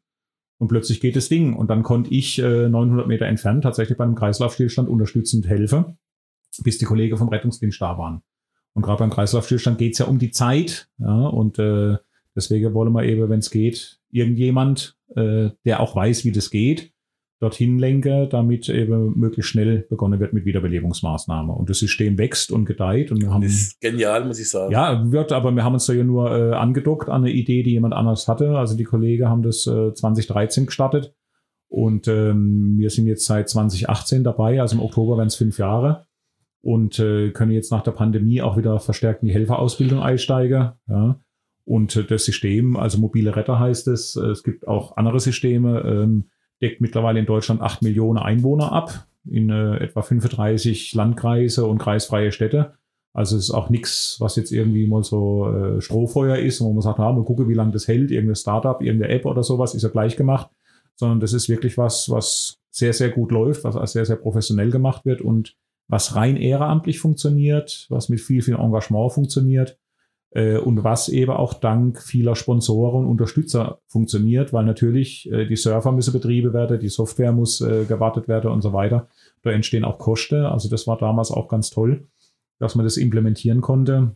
und 0.58 0.68
plötzlich 0.68 1.00
geht 1.00 1.16
das 1.16 1.28
Ding 1.28 1.54
und 1.54 1.68
dann 1.68 1.82
konnte 1.82 2.10
ich 2.10 2.38
äh, 2.38 2.68
900 2.68 3.06
Meter 3.06 3.26
entfernt 3.26 3.64
tatsächlich 3.64 3.98
bei 3.98 4.04
einem 4.04 4.14
Kreislaufstillstand 4.14 4.88
unterstützend 4.88 5.48
helfen, 5.48 5.98
bis 6.62 6.78
die 6.78 6.84
Kollegen 6.84 7.16
vom 7.16 7.28
Rettungsdienst 7.28 7.80
da 7.80 7.98
waren. 7.98 8.22
Und 8.74 8.82
gerade 8.82 9.00
beim 9.00 9.10
Kreislaufstillstand 9.10 9.78
geht's 9.78 9.98
ja 9.98 10.06
um 10.06 10.18
die 10.18 10.30
Zeit 10.30 10.88
ja, 10.98 11.26
und 11.26 11.58
äh, 11.58 11.96
deswegen 12.36 12.74
wollen 12.74 12.92
wir 12.92 13.04
eben, 13.04 13.28
wenn 13.28 13.40
es 13.40 13.50
geht, 13.50 13.98
irgendjemand, 14.10 14.96
äh, 15.16 15.50
der 15.64 15.80
auch 15.80 15.96
weiß, 15.96 16.24
wie 16.24 16.32
das 16.32 16.50
geht, 16.50 16.91
dorthin 17.42 17.78
lenke, 17.78 18.28
damit 18.28 18.68
eben 18.68 19.18
möglichst 19.18 19.50
schnell 19.50 19.84
begonnen 19.90 20.20
wird 20.20 20.32
mit 20.32 20.44
Wiederbelebungsmaßnahmen. 20.44 21.54
Und 21.54 21.68
das 21.68 21.78
System 21.78 22.16
wächst 22.16 22.52
und 22.52 22.66
gedeiht. 22.66 23.10
Und 23.10 23.20
wir 23.20 23.30
haben, 23.30 23.42
das 23.42 23.52
ist 23.52 23.80
genial, 23.80 24.24
muss 24.24 24.38
ich 24.38 24.48
sagen. 24.48 24.72
Ja, 24.72 25.10
wird, 25.10 25.32
aber 25.32 25.50
wir 25.50 25.64
haben 25.64 25.74
uns 25.74 25.86
da 25.86 25.92
ja 25.92 26.04
nur 26.04 26.30
äh, 26.30 26.54
angedockt 26.54 27.08
an 27.08 27.24
eine 27.24 27.32
Idee, 27.32 27.64
die 27.64 27.72
jemand 27.72 27.94
anders 27.94 28.28
hatte. 28.28 28.56
Also 28.56 28.76
die 28.76 28.84
Kollegen 28.84 29.28
haben 29.28 29.42
das 29.42 29.66
äh, 29.66 29.92
2013 29.92 30.66
gestartet. 30.66 31.14
Und 31.68 32.06
ähm, 32.06 32.74
wir 32.78 32.90
sind 32.90 33.06
jetzt 33.06 33.24
seit 33.24 33.48
2018 33.48 34.22
dabei, 34.22 34.60
also 34.60 34.76
im 34.76 34.82
Oktober 34.82 35.16
werden 35.16 35.28
es 35.28 35.36
fünf 35.36 35.58
Jahre. 35.58 36.06
Und 36.60 37.00
äh, 37.00 37.30
können 37.30 37.50
jetzt 37.50 37.72
nach 37.72 37.82
der 37.82 37.90
Pandemie 37.90 38.40
auch 38.40 38.56
wieder 38.56 38.78
verstärkt 38.78 39.22
in 39.22 39.28
die 39.28 39.34
Helferausbildung 39.34 40.00
einsteigen. 40.00 40.72
Ja. 40.88 41.18
Und 41.64 41.96
äh, 41.96 42.04
das 42.04 42.24
System, 42.24 42.76
also 42.76 42.98
mobile 42.98 43.34
Retter 43.34 43.58
heißt 43.58 43.88
es, 43.88 44.14
äh, 44.14 44.26
es 44.26 44.44
gibt 44.44 44.68
auch 44.68 44.96
andere 44.96 45.18
Systeme, 45.18 45.80
ähm, 45.80 46.30
deckt 46.62 46.80
mittlerweile 46.80 47.18
in 47.18 47.26
Deutschland 47.26 47.60
acht 47.60 47.82
Millionen 47.82 48.18
Einwohner 48.18 48.72
ab. 48.72 49.06
in 49.24 49.50
äh, 49.50 49.76
etwa 49.76 50.02
35 50.02 50.94
Landkreise 50.94 51.64
und 51.66 51.78
kreisfreie 51.78 52.32
Städte. 52.32 52.74
Also 53.12 53.36
es 53.36 53.44
ist 53.44 53.50
auch 53.50 53.70
nichts, 53.70 54.16
was 54.20 54.34
jetzt 54.36 54.50
irgendwie 54.50 54.86
mal 54.86 55.04
so 55.04 55.48
äh, 55.48 55.80
Strohfeuer 55.80 56.38
ist, 56.38 56.60
wo 56.60 56.72
man 56.72 56.80
sagt, 56.80 56.98
na, 56.98 57.12
mal 57.12 57.24
gucken, 57.24 57.48
wie 57.48 57.54
lange 57.54 57.70
das 57.70 57.86
hält, 57.86 58.10
irgendeine 58.10 58.34
Startup, 58.34 58.80
irgendeine 58.80 59.12
App 59.12 59.26
oder 59.26 59.42
sowas, 59.42 59.74
ist 59.74 59.82
ja 59.82 59.90
gleich 59.90 60.16
gemacht, 60.16 60.50
sondern 60.96 61.20
das 61.20 61.34
ist 61.34 61.48
wirklich 61.48 61.78
was, 61.78 62.10
was 62.10 62.58
sehr, 62.70 62.92
sehr 62.94 63.10
gut 63.10 63.30
läuft, 63.30 63.64
was 63.64 63.92
sehr, 63.92 64.06
sehr 64.06 64.16
professionell 64.16 64.70
gemacht 64.70 65.04
wird 65.04 65.20
und 65.20 65.54
was 65.88 66.16
rein 66.16 66.36
ehrenamtlich 66.36 66.98
funktioniert, 66.98 67.86
was 67.90 68.08
mit 68.08 68.20
viel, 68.20 68.42
viel 68.42 68.56
Engagement 68.56 69.12
funktioniert 69.12 69.78
und 70.34 70.82
was 70.82 71.08
eben 71.08 71.32
auch 71.32 71.54
dank 71.54 72.00
vieler 72.00 72.36
Sponsoren 72.36 73.04
und 73.04 73.10
Unterstützer 73.10 73.80
funktioniert, 73.86 74.52
weil 74.52 74.64
natürlich 74.64 75.30
äh, 75.30 75.46
die 75.46 75.56
Server 75.56 75.92
müssen 75.92 76.12
betrieben 76.12 76.52
werden, 76.54 76.80
die 76.80 76.88
Software 76.88 77.32
muss 77.32 77.60
äh, 77.60 77.84
gewartet 77.84 78.28
werden 78.28 78.50
und 78.50 78.62
so 78.62 78.72
weiter. 78.72 79.08
Da 79.42 79.50
entstehen 79.50 79.84
auch 79.84 79.98
Kosten. 79.98 80.44
Also 80.44 80.70
das 80.70 80.86
war 80.86 80.96
damals 80.96 81.30
auch 81.30 81.48
ganz 81.48 81.70
toll, 81.70 82.06
dass 82.58 82.74
man 82.74 82.84
das 82.84 82.96
implementieren 82.96 83.60
konnte 83.60 84.14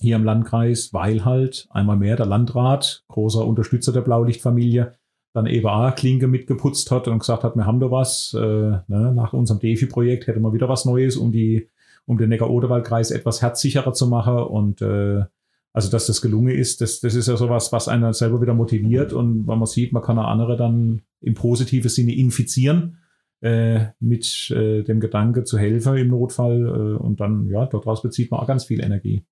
hier 0.00 0.16
im 0.16 0.24
Landkreis, 0.24 0.92
weil 0.94 1.24
halt 1.24 1.66
einmal 1.70 1.96
mehr 1.96 2.16
der 2.16 2.26
Landrat, 2.26 3.04
großer 3.08 3.46
Unterstützer 3.46 3.92
der 3.92 4.00
Blaulichtfamilie, 4.00 4.94
dann 5.32 5.46
eben 5.46 5.66
auch 5.66 5.94
Klinke 5.94 6.26
mitgeputzt 6.26 6.90
hat 6.90 7.06
und 7.06 7.20
gesagt 7.20 7.44
hat, 7.44 7.54
wir 7.54 7.66
haben 7.66 7.80
da 7.80 7.90
was. 7.90 8.34
Äh, 8.34 8.40
ne, 8.40 8.82
nach 8.88 9.32
unserem 9.32 9.60
DEFI-Projekt 9.60 10.26
hätte 10.26 10.40
man 10.40 10.52
wieder 10.52 10.68
was 10.68 10.84
Neues, 10.84 11.16
um 11.16 11.30
die, 11.30 11.68
um 12.06 12.18
den 12.18 12.30
Neckar-Oderwald-Kreis 12.30 13.10
etwas 13.10 13.42
herzsicherer 13.42 13.92
zu 13.92 14.08
machen. 14.08 14.38
Und 14.38 14.82
äh, 14.82 15.24
also, 15.72 15.88
dass 15.88 16.06
das 16.06 16.20
gelungen 16.20 16.54
ist, 16.54 16.80
das, 16.80 17.00
das 17.00 17.14
ist 17.14 17.28
ja 17.28 17.36
sowas, 17.36 17.70
was 17.72 17.86
einen 17.86 18.12
selber 18.12 18.42
wieder 18.42 18.54
motiviert. 18.54 19.12
Und 19.12 19.46
wenn 19.46 19.58
man 19.58 19.66
sieht, 19.66 19.92
man 19.92 20.02
kann 20.02 20.18
auch 20.18 20.26
andere 20.26 20.56
dann 20.56 21.02
im 21.20 21.34
positiven 21.34 21.88
Sinne 21.88 22.14
infizieren 22.14 22.98
äh, 23.40 23.86
mit 24.00 24.50
äh, 24.50 24.82
dem 24.82 24.98
Gedanke 24.98 25.44
zu 25.44 25.58
helfen 25.58 25.96
im 25.96 26.08
Notfall. 26.08 26.66
Äh, 26.66 27.02
und 27.02 27.20
dann, 27.20 27.46
ja, 27.48 27.66
daraus 27.66 28.02
bezieht 28.02 28.30
man 28.30 28.40
auch 28.40 28.48
ganz 28.48 28.64
viel 28.64 28.82
Energie. 28.82 29.24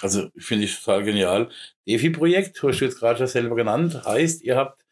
Also 0.00 0.28
finde 0.36 0.64
ich 0.64 0.80
total 0.80 1.04
genial. 1.04 1.48
DeFi-Projekt, 1.86 2.60
hast 2.62 2.80
du 2.80 2.84
jetzt 2.84 2.98
gerade 2.98 3.18
schon 3.18 3.28
selber 3.28 3.54
genannt, 3.54 4.04
heißt, 4.04 4.42
ihr 4.42 4.56
habt 4.56 4.82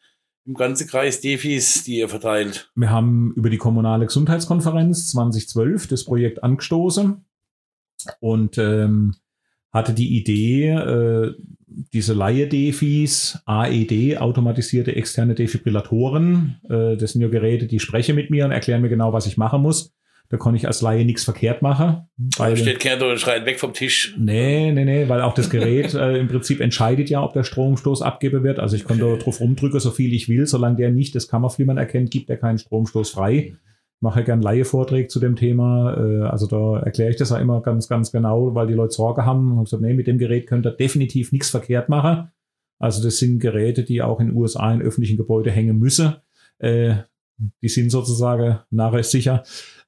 im 0.45 0.53
ganzen 0.53 0.87
Kreis 0.87 1.19
DeFis, 1.19 1.83
die 1.83 1.97
ihr 1.97 2.09
verteilt. 2.09 2.71
Wir 2.75 2.89
haben 2.89 3.33
über 3.35 3.49
die 3.49 3.57
kommunale 3.57 4.05
Gesundheitskonferenz 4.05 5.09
2012 5.11 5.87
das 5.87 6.05
Projekt 6.05 6.43
angestoßen 6.43 7.25
und 8.19 8.57
ähm, 8.57 9.15
hatte 9.71 9.93
die 9.93 10.17
Idee, 10.17 10.69
äh, 10.69 11.33
diese 11.93 12.13
Laie-Defis, 12.13 13.39
AED, 13.45 14.17
automatisierte 14.17 14.95
externe 14.95 15.35
Defibrillatoren, 15.35 16.59
äh, 16.69 16.97
das 16.97 17.13
sind 17.13 17.21
ja 17.21 17.29
Geräte, 17.29 17.67
die 17.67 17.79
sprechen 17.79 18.15
mit 18.15 18.29
mir 18.29 18.45
und 18.45 18.51
erklären 18.51 18.81
mir 18.81 18.89
genau, 18.89 19.13
was 19.13 19.25
ich 19.25 19.37
machen 19.37 19.61
muss. 19.61 19.93
Da 20.29 20.37
kann 20.37 20.55
ich 20.55 20.65
als 20.65 20.81
Laie 20.81 21.03
nichts 21.03 21.25
verkehrt 21.25 21.61
machen. 21.61 22.07
Weil, 22.37 22.51
da 22.51 22.57
steht 22.57 22.79
keiner 22.79 23.09
und 23.09 23.19
schreit 23.19 23.45
weg 23.45 23.59
vom 23.59 23.73
Tisch. 23.73 24.15
Nee, 24.17 24.71
nee, 24.71 24.85
nee, 24.85 25.09
weil 25.09 25.21
auch 25.21 25.33
das 25.33 25.49
Gerät 25.49 25.93
äh, 25.93 26.17
im 26.17 26.29
Prinzip 26.29 26.61
entscheidet 26.61 27.09
ja, 27.09 27.21
ob 27.21 27.33
der 27.33 27.43
Stromstoß 27.43 28.01
abgeben 28.01 28.41
wird. 28.41 28.57
Also 28.57 28.77
ich 28.77 28.85
kann 28.85 29.01
okay. 29.01 29.17
da 29.17 29.23
drauf 29.23 29.41
rumdrücken, 29.41 29.81
so 29.81 29.91
viel 29.91 30.13
ich 30.13 30.29
will. 30.29 30.45
Solange 30.45 30.77
der 30.77 30.91
nicht 30.91 31.15
das 31.15 31.27
Kammerflimmern 31.27 31.77
erkennt, 31.77 32.11
gibt 32.11 32.29
er 32.29 32.37
keinen 32.37 32.59
Stromstoß 32.59 33.09
frei. 33.09 33.35
Ich 33.35 33.53
mache 34.01 34.23
gern 34.23 34.41
Laie-Vorträge 34.41 35.07
zu 35.07 35.19
dem 35.19 35.35
Thema. 35.35 35.95
Äh, 35.97 36.21
also 36.23 36.47
da 36.47 36.79
erkläre 36.79 37.11
ich 37.11 37.17
das 37.17 37.29
ja 37.29 37.37
immer 37.37 37.61
ganz, 37.61 37.87
ganz 37.87 38.11
genau, 38.11 38.53
weil 38.55 38.67
die 38.67 38.73
Leute 38.73 38.93
Sorge 38.93 39.25
haben. 39.25 39.57
Und 39.57 39.65
gesagt, 39.65 39.83
nee, 39.83 39.93
mit 39.93 40.07
dem 40.07 40.17
Gerät 40.17 40.47
könnt 40.47 40.65
ihr 40.65 40.71
definitiv 40.71 41.31
nichts 41.31 41.49
verkehrt 41.49 41.87
machen. 41.87 42.31
Also 42.79 43.03
das 43.03 43.17
sind 43.17 43.39
Geräte, 43.39 43.83
die 43.83 44.01
auch 44.01 44.19
in 44.19 44.27
den 44.27 44.35
USA 44.35 44.73
in 44.73 44.81
öffentlichen 44.81 45.17
Gebäuden 45.17 45.53
hängen 45.53 45.77
müssen. 45.77 46.15
Äh, 46.57 46.95
die 47.61 47.69
sind 47.69 47.91
sozusagen 47.91 48.59
nachher 48.71 49.03
sicher. 49.03 49.43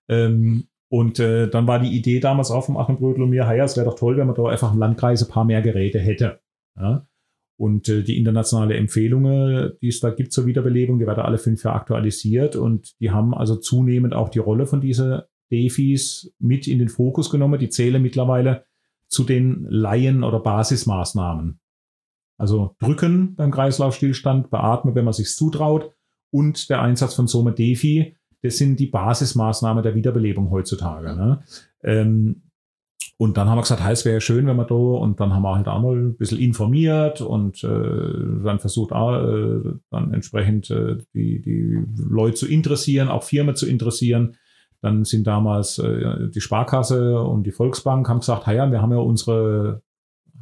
Ähm, 0.08 0.67
und 0.89 1.19
äh, 1.19 1.49
dann 1.49 1.67
war 1.67 1.80
die 1.80 1.97
Idee 1.97 2.19
damals 2.19 2.52
auch 2.52 2.65
vom 2.65 2.78
Achim 2.78 2.97
Brödel 2.97 3.23
und 3.23 3.32
mir, 3.32 3.47
hey, 3.47 3.60
es 3.60 3.76
wäre 3.76 3.88
doch 3.88 3.97
toll, 3.97 4.17
wenn 4.17 4.28
man 4.28 4.36
da 4.36 4.45
einfach 4.45 4.73
im 4.73 4.80
Landkreis 4.80 5.23
ein 5.23 5.30
paar 5.30 5.43
mehr 5.43 5.63
Geräte 5.63 5.99
hätte. 5.99 6.39
Ja? 6.80 7.08
Und 7.56 7.88
äh, 7.88 8.04
die 8.04 8.18
internationale 8.18 8.76
Empfehlungen, 8.76 9.74
die 9.82 9.88
es 9.88 10.00
da 10.00 10.10
gibt 10.10 10.34
zur 10.34 10.46
Wiederbelebung, 10.46 11.00
die 11.00 11.06
werden 11.06 11.24
alle 11.24 11.38
fünf 11.38 11.63
Jahre 11.63 11.78
aktualisiert 11.78 12.56
und 12.56 13.00
die 13.00 13.12
haben 13.12 13.34
also 13.34 13.56
zunehmend 13.56 14.13
auch 14.13 14.30
die 14.30 14.39
Rolle 14.39 14.66
von 14.66 14.82
diesen 14.82 15.22
Defis 15.52 16.34
mit 16.39 16.68
in 16.68 16.80
den 16.80 16.89
Fokus 16.89 17.30
genommen. 17.30 17.60
Die 17.60 17.70
zählen 17.70 18.02
mittlerweile 18.02 18.66
zu 19.08 19.24
den 19.24 19.66
Laien- 19.70 20.24
oder 20.24 20.39
Basismaßnahmen. 20.39 21.60
Also 22.38 22.76
drücken 22.80 23.36
beim 23.36 23.52
Kreislaufstillstand, 23.52 24.50
beatmen, 24.50 24.96
wenn 24.96 25.06
man 25.06 25.13
sich 25.13 25.34
zutraut 25.36 25.92
und 26.32 26.70
der 26.70 26.82
Einsatz 26.82 27.13
von 27.13 27.28
Soma 27.28 27.52
Defi, 27.52 28.18
das 28.42 28.58
sind 28.58 28.80
die 28.80 28.88
Basismaßnahmen 28.88 29.84
der 29.84 29.96
Wiederbelebung 29.96 30.50
heutzutage. 30.50 31.16
Ne? 31.16 31.44
Ähm, 31.84 32.42
und 33.17 33.38
dann 33.38 33.49
haben 33.49 33.58
wir 33.58 33.62
gesagt, 33.62 33.82
es 33.89 34.06
wäre 34.06 34.21
schön, 34.21 34.47
wenn 34.47 34.58
wir 34.58 34.65
da, 34.65 34.76
und 34.76 35.19
dann 35.19 35.34
haben 35.34 35.43
wir 35.43 35.56
halt 35.56 35.67
auch 35.67 35.82
mal 35.82 35.95
ein 35.95 36.17
bisschen 36.17 36.39
informiert 36.39 37.21
und 37.21 37.63
äh, 37.63 38.43
dann 38.43 38.60
versucht 38.60 38.91
auch, 38.91 39.13
äh, 39.13 39.62
dann 39.89 40.13
entsprechend 40.13 40.69
äh, 40.71 40.97
die, 41.13 41.41
die 41.41 41.86
Leute 41.97 42.36
zu 42.36 42.47
interessieren, 42.47 43.10
auch 43.10 43.23
Firmen 43.23 43.56
zu 43.56 43.67
interessieren. 43.67 44.36
Dann 44.82 45.06
sind 45.06 45.28
damals 45.28 45.80
äh, 45.80 46.30
die 46.30 46.41
Sparkasse 46.41 47.21
und 47.21 47.43
die 47.43 47.52
Volksbank 47.52 48.10
haben 48.10 48.19
gesagt, 48.19 48.47
ja, 48.47 48.69
wir 48.69 48.82
haben 48.82 48.91
ja 48.91 48.97
unsere 48.97 49.82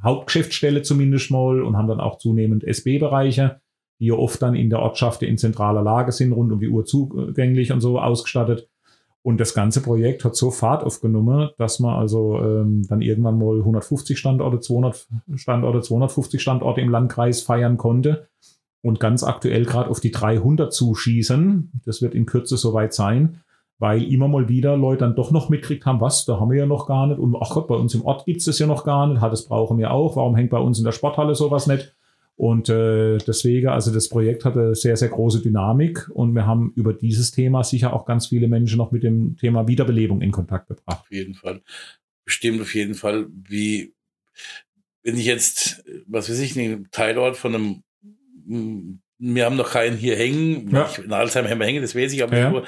Hauptgeschäftsstelle 0.02 0.82
zumindest 0.82 1.30
mal 1.30 1.62
und 1.62 1.78
haben 1.78 1.88
dann 1.88 2.00
auch 2.00 2.18
zunehmend 2.18 2.64
SB-Bereiche 2.64 3.62
die 4.02 4.08
ja 4.08 4.16
oft 4.16 4.42
dann 4.42 4.56
in 4.56 4.72
der 4.72 4.80
Ortschaft 4.80 5.22
in 5.22 5.38
zentraler 5.38 5.84
Lage 5.84 6.12
sind, 6.12 6.34
rund 6.34 6.52
um 6.52 6.60
die 6.60 6.70
Uhr 6.70 6.86
zugänglich 6.86 7.72
und 7.72 7.82
so 7.82 8.00
ausgestattet. 8.00 8.68
Und 9.24 9.40
das 9.40 9.54
ganze 9.54 9.82
Projekt 9.82 10.26
hat 10.26 10.36
so 10.36 10.50
Fahrt 10.50 10.84
aufgenommen, 10.84 11.50
dass 11.58 11.80
man 11.80 11.96
also 11.96 12.40
ähm, 12.40 12.84
dann 12.88 13.02
irgendwann 13.02 13.38
mal 13.38 13.60
150 13.60 14.18
Standorte, 14.18 14.60
200 14.60 15.08
Standorte, 15.36 15.82
250 15.82 16.42
Standorte 16.42 16.82
im 16.82 16.90
Landkreis 16.90 17.42
feiern 17.42 17.78
konnte 17.78 18.28
und 18.82 19.00
ganz 19.00 19.24
aktuell 19.24 19.66
gerade 19.66 19.92
auf 19.92 20.00
die 20.00 20.10
300 20.10 20.74
zuschießen. 20.74 21.72
Das 21.86 22.02
wird 22.02 22.16
in 22.16 22.26
Kürze 22.26 22.58
soweit 22.58 22.96
sein, 22.96 23.42
weil 23.78 24.04
immer 24.12 24.28
mal 24.28 24.50
wieder 24.50 24.76
Leute 24.76 25.06
dann 25.06 25.16
doch 25.16 25.30
noch 25.30 25.50
mitkriegt 25.50 25.86
haben, 25.86 26.02
was, 26.02 26.26
da 26.26 26.40
haben 26.40 26.50
wir 26.50 26.58
ja 26.58 26.66
noch 26.66 26.88
gar 26.88 27.06
nicht. 27.06 27.20
Und 27.20 27.36
ach 27.40 27.52
Gott, 27.52 27.68
bei 27.68 27.76
uns 27.76 27.94
im 27.94 28.04
Ort 28.04 28.26
gibt 28.26 28.40
es 28.40 28.46
das 28.46 28.58
ja 28.58 28.66
noch 28.66 28.84
gar 28.84 29.06
nicht. 29.06 29.22
Hat, 29.22 29.32
das 29.32 29.46
brauchen 29.46 29.78
wir 29.78 29.92
auch. 29.92 30.16
Warum 30.16 30.36
hängt 30.36 30.50
bei 30.50 30.60
uns 30.60 30.80
in 30.80 30.86
der 30.86 30.94
Sporthalle 30.94 31.36
sowas 31.36 31.68
nicht? 31.68 31.96
Und 32.36 32.70
äh, 32.70 33.18
deswegen, 33.20 33.68
also 33.68 33.94
das 33.94 34.10
Projekt 34.10 34.46
hatte 34.46 34.74
sehr, 34.74 34.98
sehr 34.98 35.10
große 35.10 35.42
Dynamik 35.42 36.10
und 36.10 36.34
wir 36.34 36.46
haben 36.48 36.74
über 36.76 36.94
dieses 36.94 37.32
Thema 37.32 37.64
sicher 37.64 37.94
auch 37.94 38.06
ganz 38.06 38.28
viele 38.28 38.48
Menschen 38.48 38.78
noch 38.78 38.92
mit 38.92 39.04
dem 39.04 39.38
Thema 39.38 39.68
Wiederbelebung 39.68 40.22
in 40.22 40.32
Kontakt 40.32 40.68
gebracht. 40.68 41.02
Auf 41.02 41.12
jeden 41.12 41.36
Fall. 41.36 41.62
Bestimmt 42.26 42.62
auf 42.62 42.74
jeden 42.74 42.96
Fall, 42.96 43.28
wie, 43.30 43.94
wenn 45.04 45.18
ich 45.18 45.26
jetzt, 45.26 45.84
was 46.08 46.30
weiß 46.30 46.40
ich, 46.40 46.58
einen 46.58 46.90
Teilort 46.90 47.38
von 47.38 47.56
einem, 47.56 47.84
wir 49.20 49.46
haben 49.46 49.58
noch 49.58 49.72
keinen 49.72 49.98
hier 49.98 50.16
hängen, 50.16 50.70
ja. 50.72 50.90
in 51.04 51.14
Alzheimer 51.14 51.50
haben 51.50 51.60
wir 51.60 51.68
hängen, 51.68 51.84
das 51.84 51.96
weiß 51.96 52.12
ich, 52.14 52.24
aber 52.24 52.38
ja. 52.38 52.50
nur 52.50 52.62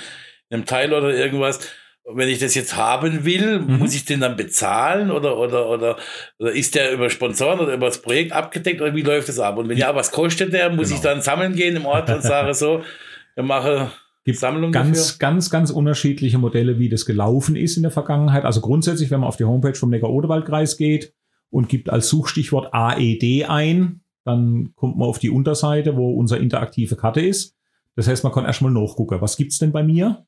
in 0.49 0.58
einem 0.58 0.65
Teilort 0.65 1.04
oder 1.04 1.17
irgendwas, 1.17 1.67
wenn 2.05 2.27
ich 2.27 2.39
das 2.39 2.53
jetzt 2.53 2.75
haben 2.75 3.23
will, 3.23 3.59
mhm. 3.59 3.77
muss 3.77 3.95
ich 3.95 4.05
den 4.05 4.19
dann 4.19 4.35
bezahlen 4.35 5.09
oder, 5.09 5.37
oder, 5.37 5.69
oder, 5.69 5.97
oder 6.37 6.51
ist 6.51 6.75
der 6.75 6.91
über 6.91 7.09
Sponsoren 7.09 7.59
oder 7.59 7.73
über 7.73 7.85
das 7.85 8.01
Projekt 8.01 8.33
abgedeckt 8.33 8.81
oder 8.81 8.93
wie 8.93 9.01
läuft 9.01 9.29
das 9.29 9.39
ab? 9.39 9.57
Und 9.57 9.69
wenn 9.69 9.77
ja, 9.77 9.95
was 9.95 10.11
kostet 10.11 10.53
der? 10.53 10.69
Muss 10.69 10.89
genau. 10.89 10.97
ich 10.97 11.01
dann 11.01 11.21
sammeln 11.21 11.55
gehen 11.55 11.75
im 11.75 11.85
Ort 11.85 12.09
und 12.09 12.21
sage 12.21 12.53
so, 12.53 12.83
wir 13.35 13.43
machen 13.43 13.89
gibt 14.25 14.37
Sammlung 14.37 14.71
ganz, 14.71 15.07
dafür? 15.07 15.19
ganz, 15.19 15.49
ganz 15.49 15.71
unterschiedliche 15.71 16.37
Modelle, 16.37 16.79
wie 16.79 16.89
das 16.89 17.05
gelaufen 17.05 17.55
ist 17.55 17.77
in 17.77 17.83
der 17.83 17.91
Vergangenheit. 17.91 18.45
Also 18.45 18.61
grundsätzlich, 18.61 19.11
wenn 19.11 19.19
man 19.19 19.27
auf 19.27 19.37
die 19.37 19.45
Homepage 19.45 19.75
vom 19.75 19.89
Neckar-Odewald-Kreis 19.89 20.77
geht 20.77 21.13
und 21.49 21.69
gibt 21.69 21.89
als 21.89 22.09
Suchstichwort 22.09 22.73
AED 22.73 23.45
ein, 23.49 24.01
dann 24.25 24.73
kommt 24.75 24.97
man 24.97 25.07
auf 25.07 25.19
die 25.19 25.29
Unterseite, 25.29 25.97
wo 25.97 26.11
unsere 26.13 26.41
interaktive 26.41 26.95
Karte 26.95 27.21
ist. 27.21 27.57
Das 27.95 28.07
heißt, 28.07 28.23
man 28.23 28.33
kann 28.33 28.45
erstmal 28.45 28.71
nachgucken, 28.71 29.21
was 29.21 29.37
gibt's 29.37 29.59
denn 29.59 29.71
bei 29.71 29.83
mir? 29.83 30.25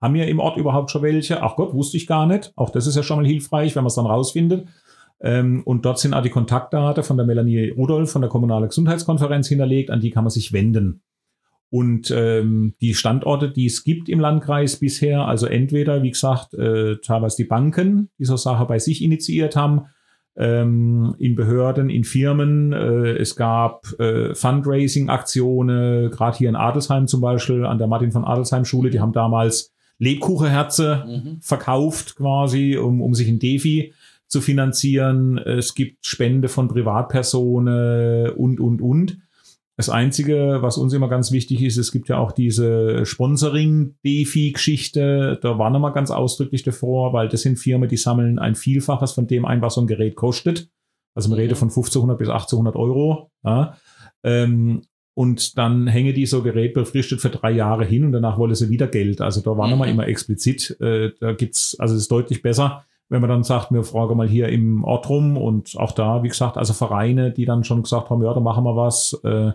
Haben 0.00 0.14
wir 0.14 0.28
im 0.28 0.38
Ort 0.38 0.56
überhaupt 0.56 0.90
schon 0.90 1.02
welche? 1.02 1.42
Ach 1.42 1.56
Gott, 1.56 1.74
wusste 1.74 1.96
ich 1.96 2.06
gar 2.06 2.26
nicht. 2.26 2.52
Auch 2.56 2.70
das 2.70 2.86
ist 2.86 2.96
ja 2.96 3.02
schon 3.02 3.18
mal 3.18 3.26
hilfreich, 3.26 3.74
wenn 3.74 3.82
man 3.82 3.88
es 3.88 3.96
dann 3.96 4.06
rausfindet. 4.06 4.68
Ähm, 5.20 5.62
und 5.64 5.84
dort 5.84 5.98
sind 5.98 6.14
auch 6.14 6.22
die 6.22 6.30
Kontaktdaten 6.30 7.02
von 7.02 7.16
der 7.16 7.26
Melanie 7.26 7.70
Rudolf 7.70 8.12
von 8.12 8.22
der 8.22 8.30
Kommunalen 8.30 8.68
Gesundheitskonferenz 8.68 9.48
hinterlegt, 9.48 9.90
an 9.90 10.00
die 10.00 10.10
kann 10.10 10.24
man 10.24 10.30
sich 10.30 10.52
wenden. 10.52 11.02
Und 11.70 12.10
ähm, 12.16 12.74
die 12.80 12.94
Standorte, 12.94 13.50
die 13.50 13.66
es 13.66 13.84
gibt 13.84 14.08
im 14.08 14.20
Landkreis 14.20 14.78
bisher, 14.78 15.26
also 15.26 15.46
entweder, 15.46 16.02
wie 16.02 16.10
gesagt, 16.10 16.54
äh, 16.54 16.96
teilweise 16.98 17.36
die 17.36 17.48
Banken, 17.48 18.10
die 18.18 18.24
so 18.24 18.36
Sache 18.36 18.64
bei 18.64 18.78
sich 18.78 19.02
initiiert 19.02 19.54
haben, 19.54 19.82
ähm, 20.36 21.14
in 21.18 21.34
Behörden, 21.34 21.90
in 21.90 22.04
Firmen. 22.04 22.72
Äh, 22.72 23.16
es 23.16 23.36
gab 23.36 23.86
äh, 23.98 24.34
Fundraising-Aktionen, 24.34 26.10
gerade 26.10 26.38
hier 26.38 26.48
in 26.48 26.56
Adelsheim 26.56 27.06
zum 27.06 27.20
Beispiel, 27.20 27.66
an 27.66 27.78
der 27.78 27.88
Martin 27.88 28.12
von 28.12 28.24
Adelsheim 28.24 28.64
Schule, 28.64 28.88
die 28.88 29.00
haben 29.00 29.12
damals 29.12 29.74
Lebkuchenherze 29.98 31.04
mhm. 31.06 31.38
verkauft 31.40 32.16
quasi, 32.16 32.76
um, 32.76 33.00
um 33.02 33.14
sich 33.14 33.28
ein 33.28 33.38
Defi 33.38 33.92
zu 34.26 34.40
finanzieren. 34.40 35.38
Es 35.38 35.74
gibt 35.74 36.04
Spende 36.06 36.48
von 36.48 36.66
Privatpersonen 36.68 38.30
und, 38.30 38.58
und, 38.60 38.80
und. 38.80 39.18
Das 39.76 39.88
Einzige, 39.88 40.58
was 40.60 40.76
uns 40.76 40.92
immer 40.92 41.08
ganz 41.08 41.30
wichtig 41.30 41.62
ist, 41.62 41.76
es 41.76 41.92
gibt 41.92 42.08
ja 42.08 42.18
auch 42.18 42.32
diese 42.32 43.06
Sponsoring-Defi-Geschichte. 43.06 45.38
Da 45.40 45.56
waren 45.56 45.72
wir 45.72 45.78
mal 45.78 45.90
ganz 45.90 46.10
ausdrücklich 46.10 46.64
davor, 46.64 47.12
weil 47.12 47.28
das 47.28 47.42
sind 47.42 47.60
Firmen, 47.60 47.88
die 47.88 47.96
sammeln 47.96 48.40
ein 48.40 48.56
Vielfaches 48.56 49.12
von 49.12 49.28
dem 49.28 49.44
ein, 49.44 49.62
was 49.62 49.74
so 49.74 49.80
ein 49.80 49.86
Gerät 49.86 50.16
kostet. 50.16 50.68
Also 51.14 51.28
man 51.28 51.38
rede 51.38 51.54
von 51.54 51.68
1500 51.68 52.18
bis 52.18 52.28
1800 52.28 52.74
Euro. 52.74 53.30
Ja. 53.44 53.76
Ähm, 54.24 54.82
und 55.18 55.58
dann 55.58 55.88
hänge 55.88 56.12
die 56.12 56.26
so 56.26 56.44
Gerät 56.44 56.74
befristet 56.74 57.20
für 57.20 57.28
drei 57.28 57.50
Jahre 57.50 57.84
hin 57.84 58.04
und 58.04 58.12
danach 58.12 58.38
wolle 58.38 58.54
sie 58.54 58.70
wieder 58.70 58.86
Geld. 58.86 59.20
Also 59.20 59.40
da 59.40 59.58
waren 59.58 59.74
mhm. 59.74 59.78
wir 59.80 59.86
immer 59.88 60.06
explizit. 60.06 60.76
Äh, 60.80 61.10
da 61.18 61.32
gibt's, 61.32 61.74
also 61.80 61.96
es 61.96 62.02
ist 62.02 62.12
deutlich 62.12 62.40
besser, 62.40 62.84
wenn 63.08 63.20
man 63.20 63.28
dann 63.28 63.42
sagt, 63.42 63.72
wir 63.72 63.82
fragen 63.82 64.16
mal 64.16 64.28
hier 64.28 64.48
im 64.48 64.84
Ort 64.84 65.08
rum 65.08 65.36
und 65.36 65.76
auch 65.76 65.90
da, 65.90 66.22
wie 66.22 66.28
gesagt, 66.28 66.56
also 66.56 66.72
Vereine, 66.72 67.32
die 67.32 67.46
dann 67.46 67.64
schon 67.64 67.82
gesagt 67.82 68.10
haben, 68.10 68.22
ja, 68.22 68.32
da 68.32 68.38
machen 68.38 68.62
wir 68.62 68.76
was. 68.76 69.20
Äh, 69.24 69.50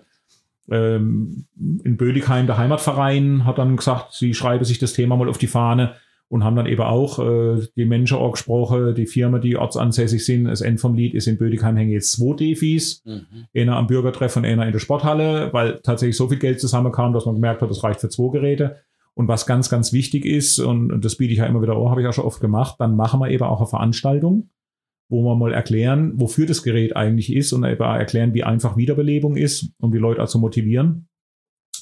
ähm, 0.70 1.45
in 1.55 1.95
Bödigheim, 1.95 2.45
der 2.45 2.57
Heimatverein, 2.57 3.45
hat 3.45 3.57
dann 3.57 3.78
gesagt, 3.78 4.11
sie 4.11 4.34
schreibe 4.34 4.66
sich 4.66 4.80
das 4.80 4.91
Thema 4.91 5.16
mal 5.16 5.30
auf 5.30 5.38
die 5.38 5.47
Fahne 5.47 5.93
und 6.34 6.44
haben 6.44 6.56
dann 6.56 6.66
eben 6.66 6.82
auch 6.82 7.20
äh, 7.20 7.62
die 7.76 7.86
Menschen 7.86 8.18
auch 8.18 8.32
gesprochen, 8.32 8.96
die 8.96 9.06
Firma, 9.06 9.38
die 9.38 9.56
ortsansässig 9.56 10.26
sind. 10.26 10.46
Das 10.46 10.62
End 10.62 10.82
vom 10.82 10.96
Lied 10.96 11.14
ist 11.14 11.28
in 11.28 11.38
Bödigheim 11.38 11.78
hängen 11.78 11.92
jetzt 11.92 12.14
zwei 12.14 12.36
Defis, 12.36 13.04
mhm. 13.06 13.46
einer 13.56 13.78
am 13.78 13.86
Bürgertreff 13.86 14.36
und 14.36 14.44
einer 14.44 14.66
in 14.66 14.72
der 14.72 14.80
Sporthalle, 14.80 15.54
weil 15.54 15.80
tatsächlich 15.84 16.18
so 16.18 16.28
viel 16.28 16.40
Geld 16.40 16.60
zusammenkam, 16.60 17.14
dass 17.14 17.28
man 17.28 17.36
gemerkt 17.36 17.62
hat, 17.62 17.70
das 17.70 17.84
reicht 17.84 18.02
für 18.02 18.10
zwei 18.10 18.32
Geräte. 18.32 18.78
Und 19.14 19.28
was 19.28 19.46
ganz, 19.46 19.70
ganz 19.70 19.94
wichtig 19.94 20.26
ist, 20.26 20.58
und, 20.58 20.92
und 20.92 21.06
das 21.06 21.18
biete 21.18 21.34
ich 21.34 21.38
ja 21.38 21.46
immer 21.46 21.62
wieder 21.62 21.76
auch, 21.76 21.92
habe 21.92 22.02
ich 22.02 22.08
auch 22.08 22.14
schon 22.14 22.26
oft 22.26 22.42
gemacht, 22.42 22.78
dann 22.80 22.96
machen 22.96 23.20
wir 23.20 23.30
eben 23.30 23.44
auch 23.44 23.60
eine 23.60 23.68
Veranstaltung 23.68 24.50
wo 25.10 25.22
wir 25.22 25.36
mal 25.36 25.54
erklären, 25.54 26.14
wofür 26.20 26.48
das 26.48 26.64
Gerät 26.64 26.96
eigentlich 26.96 27.32
ist 27.32 27.54
und 27.54 27.64
erklären, 27.64 28.34
wie 28.34 28.44
einfach 28.44 28.78
Wiederbelebung 28.78 29.36
ist 29.36 29.70
und 29.78 29.92
die 29.92 30.00
Leute 30.00 30.22
also 30.22 30.40
motivieren, 30.40 31.08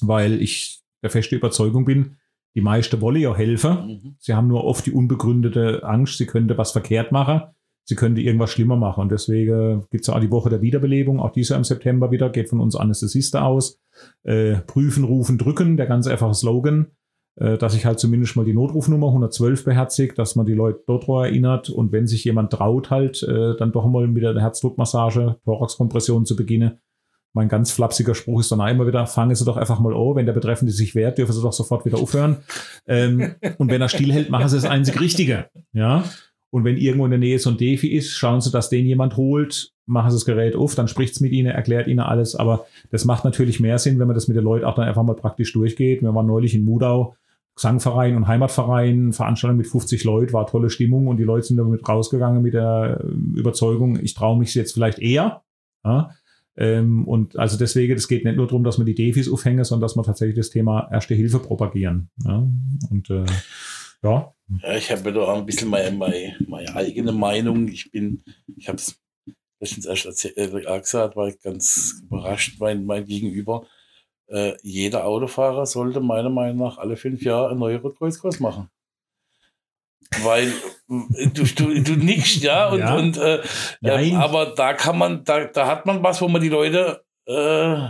weil 0.02 0.42
ich 0.42 0.82
der 1.02 1.08
feste 1.08 1.36
Überzeugung 1.36 1.86
bin, 1.86 2.16
die 2.54 2.60
meisten 2.60 3.00
wollen 3.00 3.20
ja 3.20 3.34
helfen. 3.34 3.86
Mhm. 3.86 4.16
Sie 4.18 4.34
haben 4.34 4.48
nur 4.48 4.64
oft 4.64 4.86
die 4.86 4.92
unbegründete 4.92 5.84
Angst, 5.84 6.18
sie 6.18 6.26
könnte 6.26 6.58
was 6.58 6.72
verkehrt 6.72 7.12
machen, 7.12 7.42
sie 7.84 7.94
könnte 7.94 8.20
irgendwas 8.20 8.50
schlimmer 8.50 8.76
machen. 8.76 9.02
Und 9.02 9.12
deswegen 9.12 9.84
gibt 9.90 10.04
es 10.04 10.08
auch 10.10 10.20
die 10.20 10.30
Woche 10.30 10.50
der 10.50 10.62
Wiederbelebung, 10.62 11.20
auch 11.20 11.32
diese 11.32 11.54
im 11.54 11.64
September 11.64 12.10
wieder, 12.10 12.30
geht 12.30 12.48
von 12.48 12.60
uns 12.60 12.76
Anästhesiste 12.76 13.42
aus. 13.42 13.78
Äh, 14.22 14.56
prüfen, 14.66 15.04
rufen, 15.04 15.38
drücken, 15.38 15.76
der 15.76 15.86
ganz 15.86 16.06
einfache 16.06 16.34
Slogan. 16.34 16.88
Äh, 17.36 17.56
dass 17.56 17.74
ich 17.74 17.86
halt 17.86 17.98
zumindest 17.98 18.36
mal 18.36 18.44
die 18.44 18.52
Notrufnummer 18.52 19.08
112 19.08 19.64
beherzigt, 19.64 20.18
dass 20.18 20.36
man 20.36 20.44
die 20.44 20.52
Leute 20.52 20.82
dort 20.86 21.08
erinnert 21.08 21.70
und 21.70 21.90
wenn 21.90 22.06
sich 22.06 22.24
jemand 22.24 22.52
traut, 22.52 22.90
halt 22.90 23.22
äh, 23.22 23.56
dann 23.56 23.72
doch 23.72 23.86
mal 23.86 24.06
mit 24.06 24.22
der 24.22 24.38
Herzdruckmassage, 24.38 25.36
Thoraxkompression 25.44 26.26
zu 26.26 26.36
beginnen. 26.36 26.78
Mein 27.34 27.48
ganz 27.48 27.70
flapsiger 27.72 28.14
Spruch 28.14 28.40
ist 28.40 28.52
dann 28.52 28.60
immer 28.68 28.86
wieder, 28.86 29.06
fangen 29.06 29.34
Sie 29.34 29.44
doch 29.44 29.56
einfach 29.56 29.80
mal 29.80 29.94
an, 29.94 30.16
wenn 30.16 30.26
der 30.26 30.34
Betreffende 30.34 30.72
sich 30.72 30.94
wehrt, 30.94 31.18
dürfen 31.18 31.32
Sie 31.32 31.42
doch 31.42 31.52
sofort 31.52 31.84
wieder 31.86 31.98
aufhören. 31.98 32.38
ähm, 32.86 33.34
und 33.58 33.70
wenn 33.70 33.80
er 33.80 33.88
stillhält, 33.88 34.30
machen 34.30 34.48
Sie 34.48 34.56
das 34.56 34.64
einzig 34.64 35.00
Richtige. 35.00 35.46
Ja. 35.72 36.04
Und 36.50 36.64
wenn 36.64 36.76
irgendwo 36.76 37.06
in 37.06 37.10
der 37.10 37.20
Nähe 37.20 37.38
so 37.38 37.48
ein 37.48 37.56
Defi 37.56 37.88
ist, 37.88 38.12
schauen 38.12 38.42
Sie, 38.42 38.50
dass 38.50 38.68
den 38.68 38.84
jemand 38.84 39.16
holt, 39.16 39.72
machen 39.86 40.10
Sie 40.10 40.16
das 40.16 40.26
Gerät 40.26 40.54
auf, 40.54 40.74
dann 40.74 40.88
spricht 40.88 41.14
es 41.14 41.20
mit 41.20 41.32
Ihnen, 41.32 41.50
erklärt 41.50 41.86
Ihnen 41.86 42.00
alles. 42.00 42.34
Aber 42.34 42.66
das 42.90 43.06
macht 43.06 43.24
natürlich 43.24 43.60
mehr 43.60 43.78
Sinn, 43.78 43.98
wenn 43.98 44.06
man 44.06 44.14
das 44.14 44.28
mit 44.28 44.36
den 44.36 44.44
Leuten 44.44 44.66
auch 44.66 44.74
dann 44.74 44.86
einfach 44.86 45.02
mal 45.02 45.16
praktisch 45.16 45.52
durchgeht. 45.54 46.02
Wir 46.02 46.14
waren 46.14 46.26
neulich 46.26 46.54
in 46.54 46.64
Mudau, 46.64 47.16
Gesangverein 47.54 48.16
und 48.16 48.28
Heimatverein, 48.28 49.12
Veranstaltung 49.12 49.58
mit 49.58 49.66
50 49.66 50.04
Leuten, 50.04 50.32
war 50.32 50.46
tolle 50.46 50.70
Stimmung 50.70 51.06
und 51.06 51.18
die 51.18 51.24
Leute 51.24 51.46
sind 51.46 51.56
damit 51.56 51.86
rausgegangen 51.86 52.42
mit 52.42 52.54
der 52.54 53.02
Überzeugung, 53.34 53.98
ich 54.02 54.14
traue 54.14 54.38
mich 54.38 54.54
jetzt 54.54 54.72
vielleicht 54.72 54.98
eher. 54.98 55.42
Ja? 55.84 56.10
Ähm, 56.56 57.06
und 57.08 57.38
also 57.38 57.56
deswegen, 57.56 57.94
es 57.94 58.08
geht 58.08 58.24
nicht 58.24 58.36
nur 58.36 58.46
darum, 58.46 58.64
dass 58.64 58.78
man 58.78 58.86
die 58.86 58.94
Defis 58.94 59.30
aufhängen, 59.30 59.64
sondern 59.64 59.82
dass 59.82 59.96
man 59.96 60.04
tatsächlich 60.04 60.36
das 60.36 60.50
Thema 60.50 60.88
Erste 60.92 61.14
Hilfe 61.14 61.38
propagieren. 61.38 62.10
Ja? 62.24 62.46
Und 62.90 63.10
äh, 63.10 63.24
ja. 64.02 64.34
ja. 64.62 64.76
Ich 64.76 64.90
habe 64.90 65.12
da 65.12 65.34
ein 65.34 65.46
bisschen 65.46 65.68
meine, 65.68 65.96
meine, 65.96 66.36
meine 66.46 66.74
eigene 66.74 67.12
Meinung. 67.12 67.68
Ich 67.68 67.90
bin, 67.90 68.22
ich 68.56 68.68
habe 68.68 68.76
es 68.76 69.00
letztens 69.60 69.86
erst 69.86 70.06
erzählt, 70.06 70.36
äh, 70.36 70.80
gesagt, 70.80 71.16
war 71.16 71.30
ganz 71.42 72.02
überrascht, 72.02 72.56
mein, 72.58 72.84
mein 72.84 73.06
Gegenüber 73.06 73.66
äh, 74.32 74.56
jeder 74.62 75.04
Autofahrer 75.04 75.66
sollte 75.66 76.00
meiner 76.00 76.30
Meinung 76.30 76.66
nach 76.66 76.78
alle 76.78 76.96
fünf 76.96 77.22
Jahre 77.22 77.50
einen 77.50 77.60
neuen 77.60 77.80
Rotkreuzkurs 77.80 78.40
machen. 78.40 78.68
Weil 80.22 80.52
du, 80.88 81.44
du, 81.44 81.82
du 81.82 81.92
nickst, 81.92 82.42
ja, 82.42 82.68
und, 82.68 82.80
ja. 82.80 82.94
und 82.94 83.16
äh, 83.16 83.40
äh, 83.82 84.14
aber 84.14 84.46
da 84.46 84.74
kann 84.74 84.98
man, 84.98 85.24
da, 85.24 85.44
da 85.46 85.66
hat 85.66 85.86
man 85.86 86.02
was, 86.02 86.20
wo 86.20 86.28
man 86.28 86.42
die 86.42 86.48
Leute, 86.48 87.02
äh, 87.26 87.88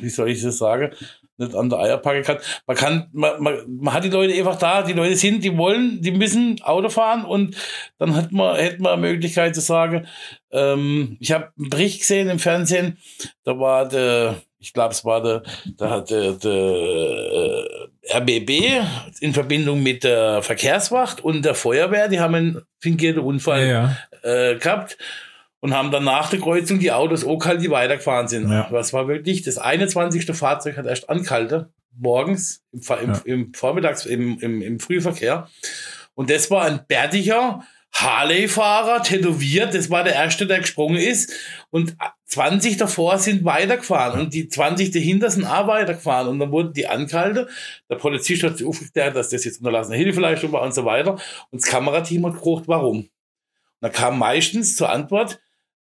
wie 0.00 0.08
soll 0.08 0.30
ich 0.30 0.42
das 0.42 0.58
sagen, 0.58 0.92
nicht 1.38 1.54
an 1.54 1.68
der 1.68 1.78
Eier 1.80 1.98
packen 1.98 2.22
kann. 2.22 2.38
Man 2.66 2.76
kann, 2.76 3.08
man, 3.12 3.42
man, 3.42 3.58
man 3.66 3.94
hat 3.94 4.04
die 4.04 4.10
Leute 4.10 4.34
einfach 4.34 4.58
da, 4.58 4.82
die 4.82 4.92
Leute 4.92 5.16
sind, 5.16 5.44
die 5.44 5.56
wollen, 5.56 6.00
die 6.00 6.10
müssen 6.10 6.60
Auto 6.62 6.88
fahren 6.88 7.24
und 7.24 7.56
dann 7.98 8.14
hat 8.14 8.32
man, 8.32 8.56
hätte 8.56 8.82
man 8.82 8.92
eine 8.92 9.02
Möglichkeit 9.02 9.54
zu 9.54 9.60
sagen, 9.60 10.06
ähm, 10.50 11.16
ich 11.20 11.32
habe 11.32 11.52
einen 11.58 11.70
Bericht 11.70 12.00
gesehen 12.00 12.28
im 12.28 12.38
Fernsehen, 12.38 12.98
da 13.44 13.58
war 13.58 13.86
der, 13.86 14.36
ich 14.58 14.72
glaube, 14.72 14.92
es 14.92 15.04
war 15.04 15.22
der, 15.22 15.42
da 15.76 15.90
hat 15.90 16.10
der, 16.10 16.32
der 16.32 16.52
äh, 16.52 17.88
RBB 18.12 18.82
in 19.20 19.34
Verbindung 19.34 19.82
mit 19.82 20.04
der 20.04 20.42
Verkehrswacht 20.42 21.22
und 21.22 21.44
der 21.44 21.54
Feuerwehr, 21.54 22.08
die 22.08 22.20
haben 22.20 22.34
einen 22.34 22.62
fingierten 22.80 23.22
Unfall 23.22 23.66
ja, 23.66 23.96
ja. 24.22 24.50
Äh, 24.50 24.58
gehabt 24.58 24.96
und 25.60 25.74
haben 25.74 25.90
dann 25.90 26.04
nach 26.04 26.30
der 26.30 26.40
Kreuzung 26.40 26.78
die 26.78 26.92
Autos 26.92 27.24
auch 27.24 27.38
kalt, 27.38 27.62
die 27.62 27.70
weitergefahren 27.70 28.28
sind. 28.28 28.50
Ja. 28.50 28.68
Das 28.70 28.92
war 28.92 29.08
wirklich, 29.08 29.42
das 29.42 29.58
21. 29.58 30.26
Fahrzeug 30.36 30.76
hat 30.76 30.86
erst 30.86 31.08
angehalten, 31.08 31.66
morgens, 31.98 32.62
im, 32.72 32.80
im, 32.80 33.20
im 33.24 33.54
Vormittags, 33.54 34.06
im, 34.06 34.38
im, 34.38 34.62
im 34.62 34.80
Frühverkehr. 34.80 35.48
Und 36.14 36.30
das 36.30 36.50
war 36.50 36.64
ein 36.64 36.80
bärtiger, 36.86 37.64
Harley-Fahrer, 37.92 39.02
tätowiert, 39.02 39.74
das 39.74 39.90
war 39.90 40.04
der 40.04 40.14
erste, 40.14 40.46
der 40.46 40.60
gesprungen 40.60 40.98
ist. 40.98 41.32
Und 41.70 41.96
20 42.26 42.76
davor 42.76 43.18
sind 43.18 43.44
weitergefahren 43.44 44.20
und 44.20 44.34
die 44.34 44.48
20 44.48 44.90
dahinter 44.90 45.30
sind 45.30 45.44
auch 45.44 45.68
weitergefahren. 45.68 46.28
Und 46.28 46.40
dann 46.40 46.50
wurden 46.50 46.72
die 46.72 46.88
angehalten. 46.88 47.46
Der 47.88 47.96
Polizist 47.96 48.42
hat 48.42 48.58
sich 48.58 48.66
aufgeklärt, 48.66 49.14
dass 49.14 49.28
das 49.28 49.44
jetzt 49.44 49.58
unterlassene 49.58 49.96
Hilfeleistung 49.96 50.50
war 50.50 50.62
und 50.62 50.74
so 50.74 50.84
weiter. 50.84 51.12
Und 51.50 51.62
das 51.62 51.70
Kamerateam 51.70 52.26
hat 52.26 52.34
geguckt, 52.34 52.66
warum. 52.66 52.98
Und 52.98 53.08
da 53.80 53.88
kam 53.90 54.18
meistens 54.18 54.74
zur 54.74 54.90
Antwort, 54.90 55.38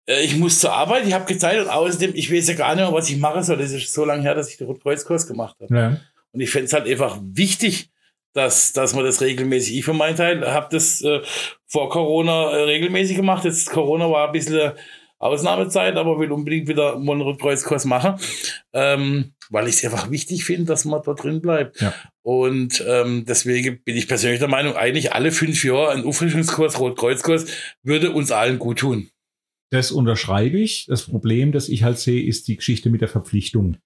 äh, 0.07 0.23
ich 0.23 0.37
muss 0.37 0.61
zur 0.61 0.75
Arbeit, 0.75 1.07
ich 1.07 1.15
habe 1.15 1.25
gezeigt 1.25 1.63
und 1.63 1.71
außerdem, 1.71 2.13
ich 2.15 2.31
weiß 2.31 2.49
ja 2.49 2.55
gar 2.55 2.75
nicht 2.75 2.85
mehr, 2.85 2.93
was 2.93 3.09
ich 3.09 3.17
machen 3.17 3.43
soll. 3.43 3.57
Das 3.57 3.73
ist 3.73 3.95
so 3.95 4.05
lange 4.05 4.23
her, 4.23 4.35
dass 4.35 4.51
ich 4.51 4.59
den 4.59 4.67
Rotkreuzkurs 4.67 5.27
gemacht 5.27 5.57
habe. 5.63 5.75
Ja. 5.75 6.01
Und 6.33 6.41
ich 6.41 6.51
fände 6.51 6.67
es 6.67 6.73
halt 6.75 6.87
einfach 6.87 7.19
wichtig, 7.23 7.91
dass, 8.35 8.73
dass 8.73 8.95
man 8.95 9.05
das 9.05 9.21
regelmäßig, 9.21 9.79
ich 9.79 9.85
für 9.85 9.95
meinen 9.95 10.17
Teil 10.17 10.53
habe 10.53 10.67
das 10.71 11.01
äh, 11.03 11.21
vor 11.67 11.89
Corona 11.89 12.51
äh, 12.51 12.63
regelmäßig 12.65 13.17
gemacht. 13.17 13.45
Jetzt 13.45 13.71
Corona 13.71 14.11
war 14.11 14.27
ein 14.27 14.33
bisschen 14.33 14.73
Ausnahmezeit, 15.19 15.97
aber 15.97 16.19
will 16.19 16.33
unbedingt 16.33 16.69
wieder 16.69 16.97
einen 16.97 17.21
Rückkreuzkurs 17.21 17.85
machen, 17.85 18.17
ähm, 18.73 19.35
weil 19.51 19.69
ich 19.69 19.77
es 19.77 19.85
einfach 19.85 20.11
wichtig 20.11 20.45
finde, 20.45 20.67
dass 20.67 20.85
man 20.85 21.03
da 21.03 21.15
drin 21.15 21.41
bleibt. 21.41 21.81
Ja. 21.81 21.95
Und 22.23 22.85
ähm, 22.87 23.25
deswegen 23.27 23.83
bin 23.85 23.97
ich 23.97 24.09
persönlich 24.09 24.41
der 24.41 24.49
Meinung, 24.49 24.77
eigentlich 24.77 25.13
alle 25.13 25.33
fünf 25.33 25.65
Jahre 25.65 25.91
ein 25.91 26.05
Auffrischungskurs, 26.05 26.79
Rotkreuzkurs, 26.79 27.47
würde 27.83 28.13
uns 28.13 28.33
allen 28.33 28.59
gut 28.59 28.81
tun. 28.81 29.09
Das 29.71 29.91
unterschreibe 29.91 30.59
ich. 30.59 30.87
Das 30.87 31.05
Problem, 31.05 31.53
das 31.53 31.69
ich 31.69 31.83
halt 31.83 31.99
sehe, 31.99 32.25
ist 32.25 32.49
die 32.49 32.57
Geschichte 32.57 32.91
mit 32.91 33.01
der 33.01 33.09
Verpflichtung. 33.09 33.79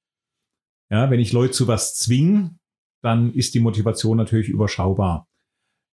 Ja, 0.91 1.11
wenn 1.11 1.21
ich 1.21 1.33
Leute 1.33 1.53
zu 1.53 1.69
was 1.69 1.97
zwinge, 1.97 2.59
dann 3.03 3.33
ist 3.33 3.55
die 3.55 3.61
Motivation 3.61 4.17
natürlich 4.17 4.49
überschaubar. 4.49 5.29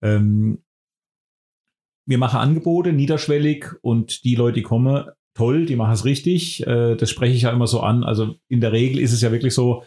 Ähm, 0.04 0.64
wir 2.08 2.18
machen 2.18 2.40
Angebote 2.40 2.92
niederschwellig 2.92 3.66
und 3.82 4.24
die 4.24 4.36
Leute, 4.36 4.56
die 4.56 4.64
kommen, 4.64 5.06
toll, 5.40 5.66
die 5.66 5.78
machen 5.78 5.94
es 5.94 6.04
richtig. 6.04 6.68
Äh, 6.68 6.96
das 6.96 7.10
spreche 7.10 7.34
ich 7.34 7.44
ja 7.44 7.52
immer 7.52 7.68
so 7.68 7.80
an. 7.80 8.04
Also 8.04 8.36
in 8.50 8.60
der 8.60 8.74
Regel 8.74 9.00
ist 9.00 9.14
es 9.14 9.22
ja 9.22 9.32
wirklich 9.32 9.54
so, 9.54 9.84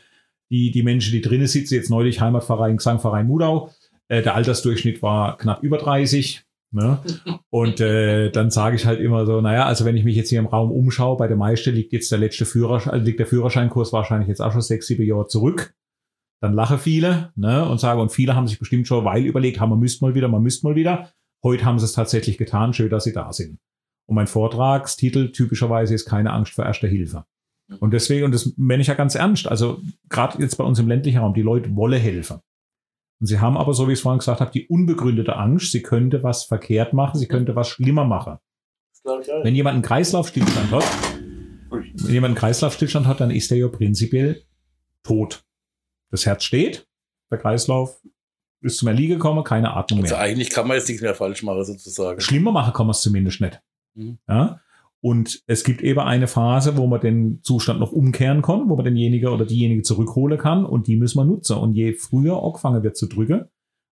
die, 0.50 0.70
die 0.70 0.82
Menschen, 0.82 1.12
die 1.12 1.20
drinnen 1.20 1.46
sitzen, 1.46 1.74
jetzt 1.74 1.90
neulich 1.90 2.20
Heimatverein, 2.20 2.78
Gesangverein 2.78 3.26
Mudau, 3.26 3.70
äh, 4.09 4.22
der 4.22 4.34
Altersdurchschnitt 4.34 5.03
war 5.03 5.36
knapp 5.36 5.62
über 5.62 5.76
30. 5.78 6.42
Ne? 6.74 6.98
Und 7.50 7.80
äh, 7.80 8.30
dann 8.30 8.50
sage 8.50 8.76
ich 8.76 8.86
halt 8.86 8.98
immer 9.00 9.26
so, 9.26 9.42
naja, 9.42 9.66
also 9.66 9.84
wenn 9.84 9.96
ich 9.96 10.05
mich 10.05 10.16
jetzt 10.16 10.30
hier 10.30 10.38
im 10.38 10.46
Raum 10.46 10.70
umschaue, 10.70 11.18
bei 11.18 11.28
der 11.28 11.36
Meiste 11.36 11.70
liegt 11.70 11.92
jetzt 11.92 12.11
der 12.11 12.18
letzte 12.18 12.46
Führerschein, 12.46 12.94
also 12.94 13.05
liegt 13.05 13.18
der 13.18 13.26
Führerscheinkurs 13.26 13.92
wahrscheinlich 13.92 14.28
jetzt 14.28 14.40
auch 14.40 14.53
schon 14.53 14.62
sechs, 14.62 14.86
sieben 14.86 15.05
Jahre 15.05 15.26
zurück. 15.26 15.74
Dann 16.40 16.55
lache 16.55 16.78
viele 16.78 17.30
ne, 17.36 17.68
und 17.68 17.78
sagen, 17.78 18.00
und 18.00 18.11
viele 18.11 18.34
haben 18.34 18.48
sich 18.48 18.59
bestimmt 18.59 18.86
schon 18.86 19.05
weil 19.05 19.24
überlegt, 19.24 19.61
haben, 19.61 19.70
man 19.70 19.80
müsste 19.80 20.05
mal 20.05 20.14
wieder, 20.14 20.28
man 20.28 20.42
müsste 20.42 20.66
mal 20.66 20.74
wieder. 20.74 21.11
Heute 21.42 21.64
haben 21.66 21.78
sie 21.78 21.84
es 21.84 21.92
tatsächlich 21.92 22.38
getan. 22.38 22.72
Schön, 22.72 22.88
dass 22.88 23.05
sie 23.05 23.12
da 23.12 23.32
sind. 23.32 23.59
Und 24.07 24.16
mein 24.16 24.26
Vortragstitel 24.26 25.32
typischerweise 25.32 25.94
ist 25.94 26.07
keine 26.07 26.32
Angst 26.32 26.53
vor 26.53 26.66
erster 26.66 26.88
Hilfe. 26.88 27.24
Und 27.80 27.92
deswegen, 27.92 28.24
und 28.24 28.32
das 28.32 28.53
meine 28.57 28.82
ich 28.82 28.88
ja 28.88 28.94
ganz 28.94 29.14
ernst, 29.14 29.46
also 29.48 29.80
gerade 30.09 30.42
jetzt 30.42 30.57
bei 30.57 30.64
uns 30.64 30.78
im 30.78 30.88
ländlichen 30.88 31.18
Raum, 31.18 31.34
die 31.34 31.42
Leute 31.42 31.74
wollen 31.74 32.00
helfen. 32.00 32.40
Und 33.20 33.26
sie 33.26 33.38
haben 33.38 33.57
aber, 33.57 33.72
so 33.72 33.88
wie 33.88 33.92
ich 33.92 33.98
es 33.98 34.03
vorhin 34.03 34.18
gesagt 34.18 34.40
habe, 34.40 34.50
die 34.50 34.66
unbegründete 34.66 35.36
Angst, 35.36 35.72
sie 35.72 35.82
könnte 35.82 36.22
was 36.22 36.44
verkehrt 36.44 36.92
machen, 36.92 37.18
sie 37.18 37.28
könnte 37.28 37.55
was 37.55 37.68
schlimmer 37.68 38.05
machen. 38.05 38.38
Wenn 39.05 39.55
jemand 39.55 39.74
einen 39.74 39.82
Kreislaufstillstand 39.82 40.70
hat, 40.70 40.84
wenn 41.70 42.12
jemand 42.12 42.32
einen 42.32 42.38
Kreislaufstillstand 42.38 43.07
hat, 43.07 43.20
dann 43.20 43.30
ist 43.30 43.50
er 43.50 43.59
ja 43.59 43.68
prinzipiell 43.68 44.44
tot. 45.03 45.44
Das 46.11 46.26
Herz 46.26 46.44
steht, 46.44 46.86
der 47.30 47.38
Kreislauf 47.38 48.03
ist 48.61 48.78
zum 48.78 48.88
Erliegen 48.88 49.14
gekommen, 49.14 49.42
keine 49.44 49.74
Atmung 49.74 50.03
mehr. 50.03 50.12
Also 50.12 50.22
eigentlich 50.22 50.50
kann 50.50 50.68
man 50.68 50.76
jetzt 50.76 50.88
nichts 50.88 51.03
mehr 51.03 51.14
falsch 51.14 51.42
machen, 51.42 51.64
sozusagen. 51.64 52.20
Schlimmer 52.20 52.53
machen 52.53 52.72
kann 52.72 52.86
man 52.86 52.92
es 52.92 53.00
zumindest 53.00 53.40
nicht. 53.40 53.61
Mhm. 53.95 54.18
Ja? 54.28 54.61
Und 55.01 55.43
es 55.49 55.64
gibt 55.64 55.82
eben 55.82 55.99
eine 55.99 56.28
Phase, 56.28 56.76
wo 56.76 56.86
man 56.86 57.01
den 57.01 57.40
Zustand 57.43 57.80
noch 57.80 57.90
umkehren 57.90 58.40
kann, 58.40 58.68
wo 58.68 58.76
man 58.76 58.84
denjenige 58.84 59.30
oder 59.30 59.45
diejenige 59.45 59.82
zurückholen 59.82 60.38
kann 60.38 60.64
und 60.64 60.86
die 60.86 60.97
müssen 60.97 61.18
wir 61.18 61.24
nutzen. 61.24 61.57
Und 61.57 61.72
je 61.72 61.93
früher 61.93 62.40
angefangen 62.40 62.84
wird 62.84 62.97
zu 62.97 63.09
drücken, 63.09 63.47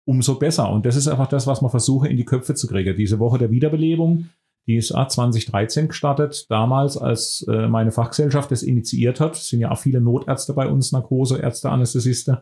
umso 0.05 0.37
besser. 0.37 0.69
Und 0.69 0.85
das 0.85 0.97
ist 0.97 1.07
einfach 1.07 1.27
das, 1.27 1.47
was 1.47 1.61
man 1.61 1.71
versuche 1.71 2.09
in 2.09 2.17
die 2.17 2.25
Köpfe 2.25 2.55
zu 2.55 2.67
kriegen. 2.67 2.97
Diese 2.97 3.19
Woche 3.19 3.37
der 3.37 3.51
Wiederbelebung, 3.51 4.27
die 4.67 4.75
ist 4.75 4.91
ah, 4.93 5.07
2013 5.07 5.87
gestartet, 5.87 6.45
damals, 6.49 6.97
als 6.97 7.45
äh, 7.49 7.69
meine 7.69 7.93
Fachgesellschaft 7.93 8.51
das 8.51 8.61
initiiert 8.61 9.21
hat, 9.21 9.37
sind 9.37 9.61
ja 9.61 9.71
auch 9.71 9.79
viele 9.79 10.01
Notärzte 10.01 10.53
bei 10.53 10.67
uns, 10.67 10.91
Narkoseärzte, 10.91 11.69
Anästhesisten. 11.69 12.39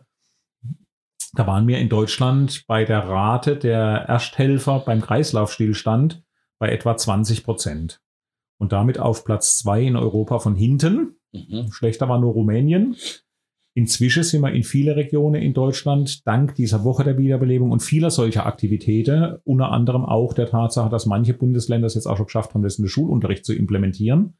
Da 1.34 1.46
waren 1.46 1.68
wir 1.68 1.78
in 1.78 1.88
Deutschland 1.88 2.64
bei 2.66 2.84
der 2.84 3.08
Rate 3.08 3.56
der 3.56 4.06
Ersthelfer 4.08 4.80
beim 4.80 5.02
Kreislaufstillstand 5.02 6.25
bei 6.58 6.70
etwa 6.70 6.96
20 6.96 7.44
Prozent. 7.44 8.00
Und 8.58 8.72
damit 8.72 8.98
auf 8.98 9.24
Platz 9.24 9.58
zwei 9.58 9.82
in 9.82 9.96
Europa 9.96 10.38
von 10.38 10.54
hinten. 10.54 11.16
Mhm. 11.32 11.70
Schlechter 11.70 12.08
war 12.08 12.18
nur 12.18 12.32
Rumänien. 12.32 12.96
Inzwischen 13.74 14.22
sind 14.22 14.40
wir 14.40 14.52
in 14.52 14.62
viele 14.62 14.96
Regionen 14.96 15.42
in 15.42 15.52
Deutschland 15.52 16.26
dank 16.26 16.54
dieser 16.54 16.82
Woche 16.82 17.04
der 17.04 17.18
Wiederbelebung 17.18 17.72
und 17.72 17.82
vieler 17.82 18.10
solcher 18.10 18.46
Aktivitäten, 18.46 19.36
unter 19.44 19.70
anderem 19.70 20.06
auch 20.06 20.32
der 20.32 20.46
Tatsache, 20.46 20.88
dass 20.88 21.04
manche 21.04 21.34
Bundesländer 21.34 21.86
es 21.86 21.94
jetzt 21.94 22.06
auch 22.06 22.16
schon 22.16 22.24
geschafft 22.24 22.54
haben, 22.54 22.62
das 22.62 22.78
in 22.78 22.84
den 22.84 22.88
Schulunterricht 22.88 23.44
zu 23.44 23.52
implementieren. 23.52 24.38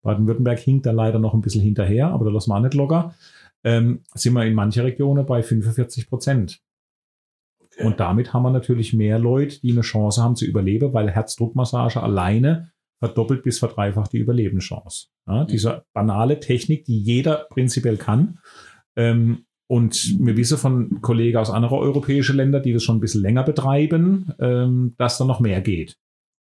Baden-Württemberg 0.00 0.58
hinkt 0.58 0.86
da 0.86 0.92
leider 0.92 1.18
noch 1.18 1.34
ein 1.34 1.42
bisschen 1.42 1.60
hinterher, 1.60 2.08
aber 2.08 2.24
da 2.24 2.30
lassen 2.30 2.50
wir 2.50 2.56
auch 2.56 2.62
nicht 2.62 2.72
locker. 2.72 3.14
Ähm, 3.62 4.04
sind 4.14 4.32
wir 4.32 4.46
in 4.46 4.54
manchen 4.54 4.84
Regionen 4.84 5.26
bei 5.26 5.42
45 5.42 6.08
Prozent. 6.08 6.62
Und 7.80 8.00
damit 8.00 8.32
haben 8.32 8.42
wir 8.42 8.50
natürlich 8.50 8.92
mehr 8.92 9.18
Leute, 9.18 9.60
die 9.60 9.72
eine 9.72 9.82
Chance 9.82 10.22
haben 10.22 10.36
zu 10.36 10.44
überleben, 10.44 10.92
weil 10.92 11.10
Herzdruckmassage 11.10 12.02
alleine 12.02 12.72
verdoppelt 12.98 13.44
bis 13.44 13.58
verdreifacht 13.60 14.12
die 14.12 14.18
Überlebenschance. 14.18 15.06
Ja, 15.26 15.44
diese 15.44 15.84
banale 15.92 16.40
Technik, 16.40 16.84
die 16.84 16.98
jeder 16.98 17.46
prinzipiell 17.50 17.96
kann. 17.96 18.40
Ähm, 18.96 19.44
und 19.70 20.18
wir 20.18 20.36
wissen 20.36 20.58
von 20.58 21.00
Kollegen 21.02 21.36
aus 21.36 21.50
anderen 21.50 21.78
europäischen 21.78 22.36
Ländern, 22.36 22.62
die 22.62 22.72
das 22.72 22.82
schon 22.82 22.96
ein 22.96 23.00
bisschen 23.00 23.22
länger 23.22 23.44
betreiben, 23.44 24.32
ähm, 24.40 24.94
dass 24.96 25.18
da 25.18 25.24
noch 25.24 25.40
mehr 25.40 25.60
geht. 25.60 25.96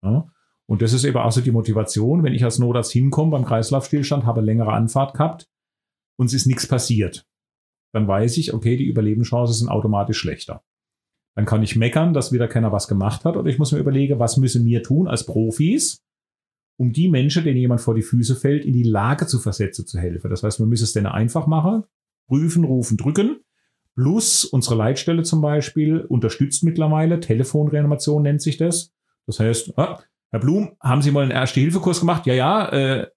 Ja? 0.04 0.28
Und 0.68 0.82
das 0.82 0.94
ist 0.94 1.06
eben 1.06 1.18
auch 1.18 1.32
so 1.32 1.42
die 1.42 1.52
Motivation, 1.52 2.24
wenn 2.24 2.34
ich 2.34 2.44
als 2.44 2.60
Notarzt 2.60 2.92
hinkomme 2.92 3.32
beim 3.32 3.46
Kreislaufstillstand, 3.46 4.26
habe 4.26 4.42
längere 4.42 4.74
Anfahrt 4.74 5.14
gehabt 5.14 5.48
und 6.18 6.28
es 6.28 6.34
ist 6.34 6.46
nichts 6.46 6.68
passiert. 6.68 7.26
Dann 7.94 8.08
weiß 8.08 8.38
ich, 8.38 8.54
okay, 8.54 8.76
die 8.76 8.86
Überlebenschancen 8.86 9.56
sind 9.56 9.70
automatisch 9.70 10.18
schlechter. 10.18 10.64
Dann 11.36 11.46
kann 11.46 11.64
ich 11.64 11.76
meckern, 11.76 12.14
dass 12.14 12.32
wieder 12.32 12.48
keiner 12.48 12.72
was 12.72 12.88
gemacht 12.88 13.26
hat, 13.26 13.38
oder 13.38 13.50
ich 13.50 13.58
muss 13.58 13.72
mir 13.72 13.80
überlegen, 13.80 14.20
was 14.20 14.38
müssen 14.38 14.66
wir 14.66 14.84
tun 14.84 15.08
als 15.08 15.26
Profis, 15.26 16.04
um 16.78 16.92
die 16.92 17.10
Menschen, 17.10 17.44
denen 17.44 17.58
jemand 17.58 17.82
vor 17.82 17.96
die 17.96 18.02
Füße 18.02 18.36
fällt, 18.36 18.66
in 18.66 18.74
die 18.74 18.84
Lage 18.84 19.28
zu 19.28 19.40
versetzen, 19.40 19.86
zu 19.86 20.00
helfen. 20.00 20.30
Das 20.30 20.44
heißt, 20.44 20.60
wir 20.60 20.66
müssen 20.66 20.84
es 20.84 20.94
denen 20.94 21.08
einfach 21.08 21.48
machen, 21.48 21.84
prüfen, 22.28 22.64
rufen, 22.64 22.98
drücken. 22.98 23.40
Plus 23.96 24.44
unsere 24.46 24.76
Leitstelle 24.76 25.24
zum 25.24 25.42
Beispiel 25.42 26.00
unterstützt 26.00 26.64
mittlerweile, 26.64 27.20
Telefonreanimation 27.20 28.24
nennt 28.24 28.42
sich 28.42 28.58
das. 28.58 28.92
Das 29.28 29.40
heißt, 29.40 29.78
ah, 29.78 30.00
Herr 30.32 30.40
Blum, 30.40 30.76
haben 30.80 31.04
Sie 31.04 31.12
mal 31.12 31.22
einen 31.22 31.32
Erste-Hilfe-Kurs 31.32 32.00
gemacht? 32.00 32.26
Ja, 32.26 32.34
ja, 32.34 32.70
äh, 32.70 33.08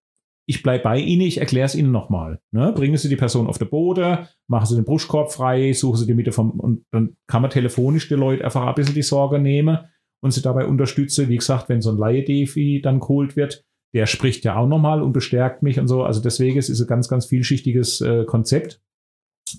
ich 0.49 0.63
bleibe 0.63 0.85
bei 0.85 0.99
Ihnen, 0.99 1.23
ich 1.23 1.39
erkläre 1.39 1.67
es 1.67 1.75
Ihnen 1.75 1.91
nochmal. 1.91 2.41
Ne? 2.53 2.73
Bringen 2.73 2.97
Sie 2.97 3.09
die 3.09 3.17
Person 3.17 3.49
auf 3.49 3.59
den 3.59 3.69
Boden, 3.69 4.27
machen 4.47 4.67
Sie 4.67 4.77
den 4.77 4.85
Brustkorb 4.85 5.33
frei, 5.33 5.73
suchen 5.73 5.99
Sie 5.99 6.07
die 6.07 6.15
Mitte 6.15 6.33
vom, 6.33 6.53
und 6.61 6.85
dann 6.93 7.17
kann 7.27 7.43
man 7.43 7.51
telefonisch 7.51 8.09
die 8.09 8.15
Leute 8.15 8.45
einfach 8.45 8.67
ein 8.67 8.75
bisschen 8.75 8.95
die 8.95 9.03
Sorge 9.03 9.39
nehmen 9.39 9.79
und 10.21 10.31
sie 10.33 10.43
dabei 10.43 10.67
unterstütze. 10.67 11.29
Wie 11.29 11.37
gesagt, 11.37 11.69
wenn 11.69 11.83
so 11.83 11.91
ein 11.91 11.99
Laie-Defi 11.99 12.81
dann 12.83 13.01
geholt 13.01 13.37
wird, 13.37 13.65
der 13.95 14.07
spricht 14.07 14.45
ja 14.45 14.57
auch 14.57 14.67
nochmal 14.67 15.03
und 15.03 15.13
bestärkt 15.13 15.63
mich 15.63 15.79
und 15.81 15.89
so. 15.89 16.03
Also 16.03 16.21
deswegen 16.21 16.59
ist 16.59 16.69
es 16.69 16.81
ein 16.81 16.87
ganz, 16.87 17.09
ganz 17.09 17.27
vielschichtiges 17.27 18.01
äh, 18.01 18.25
Konzept, 18.25 18.83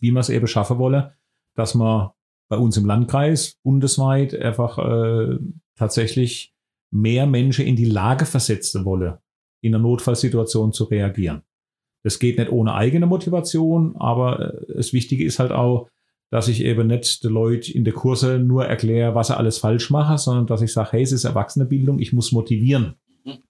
wie 0.02 0.12
man 0.12 0.22
es 0.22 0.30
eben 0.30 0.48
schaffen 0.48 0.78
wolle, 0.78 1.16
dass 1.56 1.76
man 1.76 2.12
bei 2.50 2.58
uns 2.58 2.78
im 2.78 2.86
Landkreis 2.86 3.58
bundesweit 3.64 4.34
einfach 4.36 4.78
äh, 4.78 5.38
tatsächlich 5.76 6.54
mehr 6.92 7.28
Menschen 7.28 7.66
in 7.66 7.76
die 7.76 7.86
Lage 7.86 8.26
versetzen 8.26 8.86
wolle, 8.86 9.22
in 9.68 9.76
einer 9.76 9.84
Notfallsituation 9.84 10.74
zu 10.74 10.86
reagieren. 10.86 11.44
Das 12.04 12.20
geht 12.20 12.38
nicht 12.38 12.52
ohne 12.52 12.74
eigene 12.74 13.06
Motivation, 13.06 13.96
aber 13.98 14.54
äh, 14.54 14.74
das 14.76 14.94
Wichtige 14.94 15.26
ist 15.26 15.40
halt 15.40 15.52
auch, 15.52 15.90
dass 16.30 16.48
ich 16.48 16.64
eben 16.64 16.88
nicht 16.88 17.24
den 17.24 17.32
Leuten 17.32 17.72
in 17.72 17.84
der 17.84 17.94
Kurse 17.94 18.40
nur 18.40 18.66
erkläre, 18.66 19.16
was 19.16 19.28
sie 19.28 19.38
alles 19.38 19.60
falsch 19.60 19.90
machen, 19.90 20.18
sondern 20.18 20.48
dass 20.48 20.62
ich 20.62 20.74
sage, 20.74 20.94
hey, 20.94 21.04
es 21.04 21.12
ist 21.12 21.24
Erwachsenenbildung, 21.24 22.00
ich 22.00 22.14
muss 22.14 22.32
motivieren. 22.32 22.96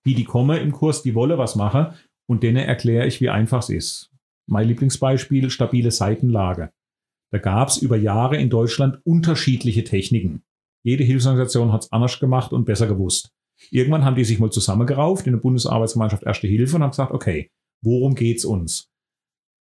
Die, 0.05 0.15
die 0.15 0.23
kommen 0.23 0.59
im 0.59 0.71
Kurs, 0.71 1.03
die 1.03 1.15
wollen 1.15 1.37
was 1.37 1.55
machen 1.55 1.93
und 2.27 2.43
denen 2.43 2.57
erkläre 2.57 3.07
ich, 3.07 3.21
wie 3.21 3.29
einfach 3.29 3.59
es 3.59 3.69
ist. 3.69 4.11
Mein 4.47 4.67
Lieblingsbeispiel, 4.67 5.49
stabile 5.49 5.91
Seitenlage. 5.91 6.71
Da 7.31 7.39
gab 7.39 7.69
es 7.69 7.77
über 7.77 7.97
Jahre 7.97 8.37
in 8.37 8.49
Deutschland 8.49 8.99
unterschiedliche 9.03 9.83
Techniken. 9.83 10.43
Jede 10.83 11.03
Hilfsorganisation 11.03 11.73
hat 11.73 11.83
es 11.83 11.91
anders 11.91 12.19
gemacht 12.19 12.53
und 12.53 12.65
besser 12.65 12.87
gewusst. 12.87 13.33
Irgendwann 13.71 14.05
haben 14.05 14.15
die 14.15 14.23
sich 14.23 14.39
mal 14.39 14.51
zusammengerauft 14.51 15.27
in 15.27 15.33
der 15.33 15.39
Bundesarbeitsgemeinschaft 15.39 16.23
Erste 16.23 16.47
Hilfe 16.47 16.75
und 16.75 16.83
haben 16.83 16.91
gesagt, 16.91 17.11
okay, 17.11 17.51
worum 17.81 18.15
geht's 18.15 18.45
uns? 18.45 18.89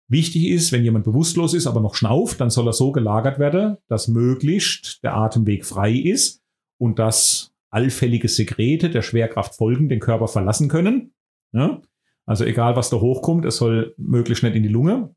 Wichtig 0.08 0.48
ist, 0.48 0.70
wenn 0.70 0.84
jemand 0.84 1.04
bewusstlos 1.04 1.54
ist, 1.54 1.66
aber 1.66 1.80
noch 1.80 1.94
schnauft, 1.94 2.40
dann 2.40 2.50
soll 2.50 2.68
er 2.68 2.74
so 2.74 2.92
gelagert 2.92 3.38
werden, 3.38 3.78
dass 3.88 4.08
möglichst 4.08 5.02
der 5.02 5.16
Atemweg 5.16 5.64
frei 5.64 5.92
ist 5.92 6.42
und 6.78 6.98
dass 6.98 7.54
allfällige 7.70 8.28
Sekrete 8.28 8.90
der 8.90 9.02
Schwerkraft 9.02 9.56
folgen 9.56 9.88
den 9.88 10.00
Körper 10.00 10.28
verlassen 10.28 10.68
können. 10.68 11.14
Ja? 11.52 11.80
Also 12.26 12.44
egal, 12.44 12.76
was 12.76 12.90
da 12.90 13.00
hochkommt, 13.00 13.44
es 13.44 13.56
soll 13.56 13.94
möglichst 13.96 14.44
nicht 14.44 14.56
in 14.56 14.62
die 14.62 14.68
Lunge. 14.68 15.14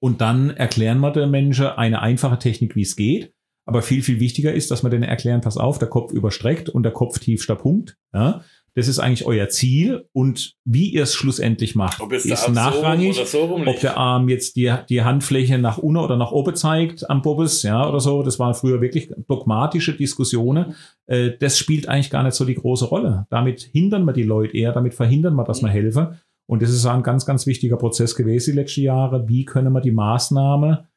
Und 0.00 0.20
dann 0.20 0.50
erklären 0.50 1.00
wir 1.00 1.12
den 1.12 1.30
Menschen 1.30 1.66
eine 1.66 2.00
einfache 2.00 2.38
Technik, 2.38 2.76
wie 2.76 2.82
es 2.82 2.96
geht. 2.96 3.34
Aber 3.68 3.82
viel, 3.82 4.02
viel 4.02 4.18
wichtiger 4.18 4.54
ist, 4.54 4.70
dass 4.70 4.82
wir 4.82 4.88
denen 4.88 5.02
erklären, 5.02 5.42
pass 5.42 5.58
auf, 5.58 5.78
der 5.78 5.88
Kopf 5.88 6.10
überstreckt 6.10 6.70
und 6.70 6.84
der 6.84 6.92
Kopf 6.92 7.18
tiefster 7.18 7.54
Punkt. 7.54 7.98
Ja? 8.14 8.40
Das 8.74 8.88
ist 8.88 8.98
eigentlich 8.98 9.26
euer 9.26 9.50
Ziel 9.50 10.06
und 10.12 10.54
wie 10.64 10.88
ihr 10.88 11.02
es 11.02 11.14
schlussendlich 11.14 11.74
macht, 11.74 12.00
Ob 12.00 12.10
ist 12.14 12.30
Arm 12.30 12.38
so 12.38 12.50
nachrangig. 12.52 13.22
so 13.26 13.44
rum 13.44 13.66
ob 13.66 13.78
der 13.80 13.98
Arm 13.98 14.30
jetzt 14.30 14.56
die, 14.56 14.74
die 14.88 15.02
Handfläche 15.02 15.58
nach 15.58 15.76
unten 15.76 15.98
oder 15.98 16.16
nach 16.16 16.32
oben 16.32 16.54
zeigt 16.54 17.10
am 17.10 17.20
Bobbes, 17.20 17.62
ja, 17.62 17.86
oder 17.86 18.00
so. 18.00 18.22
Das 18.22 18.38
waren 18.38 18.54
früher 18.54 18.80
wirklich 18.80 19.10
dogmatische 19.28 19.94
Diskussionen. 19.94 20.74
Äh, 21.06 21.32
das 21.38 21.58
spielt 21.58 21.90
eigentlich 21.90 22.08
gar 22.08 22.22
nicht 22.22 22.36
so 22.36 22.46
die 22.46 22.54
große 22.54 22.86
Rolle. 22.86 23.26
Damit 23.28 23.60
hindern 23.60 24.06
wir 24.06 24.14
die 24.14 24.22
Leute 24.22 24.56
eher, 24.56 24.72
damit 24.72 24.94
verhindern 24.94 25.34
wir, 25.34 25.44
dass 25.44 25.60
wir 25.60 25.68
helfen. 25.68 26.18
Und 26.46 26.62
das 26.62 26.70
ist 26.70 26.86
ein 26.86 27.02
ganz, 27.02 27.26
ganz 27.26 27.46
wichtiger 27.46 27.76
Prozess 27.76 28.14
gewesen 28.14 28.52
die 28.52 28.60
letzten 28.60 28.80
Jahre. 28.80 29.28
Wie 29.28 29.44
können 29.44 29.74
wir 29.74 29.82
die 29.82 29.92
Maßnahme 29.92 30.88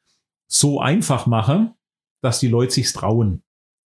so 0.46 0.80
einfach 0.80 1.26
machen, 1.26 1.72
dass 2.22 2.40
die 2.40 2.48
Leute 2.48 2.72
sich 2.72 2.92
trauen? 2.92 3.42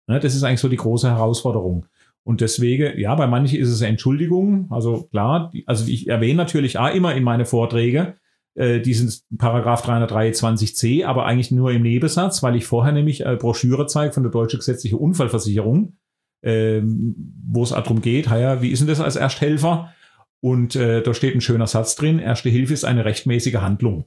Ne, 0.07 0.21
das 0.21 0.35
ist 0.35 0.45
eigentlich 0.45 0.61
so 0.61 0.69
die 0.69 0.77
große 0.77 1.09
Herausforderung. 1.09 1.87
Und 2.23 2.41
deswegen, 2.41 2.99
ja, 2.99 3.15
bei 3.15 3.27
manchen 3.27 3.59
ist 3.59 3.69
es 3.69 3.83
eine 3.83 3.91
Entschuldigung. 3.91 4.67
Also 4.71 5.05
klar, 5.05 5.53
also 5.67 5.87
ich 5.87 6.09
erwähne 6.09 6.35
natürlich 6.35 6.79
auch 6.79 6.93
immer 6.93 7.15
in 7.15 7.23
meine 7.23 7.45
Vorträge 7.45 8.17
äh, 8.57 8.81
diesen 8.81 9.13
Paragraph 9.39 9.87
323c, 9.87 11.05
aber 11.05 11.27
eigentlich 11.27 11.51
nur 11.51 11.71
im 11.71 11.83
Nebensatz, 11.83 12.43
weil 12.43 12.57
ich 12.57 12.67
vorher 12.67 12.93
nämlich 12.93 13.25
äh, 13.25 13.37
Broschüre 13.37 13.87
zeige 13.87 14.13
von 14.13 14.23
der 14.23 14.33
Deutschen 14.33 14.59
Gesetzliche 14.59 14.97
Unfallversicherung, 14.97 15.97
ähm, 16.43 17.15
wo 17.49 17.63
es 17.63 17.71
darum 17.71 18.01
geht, 18.01 18.27
ja, 18.27 18.63
wie 18.63 18.71
ist 18.71 18.81
denn 18.81 18.89
das 18.89 19.01
als 19.01 19.17
Ersthelfer? 19.17 19.93
Und 20.41 20.75
äh, 20.75 21.03
da 21.03 21.15
steht 21.15 21.35
ein 21.35 21.41
schöner 21.41 21.67
Satz 21.67 21.97
drin, 21.97 22.19
Erste 22.19 22.49
Hilfe 22.49 22.73
ist 22.73 22.85
eine 22.85 23.05
rechtmäßige 23.05 23.57
Handlung. 23.57 24.07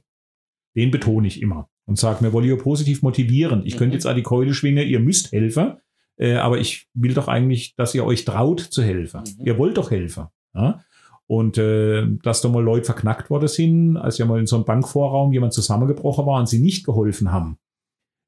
Den 0.76 0.90
betone 0.90 1.26
ich 1.26 1.40
immer 1.42 1.68
und 1.90 1.98
sage 1.98 2.24
mir, 2.24 2.32
wollt 2.32 2.46
ihr 2.46 2.56
positiv 2.56 3.02
motivieren. 3.02 3.62
Ich 3.66 3.72
könnte 3.76 3.88
Mhm. 3.88 3.92
jetzt 3.94 4.06
auch 4.06 4.14
die 4.14 4.22
Keule 4.22 4.54
schwingen, 4.54 4.86
ihr 4.86 5.00
müsst 5.00 5.32
helfen, 5.32 5.74
äh, 6.16 6.36
aber 6.36 6.58
ich 6.58 6.88
will 6.94 7.12
doch 7.14 7.26
eigentlich, 7.28 7.74
dass 7.76 7.94
ihr 7.94 8.06
euch 8.06 8.24
traut 8.24 8.60
zu 8.60 8.82
helfen. 8.82 9.22
Mhm. 9.38 9.46
Ihr 9.46 9.58
wollt 9.58 9.76
doch 9.76 9.90
helfen. 9.90 10.26
Ja? 10.54 10.80
Und 11.26 11.58
äh, 11.58 12.06
dass 12.22 12.40
da 12.42 12.48
mal 12.48 12.62
Leute 12.62 12.84
verknackt 12.86 13.28
worden 13.28 13.48
sind, 13.48 13.96
als 13.96 14.18
ja 14.18 14.24
mal 14.24 14.38
in 14.40 14.46
so 14.46 14.56
einem 14.56 14.64
Bankvorraum 14.64 15.32
jemand 15.32 15.52
zusammengebrochen 15.52 16.24
war 16.26 16.38
und 16.40 16.48
sie 16.48 16.60
nicht 16.60 16.86
geholfen 16.86 17.30
haben. 17.32 17.58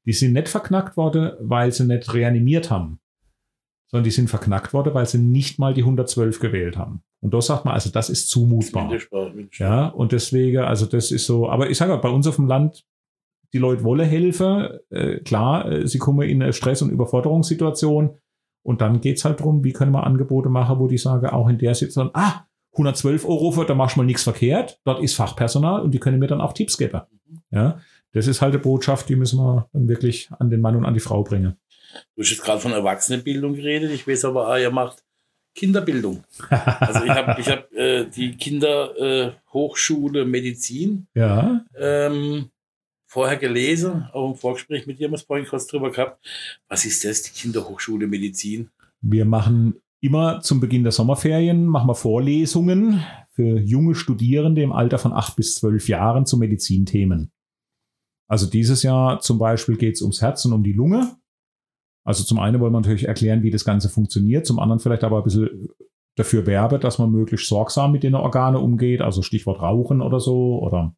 Die 0.06 0.12
sind 0.12 0.32
nicht 0.32 0.48
verknackt 0.48 0.96
worden, 0.96 1.30
weil 1.40 1.70
sie 1.72 1.84
nicht 1.86 2.12
reanimiert 2.12 2.70
haben, 2.70 2.98
sondern 3.88 4.04
die 4.04 4.10
sind 4.10 4.28
verknackt 4.28 4.72
worden, 4.72 4.92
weil 4.94 5.06
sie 5.06 5.18
nicht 5.18 5.58
mal 5.60 5.72
die 5.74 5.82
112 5.84 6.40
gewählt 6.40 6.76
haben. 6.76 7.02
Und 7.20 7.32
da 7.32 7.40
sagt 7.40 7.64
man, 7.64 7.74
also 7.74 7.90
das 7.90 8.10
ist 8.10 8.28
zumutbar. 8.28 8.90
Ja, 9.58 9.86
und 9.86 10.10
deswegen, 10.10 10.58
also 10.58 10.86
das 10.86 11.12
ist 11.12 11.26
so, 11.26 11.48
aber 11.48 11.70
ich 11.70 11.78
sage 11.78 11.96
bei 11.98 12.08
uns 12.08 12.26
auf 12.26 12.34
dem 12.36 12.46
Land, 12.48 12.84
die 13.52 13.58
Leute 13.58 13.84
wollen 13.84 14.08
helfen, 14.08 14.68
äh, 14.90 15.18
klar, 15.20 15.70
äh, 15.70 15.86
sie 15.86 15.98
kommen 15.98 16.28
in 16.28 16.42
eine 16.42 16.52
Stress- 16.52 16.82
und 16.82 16.90
Überforderungssituation 16.90 18.18
und 18.62 18.80
dann 18.80 19.00
geht's 19.00 19.24
halt 19.24 19.40
drum, 19.40 19.64
wie 19.64 19.72
können 19.72 19.92
wir 19.92 20.04
Angebote 20.04 20.48
machen, 20.48 20.78
wo 20.78 20.88
die 20.88 20.98
sagen, 20.98 21.26
auch 21.26 21.48
in 21.48 21.58
der 21.58 21.74
Situation, 21.74 22.10
ah, 22.14 22.46
112 22.72 23.26
Euro 23.26 23.52
für, 23.52 23.66
da 23.66 23.74
machst 23.74 23.96
du 23.96 24.00
mal 24.00 24.06
nichts 24.06 24.22
verkehrt. 24.22 24.80
Dort 24.84 25.02
ist 25.02 25.14
Fachpersonal 25.14 25.82
und 25.82 25.92
die 25.92 25.98
können 25.98 26.18
mir 26.18 26.26
dann 26.26 26.40
auch 26.40 26.54
Tipps 26.54 26.78
geben. 26.78 27.02
Ja, 27.50 27.80
das 28.12 28.26
ist 28.26 28.40
halt 28.40 28.54
eine 28.54 28.62
Botschaft, 28.62 29.08
die 29.08 29.16
müssen 29.16 29.38
wir 29.38 29.68
dann 29.72 29.88
wirklich 29.88 30.30
an 30.38 30.48
den 30.48 30.60
Mann 30.60 30.76
und 30.76 30.86
an 30.86 30.94
die 30.94 31.00
Frau 31.00 31.22
bringen. 31.22 31.56
Du 32.16 32.22
hast 32.22 32.30
jetzt 32.30 32.42
gerade 32.42 32.60
von 32.60 32.72
Erwachsenenbildung 32.72 33.54
geredet. 33.54 33.90
Ich 33.90 34.08
weiß 34.08 34.24
aber, 34.24 34.58
ihr 34.58 34.70
macht 34.70 35.04
Kinderbildung. 35.54 36.24
Also 36.48 37.04
ich 37.04 37.10
habe 37.10 37.40
ich 37.40 37.48
hab, 37.48 37.70
äh, 37.72 38.06
die 38.06 38.36
Kinderhochschule 38.36 40.22
äh, 40.22 40.24
Medizin 40.24 41.06
Ja, 41.14 41.64
ähm, 41.76 42.50
vorher 43.12 43.36
gelesen, 43.36 44.08
auch 44.12 44.30
im 44.30 44.36
Vorgespräch 44.36 44.86
mit 44.86 44.98
dir 44.98 45.04
haben 45.04 45.12
wir 45.12 45.16
es 45.16 45.22
vorhin 45.22 45.46
kurz 45.46 45.66
drüber 45.66 45.90
gehabt. 45.90 46.24
Was 46.68 46.84
ist 46.84 47.04
das, 47.04 47.22
die 47.22 47.30
Kinderhochschule 47.30 48.06
Medizin? 48.06 48.70
wir 49.02 49.24
machen 49.24 49.74
immer 50.00 50.40
zum 50.40 50.60
Beginn 50.60 50.84
der 50.84 50.92
Sommerferien 50.92 51.66
machen 51.66 51.88
wir 51.88 51.94
Vorlesungen 51.94 53.04
für 53.30 53.58
junge 53.60 53.94
Studierende 53.94 54.62
im 54.62 54.72
Alter 54.72 54.98
von 54.98 55.12
8 55.12 55.36
bis 55.36 55.56
12 55.56 55.88
Jahren 55.88 56.26
zu 56.26 56.38
Medizinthemen. 56.38 57.30
Also 58.28 58.48
dieses 58.48 58.82
Jahr 58.82 59.20
zum 59.20 59.38
Beispiel 59.38 59.76
geht 59.76 59.96
es 59.96 60.02
ums 60.02 60.22
Herz 60.22 60.44
und 60.44 60.52
um 60.52 60.62
die 60.62 60.72
Lunge. 60.72 61.16
Also 62.04 62.24
zum 62.24 62.38
einen 62.38 62.60
wollen 62.60 62.72
wir 62.72 62.80
natürlich 62.80 63.06
erklären, 63.06 63.42
wie 63.42 63.50
das 63.50 63.64
Ganze 63.64 63.88
funktioniert, 63.88 64.46
zum 64.46 64.58
anderen 64.58 64.80
vielleicht 64.80 65.04
aber 65.04 65.18
ein 65.18 65.24
bisschen 65.24 65.68
dafür 66.16 66.46
werbe, 66.46 66.78
dass 66.78 66.98
man 66.98 67.10
möglichst 67.10 67.48
sorgsam 67.48 67.92
mit 67.92 68.02
den 68.02 68.14
Organen 68.14 68.60
umgeht, 68.60 69.00
also 69.00 69.22
Stichwort 69.22 69.60
Rauchen 69.60 70.00
oder 70.00 70.20
so, 70.20 70.60
oder 70.60 70.94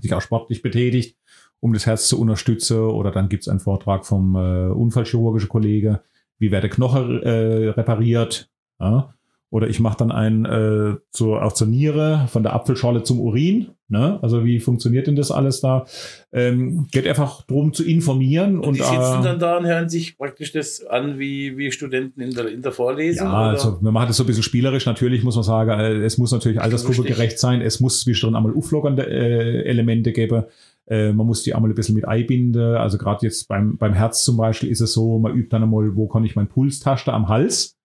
sich 0.00 0.12
auch 0.12 0.20
sportlich 0.20 0.62
betätigt, 0.62 1.16
um 1.64 1.72
das 1.72 1.86
Herz 1.86 2.08
zu 2.08 2.20
unterstützen. 2.20 2.78
Oder 2.78 3.10
dann 3.10 3.30
gibt 3.30 3.44
es 3.44 3.48
einen 3.48 3.58
Vortrag 3.58 4.04
vom 4.04 4.36
äh, 4.36 4.68
unfallchirurgischen 4.68 5.48
Kollege, 5.48 6.02
wie 6.38 6.52
wird 6.52 6.62
der 6.62 6.68
Knochen 6.68 7.22
äh, 7.22 7.68
repariert. 7.68 8.50
Ja? 8.78 9.14
Oder 9.48 9.68
ich 9.68 9.80
mache 9.80 9.96
dann 9.96 10.12
einen 10.12 10.44
äh, 10.44 10.96
zur, 11.10 11.42
auch 11.42 11.54
zur 11.54 11.68
Niere, 11.68 12.26
von 12.28 12.42
der 12.42 12.52
Apfelschorle 12.52 13.02
zum 13.02 13.18
Urin. 13.18 13.68
Ne? 13.88 14.18
Also 14.20 14.44
wie 14.44 14.60
funktioniert 14.60 15.06
denn 15.06 15.16
das 15.16 15.30
alles 15.30 15.62
da? 15.62 15.86
Ähm, 16.32 16.86
geht 16.92 17.06
einfach 17.06 17.42
darum 17.46 17.72
zu 17.72 17.82
informieren. 17.82 18.56
Und, 18.58 18.66
Und, 18.66 18.78
die 18.78 18.82
sitzen 18.82 19.20
äh, 19.20 19.22
dann 19.22 19.38
da 19.38 19.56
und 19.56 19.64
hören 19.64 19.88
sich 19.88 20.18
praktisch 20.18 20.52
das 20.52 20.84
an 20.84 21.18
wie, 21.18 21.56
wie 21.56 21.70
Studenten 21.70 22.20
in 22.20 22.34
der, 22.34 22.48
in 22.48 22.60
der 22.60 22.72
Vorlesung? 22.72 23.28
Ja, 23.28 23.40
oder? 23.40 23.50
also 23.50 23.78
wir 23.80 23.90
machen 23.90 24.08
das 24.08 24.18
so 24.18 24.24
ein 24.24 24.26
bisschen 24.26 24.42
spielerisch. 24.42 24.84
Natürlich 24.84 25.22
muss 25.22 25.36
man 25.36 25.44
sagen, 25.44 25.70
äh, 25.70 26.04
es 26.04 26.18
muss 26.18 26.32
natürlich 26.32 26.60
altersgruppe 26.60 27.04
gerecht 27.04 27.38
sein. 27.38 27.62
Es 27.62 27.80
muss 27.80 28.00
zwischendrin 28.00 28.36
einmal 28.36 28.54
auflockernde 28.54 29.06
äh, 29.06 29.62
Elemente 29.62 30.12
geben. 30.12 30.44
Äh, 30.86 31.12
man 31.12 31.26
muss 31.26 31.42
die 31.42 31.54
einmal 31.54 31.70
ein 31.70 31.74
bisschen 31.74 31.94
mit 31.94 32.06
einbinden. 32.06 32.76
Also 32.76 32.98
gerade 32.98 33.26
jetzt 33.26 33.48
beim, 33.48 33.76
beim 33.76 33.94
Herz 33.94 34.24
zum 34.24 34.36
Beispiel 34.36 34.70
ist 34.70 34.80
es 34.80 34.92
so, 34.92 35.18
man 35.18 35.34
übt 35.34 35.48
dann 35.50 35.62
einmal, 35.62 35.96
wo 35.96 36.08
kann 36.08 36.24
ich 36.24 36.36
meinen 36.36 36.48
Puls 36.48 36.80
tasten 36.80 37.10
am 37.10 37.28
Hals. 37.28 37.76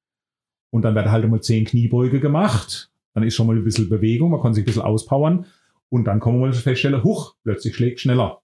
Und 0.72 0.84
dann 0.84 0.96
werden 0.96 1.12
halt 1.12 1.24
einmal 1.24 1.42
zehn 1.42 1.66
Kniebeuge 1.66 2.20
gemacht. 2.20 2.92
Dann 3.14 3.24
ist 3.24 3.36
schon 3.36 3.48
mal 3.48 3.56
ein 3.56 3.64
bisschen 3.64 3.90
Bewegung, 3.90 4.32
man 4.32 4.42
kann 4.42 4.54
sich 4.54 4.64
ein 4.64 4.66
bisschen 4.66 4.84
auspowern. 4.84 5.46
Und 5.90 6.06
dann 6.06 6.20
kommen 6.20 6.40
wir 6.40 6.48
mal 6.48 6.54
feststellen, 6.54 7.04
huch, 7.04 7.36
plötzlich 7.44 7.76
schlägt 7.76 8.00
schneller. 8.00 8.42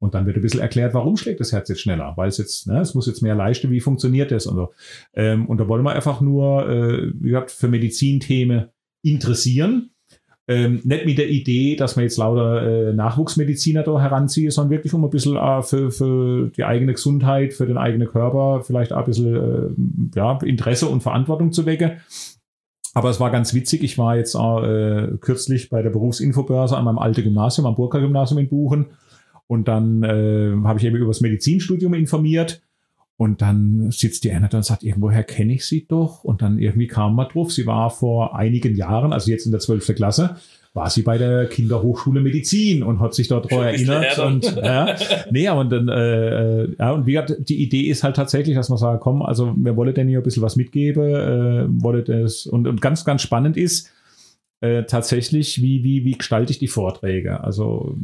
Und 0.00 0.14
dann 0.14 0.26
wird 0.26 0.36
ein 0.36 0.42
bisschen 0.42 0.60
erklärt, 0.60 0.94
warum 0.94 1.16
schlägt 1.16 1.40
das 1.40 1.52
Herz 1.52 1.68
jetzt 1.68 1.80
schneller? 1.80 2.12
Weil 2.16 2.28
es 2.28 2.38
jetzt, 2.38 2.66
ne, 2.68 2.80
es 2.80 2.94
muss 2.94 3.06
jetzt 3.06 3.22
mehr 3.22 3.34
leisten, 3.34 3.70
wie 3.70 3.80
funktioniert 3.80 4.30
das 4.30 4.46
und 4.46 4.56
so. 4.56 4.72
Ähm, 5.14 5.46
und 5.46 5.58
da 5.58 5.68
wollen 5.68 5.82
wir 5.82 5.92
einfach 5.92 6.20
nur, 6.20 6.68
äh, 6.68 7.10
wie 7.14 7.30
gesagt, 7.30 7.50
für 7.50 7.68
Medizinthemen 7.68 8.68
interessieren. 9.02 9.90
Ähm, 10.50 10.80
nicht 10.82 11.04
mit 11.04 11.18
der 11.18 11.28
Idee, 11.28 11.76
dass 11.76 11.96
man 11.96 12.04
jetzt 12.04 12.16
lauter 12.16 12.62
äh, 12.62 12.92
Nachwuchsmediziner 12.94 13.82
da 13.82 14.00
heranzieht, 14.00 14.50
sondern 14.50 14.70
wirklich 14.70 14.94
um 14.94 15.04
ein 15.04 15.10
bisschen 15.10 15.36
äh, 15.36 15.62
für, 15.62 15.90
für 15.90 16.50
die 16.56 16.64
eigene 16.64 16.94
Gesundheit, 16.94 17.52
für 17.52 17.66
den 17.66 17.76
eigenen 17.76 18.08
Körper 18.08 18.62
vielleicht 18.64 18.92
ein 18.92 19.04
bisschen 19.04 19.36
äh, 19.36 20.18
ja, 20.18 20.38
Interesse 20.42 20.88
und 20.88 21.02
Verantwortung 21.02 21.52
zu 21.52 21.66
wecken. 21.66 21.98
Aber 22.94 23.10
es 23.10 23.20
war 23.20 23.30
ganz 23.30 23.52
witzig. 23.52 23.84
Ich 23.84 23.98
war 23.98 24.16
jetzt 24.16 24.34
äh, 24.34 25.18
kürzlich 25.20 25.68
bei 25.68 25.82
der 25.82 25.90
Berufsinfobörse 25.90 26.78
an 26.78 26.84
meinem 26.84 26.98
alten 26.98 27.22
Gymnasium, 27.22 27.66
am 27.66 27.74
Burger 27.74 28.00
Gymnasium 28.00 28.38
in 28.38 28.48
Buchen. 28.48 28.86
Und 29.46 29.68
dann 29.68 30.02
äh, 30.02 30.54
habe 30.64 30.78
ich 30.78 30.84
eben 30.86 30.96
über 30.96 31.08
das 31.08 31.20
Medizinstudium 31.20 31.92
informiert. 31.92 32.62
Und 33.18 33.42
dann 33.42 33.90
sitzt 33.90 34.22
die 34.22 34.30
eine 34.30 34.48
da 34.48 34.58
und 34.58 34.62
sagt, 34.62 34.84
irgendwoher 34.84 35.24
kenne 35.24 35.52
ich 35.52 35.66
sie 35.66 35.86
doch. 35.88 36.22
Und 36.22 36.40
dann 36.40 36.60
irgendwie 36.60 36.86
kam 36.86 37.16
man 37.16 37.26
drauf. 37.26 37.50
Sie 37.50 37.66
war 37.66 37.90
vor 37.90 38.36
einigen 38.36 38.76
Jahren, 38.76 39.12
also 39.12 39.32
jetzt 39.32 39.44
in 39.44 39.50
der 39.50 39.58
12. 39.58 39.96
Klasse, 39.96 40.36
war 40.72 40.88
sie 40.88 41.02
bei 41.02 41.18
der 41.18 41.46
Kinderhochschule 41.46 42.20
Medizin 42.20 42.84
und 42.84 43.00
hat 43.00 43.14
sich 43.14 43.26
dort 43.26 43.50
daran 43.50 43.66
erinnert. 43.66 44.20
Und, 44.20 44.54
ja, 44.62 44.94
nee, 45.32 45.48
und 45.48 45.70
dann, 45.70 45.88
äh, 45.88 46.62
äh, 46.62 46.76
ja, 46.78 46.92
und 46.92 47.06
wie 47.06 47.14
gesagt, 47.14 47.48
die 47.48 47.60
Idee 47.60 47.88
ist 47.88 48.04
halt 48.04 48.14
tatsächlich, 48.14 48.54
dass 48.54 48.68
man 48.68 48.78
sagt, 48.78 49.00
komm, 49.00 49.22
also 49.22 49.52
wir 49.56 49.76
wollen 49.76 49.94
denn 49.94 50.06
hier 50.06 50.20
ein 50.20 50.22
bisschen 50.24 50.44
was 50.44 50.54
mitgeben, 50.54 51.02
äh, 51.02 51.66
wollen 51.82 52.04
das, 52.04 52.46
und, 52.46 52.68
und 52.68 52.80
ganz, 52.80 53.04
ganz 53.04 53.22
spannend 53.22 53.56
ist, 53.56 53.90
äh, 54.60 54.84
tatsächlich, 54.84 55.60
wie, 55.60 55.82
wie, 55.82 56.04
wie 56.04 56.18
gestalte 56.18 56.52
ich 56.52 56.60
die 56.60 56.68
Vorträge? 56.68 57.42
Also, 57.42 57.96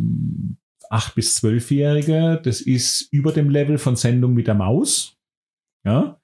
8- 0.91 1.15
bis 1.15 1.37
12-Jährige, 1.39 2.41
das 2.43 2.61
ist 2.61 3.13
über 3.13 3.33
dem 3.33 3.51
Level 3.51 3.79
von 3.79 3.97
Sendung 3.97 4.35
mit 4.35 4.47
der 4.47 4.55
Maus. 4.55 5.17
Ja. 5.85 6.19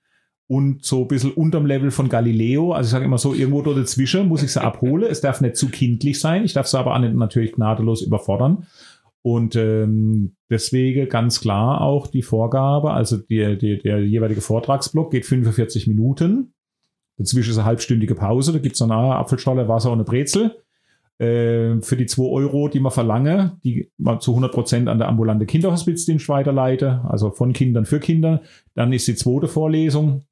Und 0.46 0.84
so 0.84 1.02
ein 1.02 1.08
bisschen 1.08 1.32
unterm 1.32 1.64
Level 1.64 1.92
von 1.92 2.08
Galileo. 2.08 2.72
Also 2.72 2.88
ich 2.88 2.90
sage 2.90 3.04
immer 3.04 3.18
so, 3.18 3.34
irgendwo 3.34 3.62
dort 3.62 3.78
dazwischen 3.78 4.26
muss 4.26 4.42
ich 4.42 4.52
sie 4.52 4.60
abholen. 4.60 5.08
Es 5.08 5.20
darf 5.20 5.40
nicht 5.40 5.56
zu 5.56 5.68
kindlich 5.68 6.18
sein. 6.18 6.44
Ich 6.44 6.54
darf 6.54 6.66
sie 6.66 6.78
aber 6.78 6.98
natürlich 6.98 7.52
gnadenlos 7.52 8.02
überfordern. 8.02 8.66
Und 9.22 9.54
ähm, 9.54 10.34
deswegen 10.48 11.08
ganz 11.08 11.40
klar 11.40 11.82
auch 11.82 12.06
die 12.06 12.22
Vorgabe, 12.22 12.92
also 12.92 13.18
die, 13.18 13.58
die, 13.58 13.78
der 13.78 14.04
jeweilige 14.04 14.40
Vortragsblock 14.40 15.10
geht 15.10 15.26
45 15.26 15.86
Minuten. 15.86 16.54
Dazwischen 17.18 17.50
ist 17.50 17.58
eine 17.58 17.66
halbstündige 17.66 18.14
Pause. 18.14 18.52
Da 18.52 18.58
gibt 18.58 18.74
es 18.74 18.78
dann 18.78 18.90
eine 18.90 19.16
Apfelschorle, 19.16 19.68
Wasser 19.68 19.92
und 19.92 19.98
eine 19.98 20.04
Brezel 20.04 20.56
äh, 21.20 21.82
für 21.82 21.96
die 21.96 22.06
2 22.06 22.22
Euro, 22.22 22.68
die 22.68 22.80
man 22.80 22.92
verlange, 22.92 23.58
die 23.62 23.90
man 23.98 24.20
zu 24.20 24.30
100 24.32 24.52
Prozent 24.52 24.88
an 24.88 24.98
der 24.98 25.08
ambulante 25.08 25.44
Kinderhospizdienst 25.44 26.28
weiterleite, 26.28 27.02
also 27.08 27.30
von 27.30 27.52
Kindern 27.52 27.84
für 27.84 28.00
Kinder. 28.00 28.40
Dann 28.74 28.92
ist 28.92 29.06
die 29.06 29.14
zweite 29.14 29.46
Vorlesung. 29.46 30.24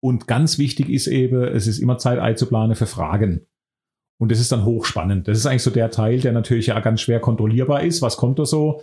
Und 0.00 0.26
ganz 0.26 0.58
wichtig 0.58 0.88
ist 0.90 1.06
eben, 1.06 1.42
es 1.42 1.66
ist 1.66 1.78
immer 1.78 1.98
Zeit 1.98 2.18
einzuplanen 2.18 2.76
für 2.76 2.86
Fragen. 2.86 3.46
Und 4.18 4.30
das 4.30 4.40
ist 4.40 4.52
dann 4.52 4.66
hochspannend. 4.66 5.28
Das 5.28 5.38
ist 5.38 5.46
eigentlich 5.46 5.62
so 5.62 5.70
der 5.70 5.90
Teil, 5.90 6.20
der 6.20 6.32
natürlich 6.32 6.66
ja 6.66 6.78
ganz 6.80 7.00
schwer 7.00 7.20
kontrollierbar 7.20 7.82
ist. 7.82 8.02
Was 8.02 8.18
kommt 8.18 8.38
da 8.38 8.44
so? 8.44 8.82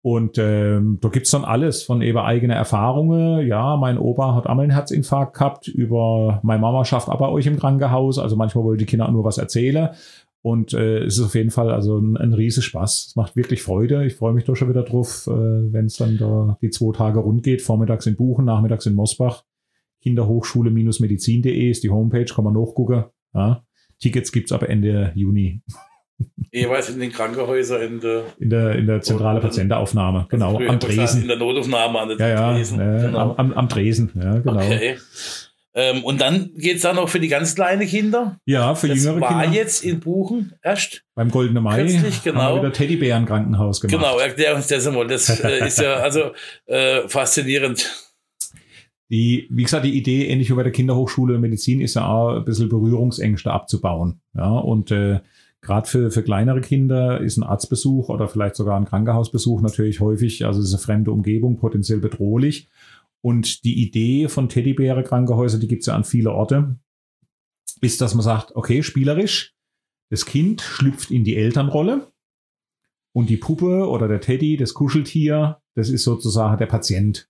Und 0.00 0.38
ähm, 0.38 0.98
da 1.02 1.08
gibt's 1.08 1.32
dann 1.32 1.44
alles 1.44 1.82
von 1.82 2.00
eben 2.00 2.18
eigene 2.18 2.54
Erfahrungen. 2.54 3.46
Ja, 3.46 3.76
mein 3.76 3.98
Opa 3.98 4.34
hat 4.34 4.46
einmal 4.46 4.62
einen 4.62 4.72
Herzinfarkt 4.72 5.34
gehabt, 5.34 5.68
über 5.68 6.40
meine 6.42 6.60
Mama 6.60 6.84
schafft 6.84 7.08
aber 7.08 7.30
euch 7.32 7.46
im 7.46 7.58
Krankenhaus. 7.58 8.18
Also 8.18 8.36
manchmal 8.36 8.64
wollen 8.64 8.78
die 8.78 8.86
Kinder 8.86 9.10
nur 9.10 9.24
was 9.24 9.36
erzählen. 9.36 9.90
Und 10.40 10.72
äh, 10.72 10.98
es 11.04 11.18
ist 11.18 11.24
auf 11.24 11.34
jeden 11.34 11.50
Fall 11.50 11.70
also 11.70 11.98
ein, 11.98 12.16
ein 12.16 12.32
riesen 12.32 12.62
Spaß. 12.62 13.08
Es 13.08 13.16
macht 13.16 13.34
wirklich 13.36 13.62
Freude. 13.62 14.06
Ich 14.06 14.14
freue 14.14 14.32
mich 14.32 14.44
doch 14.44 14.54
schon 14.54 14.68
wieder 14.68 14.82
drauf, 14.84 15.26
äh, 15.26 15.30
wenn 15.30 15.86
es 15.86 15.96
dann 15.96 16.16
da 16.16 16.56
die 16.62 16.70
zwei 16.70 16.96
Tage 16.96 17.18
rund 17.18 17.42
geht. 17.42 17.60
Vormittags 17.60 18.06
in 18.06 18.16
Buchen, 18.16 18.44
nachmittags 18.44 18.86
in 18.86 18.94
Mosbach. 18.94 19.44
Kinderhochschule-medizin.de 20.02 21.70
ist 21.70 21.82
die 21.82 21.90
Homepage, 21.90 22.24
kann 22.24 22.44
man 22.44 22.54
nachgucken. 22.54 23.04
Ja. 23.34 23.64
Tickets 23.98 24.30
gibt's 24.32 24.52
ab 24.52 24.62
Ende 24.62 25.12
Juni. 25.14 25.60
Jeweils 26.52 26.88
in 26.90 27.00
den 27.00 27.12
Krankenhäusern 27.12 27.82
in 27.82 28.00
der, 28.00 28.22
In 28.38 28.50
der, 28.50 28.74
in 28.76 28.86
der 28.86 29.00
zentrale 29.02 29.40
Patientenaufnahme, 29.40 30.26
genau, 30.28 30.56
früher 30.56 30.70
am 30.70 30.78
Dresen. 30.78 31.22
In 31.22 31.28
der 31.28 31.36
Notaufnahme 31.36 31.98
an 31.98 32.08
der 32.08 32.18
Ja, 32.18 32.28
ja, 32.28 32.52
Tresen. 32.54 32.80
äh, 32.80 33.02
genau. 33.06 33.18
am, 33.18 33.30
am, 33.36 33.52
am 33.52 33.68
Dresen, 33.68 34.10
ja, 34.14 34.38
genau. 34.38 34.56
Okay. 34.56 34.96
Ähm, 35.74 36.02
und 36.02 36.20
dann 36.20 36.50
geht's 36.56 36.82
dann 36.82 36.96
noch 36.96 37.08
für 37.08 37.20
die 37.20 37.28
ganz 37.28 37.54
kleinen 37.54 37.86
Kinder. 37.86 38.38
Ja, 38.46 38.74
für 38.74 38.88
Das 38.88 39.04
jüngere 39.04 39.20
war 39.20 39.42
Kinder. 39.42 39.56
jetzt 39.56 39.84
in 39.84 40.00
Buchen 40.00 40.54
erst. 40.62 41.04
Beim 41.14 41.30
Goldene 41.30 41.60
Mai 41.60 41.82
Kürzlich, 41.82 42.22
genau. 42.22 42.40
haben 42.40 42.56
wir 42.56 42.62
wieder 42.62 42.72
Teddybären-Krankenhaus 42.72 43.80
gemacht. 43.80 43.96
Genau, 43.96 44.18
erklär 44.18 44.56
uns 44.56 44.66
das 44.66 44.86
einmal. 44.86 45.06
Das 45.06 45.28
äh, 45.44 45.66
ist 45.66 45.78
ja 45.78 45.94
also 45.96 46.32
äh, 46.66 47.06
faszinierend. 47.06 48.08
Die, 49.10 49.46
wie 49.50 49.62
gesagt, 49.62 49.84
die 49.84 49.96
Idee, 49.96 50.26
ähnlich 50.26 50.50
wie 50.50 50.54
bei 50.54 50.62
der 50.62 50.72
Kinderhochschule 50.72 51.38
Medizin, 51.38 51.80
ist 51.80 51.94
ja 51.94 52.06
auch 52.06 52.36
ein 52.36 52.44
bisschen 52.44 52.68
Berührungsängste 52.68 53.50
abzubauen. 53.50 54.20
Ja, 54.34 54.50
und 54.50 54.90
äh, 54.90 55.20
gerade 55.62 55.88
für, 55.88 56.10
für 56.10 56.22
kleinere 56.22 56.60
Kinder 56.60 57.20
ist 57.20 57.36
ein 57.36 57.42
Arztbesuch 57.42 58.08
oder 58.08 58.28
vielleicht 58.28 58.56
sogar 58.56 58.76
ein 58.76 58.84
Krankenhausbesuch 58.84 59.60
natürlich 59.62 60.00
häufig, 60.00 60.44
also 60.44 60.60
es 60.60 60.68
ist 60.68 60.74
eine 60.74 60.82
fremde 60.82 61.10
Umgebung, 61.10 61.56
potenziell 61.56 61.98
bedrohlich. 61.98 62.68
Und 63.20 63.64
die 63.64 63.82
Idee 63.82 64.28
von 64.28 64.48
Teddybäre 64.48 65.02
Krankenhäuser, 65.02 65.58
die 65.58 65.68
gibt's 65.68 65.86
ja 65.86 65.94
an 65.94 66.04
viele 66.04 66.32
Orte, 66.32 66.78
ist, 67.80 68.00
dass 68.00 68.14
man 68.14 68.22
sagt, 68.22 68.54
okay, 68.54 68.82
spielerisch, 68.82 69.54
das 70.10 70.24
Kind 70.24 70.60
schlüpft 70.60 71.10
in 71.10 71.24
die 71.24 71.36
Elternrolle 71.36 72.12
und 73.12 73.28
die 73.28 73.36
Puppe 73.36 73.88
oder 73.88 74.08
der 74.08 74.20
Teddy, 74.20 74.56
das 74.56 74.74
Kuscheltier, 74.74 75.60
das 75.74 75.90
ist 75.90 76.04
sozusagen 76.04 76.58
der 76.58 76.66
Patient. 76.66 77.28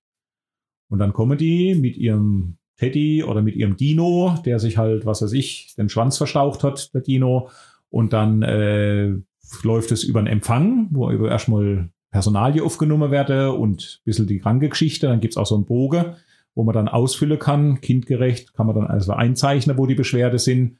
Und 0.90 0.98
dann 1.00 1.12
kommen 1.12 1.36
die 1.36 1.74
mit 1.74 1.96
ihrem 1.96 2.58
Teddy 2.76 3.24
oder 3.24 3.42
mit 3.42 3.56
ihrem 3.56 3.76
Dino, 3.76 4.38
der 4.44 4.58
sich 4.58 4.78
halt, 4.78 5.04
was 5.04 5.22
weiß 5.22 5.32
ich, 5.32 5.74
den 5.76 5.88
Schwanz 5.88 6.16
verstaucht 6.16 6.62
hat, 6.62 6.94
der 6.94 7.00
Dino. 7.00 7.50
Und 7.90 8.12
dann 8.12 8.42
äh, 8.42 9.14
läuft 9.62 9.92
es 9.92 10.04
über 10.04 10.20
einen 10.20 10.28
Empfang, 10.28 10.88
wo 10.90 11.10
über 11.10 11.30
erstmal 11.30 11.90
Personalie 12.10 12.62
aufgenommen 12.62 13.10
werde 13.10 13.52
und 13.52 14.00
ein 14.00 14.04
bisschen 14.04 14.26
die 14.26 14.38
kranke 14.38 14.68
Geschichte. 14.68 15.08
Dann 15.08 15.20
gibt's 15.20 15.36
auch 15.36 15.46
so 15.46 15.54
einen 15.54 15.66
Bogen, 15.66 16.16
wo 16.54 16.64
man 16.64 16.74
dann 16.74 16.88
ausfüllen 16.88 17.38
kann, 17.38 17.80
kindgerecht, 17.80 18.54
kann 18.54 18.66
man 18.66 18.74
dann 18.74 18.86
also 18.86 19.12
einzeichnen, 19.12 19.78
wo 19.78 19.86
die 19.86 19.94
Beschwerde 19.94 20.38
sind. 20.38 20.78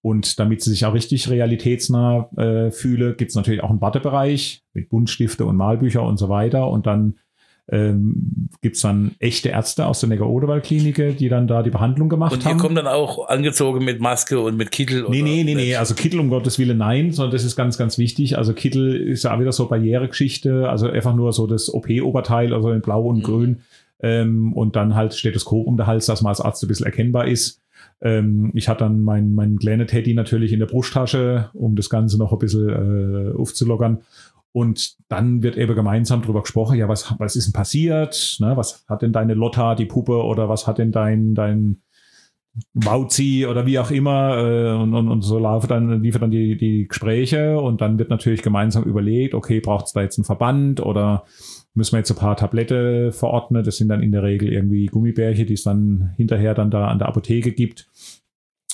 Und 0.00 0.40
damit 0.40 0.62
sie 0.62 0.70
sich 0.70 0.84
auch 0.84 0.94
richtig 0.94 1.30
realitätsnah 1.30 2.28
äh, 2.36 2.70
fühle, 2.72 3.14
gibt 3.14 3.30
es 3.30 3.36
natürlich 3.36 3.62
auch 3.62 3.70
einen 3.70 3.80
Wartebereich 3.80 4.64
mit 4.72 4.88
Buntstifte 4.88 5.46
und 5.46 5.56
Malbücher 5.56 6.02
und 6.02 6.16
so 6.16 6.28
weiter. 6.28 6.68
Und 6.68 6.86
dann 6.86 7.18
ähm, 7.70 8.48
gibt 8.60 8.76
es 8.76 8.82
dann 8.82 9.12
echte 9.18 9.50
Ärzte 9.50 9.86
aus 9.86 10.00
der 10.00 10.08
Neger-Odewald-Klinik, 10.08 11.16
die 11.16 11.28
dann 11.28 11.46
da 11.46 11.62
die 11.62 11.70
Behandlung 11.70 12.08
gemacht 12.08 12.32
Und 12.32 12.44
haben. 12.44 12.56
ihr 12.56 12.60
kommt 12.60 12.76
dann 12.76 12.86
auch 12.88 13.28
angezogen 13.28 13.84
mit 13.84 14.00
Maske 14.00 14.40
und 14.40 14.56
mit 14.56 14.70
Kittel? 14.72 15.06
Nee, 15.08 15.22
nee, 15.22 15.44
nee, 15.44 15.54
nee. 15.54 15.76
Also 15.76 15.94
Kittel 15.94 16.18
um 16.20 16.28
Gottes 16.28 16.58
Willen 16.58 16.78
nein, 16.78 17.12
sondern 17.12 17.32
das 17.32 17.44
ist 17.44 17.54
ganz, 17.56 17.78
ganz 17.78 17.98
wichtig. 17.98 18.36
Also 18.36 18.52
Kittel 18.52 18.96
ist 18.96 19.22
ja 19.24 19.34
auch 19.34 19.40
wieder 19.40 19.52
so 19.52 19.68
Barrieregeschichte, 19.68 20.68
also 20.68 20.88
einfach 20.88 21.14
nur 21.14 21.32
so 21.32 21.46
das 21.46 21.72
OP-Oberteil, 21.72 22.52
also 22.52 22.70
in 22.72 22.80
Blau 22.82 23.02
und 23.04 23.18
Mhm. 23.18 23.22
Grün. 23.22 23.56
Ähm, 24.04 24.52
und 24.52 24.74
dann 24.74 24.96
halt 24.96 25.14
Stethoskop 25.14 25.64
um 25.66 25.76
den 25.76 25.86
Hals, 25.86 26.06
dass 26.06 26.22
man 26.22 26.30
als 26.30 26.40
Arzt 26.40 26.64
ein 26.64 26.68
bisschen 26.68 26.86
erkennbar 26.86 27.28
ist. 27.28 27.60
Ähm, 28.00 28.50
ich 28.54 28.68
hatte 28.68 28.80
dann 28.80 29.02
meinen 29.02 29.32
mein 29.34 29.58
kleinen 29.58 29.86
Teddy 29.86 30.12
natürlich 30.14 30.52
in 30.52 30.58
der 30.58 30.66
Brusttasche, 30.66 31.50
um 31.54 31.76
das 31.76 31.88
Ganze 31.88 32.18
noch 32.18 32.32
ein 32.32 32.38
bisschen 32.40 32.68
äh, 32.68 33.38
aufzulockern. 33.38 33.98
Und 34.52 34.96
dann 35.08 35.42
wird 35.42 35.56
eben 35.56 35.74
gemeinsam 35.74 36.20
darüber 36.22 36.42
gesprochen, 36.42 36.76
ja, 36.76 36.88
was, 36.88 37.14
was 37.18 37.36
ist 37.36 37.46
denn 37.46 37.52
passiert? 37.54 38.36
Ne? 38.40 38.56
Was 38.56 38.84
hat 38.86 39.02
denn 39.02 39.12
deine 39.12 39.34
Lotta, 39.34 39.74
die 39.74 39.86
Puppe, 39.86 40.22
oder 40.22 40.48
was 40.48 40.66
hat 40.66 40.78
denn 40.78 40.92
dein, 40.92 41.34
dein 41.34 41.80
Wauzi 42.74 43.46
oder 43.46 43.64
wie 43.64 43.78
auch 43.78 43.90
immer 43.90 44.36
äh, 44.36 44.72
und, 44.72 44.94
und, 44.94 45.08
und 45.08 45.22
so 45.22 45.38
laufen 45.38 45.68
dann, 45.68 46.02
liefern 46.02 46.22
dann 46.22 46.30
die, 46.30 46.56
die 46.56 46.86
Gespräche 46.86 47.58
und 47.58 47.80
dann 47.80 47.98
wird 47.98 48.10
natürlich 48.10 48.42
gemeinsam 48.42 48.84
überlegt, 48.84 49.34
okay, 49.34 49.60
braucht 49.60 49.86
es 49.86 49.92
da 49.92 50.02
jetzt 50.02 50.18
einen 50.18 50.26
Verband 50.26 50.80
oder 50.80 51.24
müssen 51.72 51.92
wir 51.92 51.98
jetzt 51.98 52.10
ein 52.10 52.18
paar 52.18 52.36
Tablette 52.36 53.10
verordnen? 53.12 53.64
Das 53.64 53.78
sind 53.78 53.88
dann 53.88 54.02
in 54.02 54.12
der 54.12 54.22
Regel 54.22 54.52
irgendwie 54.52 54.86
Gummibärchen, 54.86 55.46
die 55.46 55.54
es 55.54 55.62
dann 55.62 56.12
hinterher 56.16 56.52
dann 56.52 56.70
da 56.70 56.88
an 56.88 56.98
der 56.98 57.08
Apotheke 57.08 57.52
gibt. 57.52 57.88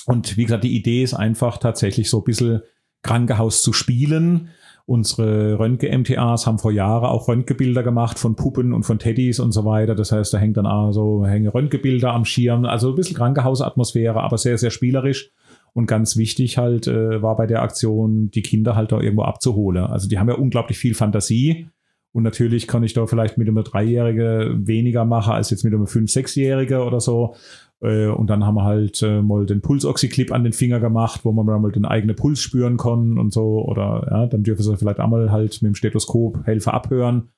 Und 0.05 0.35
wie 0.35 0.43
gesagt, 0.43 0.65
die 0.65 0.75
Idee 0.75 1.03
ist 1.03 1.13
einfach 1.13 1.57
tatsächlich 1.57 2.09
so 2.09 2.19
ein 2.19 2.25
bisschen 2.25 2.61
Krankenhaus 3.01 3.61
zu 3.61 3.71
spielen. 3.71 4.49
Unsere 4.89 5.59
Röntgen-MTAs 5.59 6.47
haben 6.47 6.57
vor 6.57 6.71
Jahren 6.71 7.05
auch 7.05 7.27
Röntgenbilder 7.27 7.83
gemacht 7.83 8.17
von 8.17 8.35
Puppen 8.35 8.73
und 8.73 8.81
von 8.81 8.97
Teddys 8.97 9.39
und 9.39 9.51
so 9.51 9.63
weiter. 9.63 9.93
Das 9.93 10.11
heißt, 10.11 10.33
da 10.33 10.39
hängt 10.39 10.57
dann 10.57 10.65
auch 10.65 10.91
so 10.93 11.27
hängen 11.27 11.47
Röntgenbilder 11.47 12.11
am 12.11 12.25
Schirm. 12.25 12.65
Also 12.65 12.89
ein 12.89 12.95
bisschen 12.95 13.15
Krankenhausatmosphäre, 13.15 14.19
aber 14.19 14.39
sehr, 14.39 14.57
sehr 14.57 14.71
spielerisch. 14.71 15.29
Und 15.73 15.85
ganz 15.85 16.17
wichtig 16.17 16.57
halt 16.57 16.87
äh, 16.87 17.21
war 17.21 17.35
bei 17.35 17.45
der 17.45 17.61
Aktion, 17.61 18.31
die 18.31 18.41
Kinder 18.41 18.75
halt 18.75 18.91
da 18.91 18.99
irgendwo 18.99 19.25
abzuholen. 19.25 19.83
Also 19.83 20.09
die 20.09 20.17
haben 20.17 20.27
ja 20.27 20.33
unglaublich 20.33 20.79
viel 20.79 20.95
Fantasie. 20.95 21.67
Und 22.11 22.23
natürlich 22.23 22.67
kann 22.67 22.81
ich 22.81 22.93
da 22.93 23.05
vielleicht 23.05 23.37
mit 23.37 23.47
einem 23.47 23.63
Dreijährige 23.63 24.55
weniger 24.57 25.05
machen 25.05 25.33
als 25.33 25.51
jetzt 25.51 25.65
mit 25.65 25.71
einem 25.75 25.85
Fünf-, 25.85 26.09
Sechsjährige 26.09 26.83
oder 26.83 26.99
so. 26.99 27.35
Äh, 27.81 28.07
Und 28.07 28.29
dann 28.29 28.45
haben 28.45 28.55
wir 28.55 28.63
halt 28.63 29.01
äh, 29.01 29.21
mal 29.21 29.45
den 29.45 29.61
Pulsoxyclip 29.61 30.31
an 30.31 30.43
den 30.43 30.53
Finger 30.53 30.79
gemacht, 30.79 31.21
wo 31.23 31.31
man 31.31 31.45
mal 31.61 31.71
den 31.71 31.85
eigenen 31.85 32.15
Puls 32.15 32.41
spüren 32.41 32.77
kann 32.77 33.17
und 33.17 33.33
so. 33.33 33.63
Oder 33.65 34.07
ja, 34.09 34.27
dann 34.27 34.43
dürfen 34.43 34.63
sie 34.63 34.77
vielleicht 34.77 34.99
einmal 34.99 35.31
halt 35.31 35.61
mit 35.61 35.69
dem 35.69 35.75
Stethoskop 35.75 36.45
Helfer 36.45 36.73
abhören. 36.73 37.29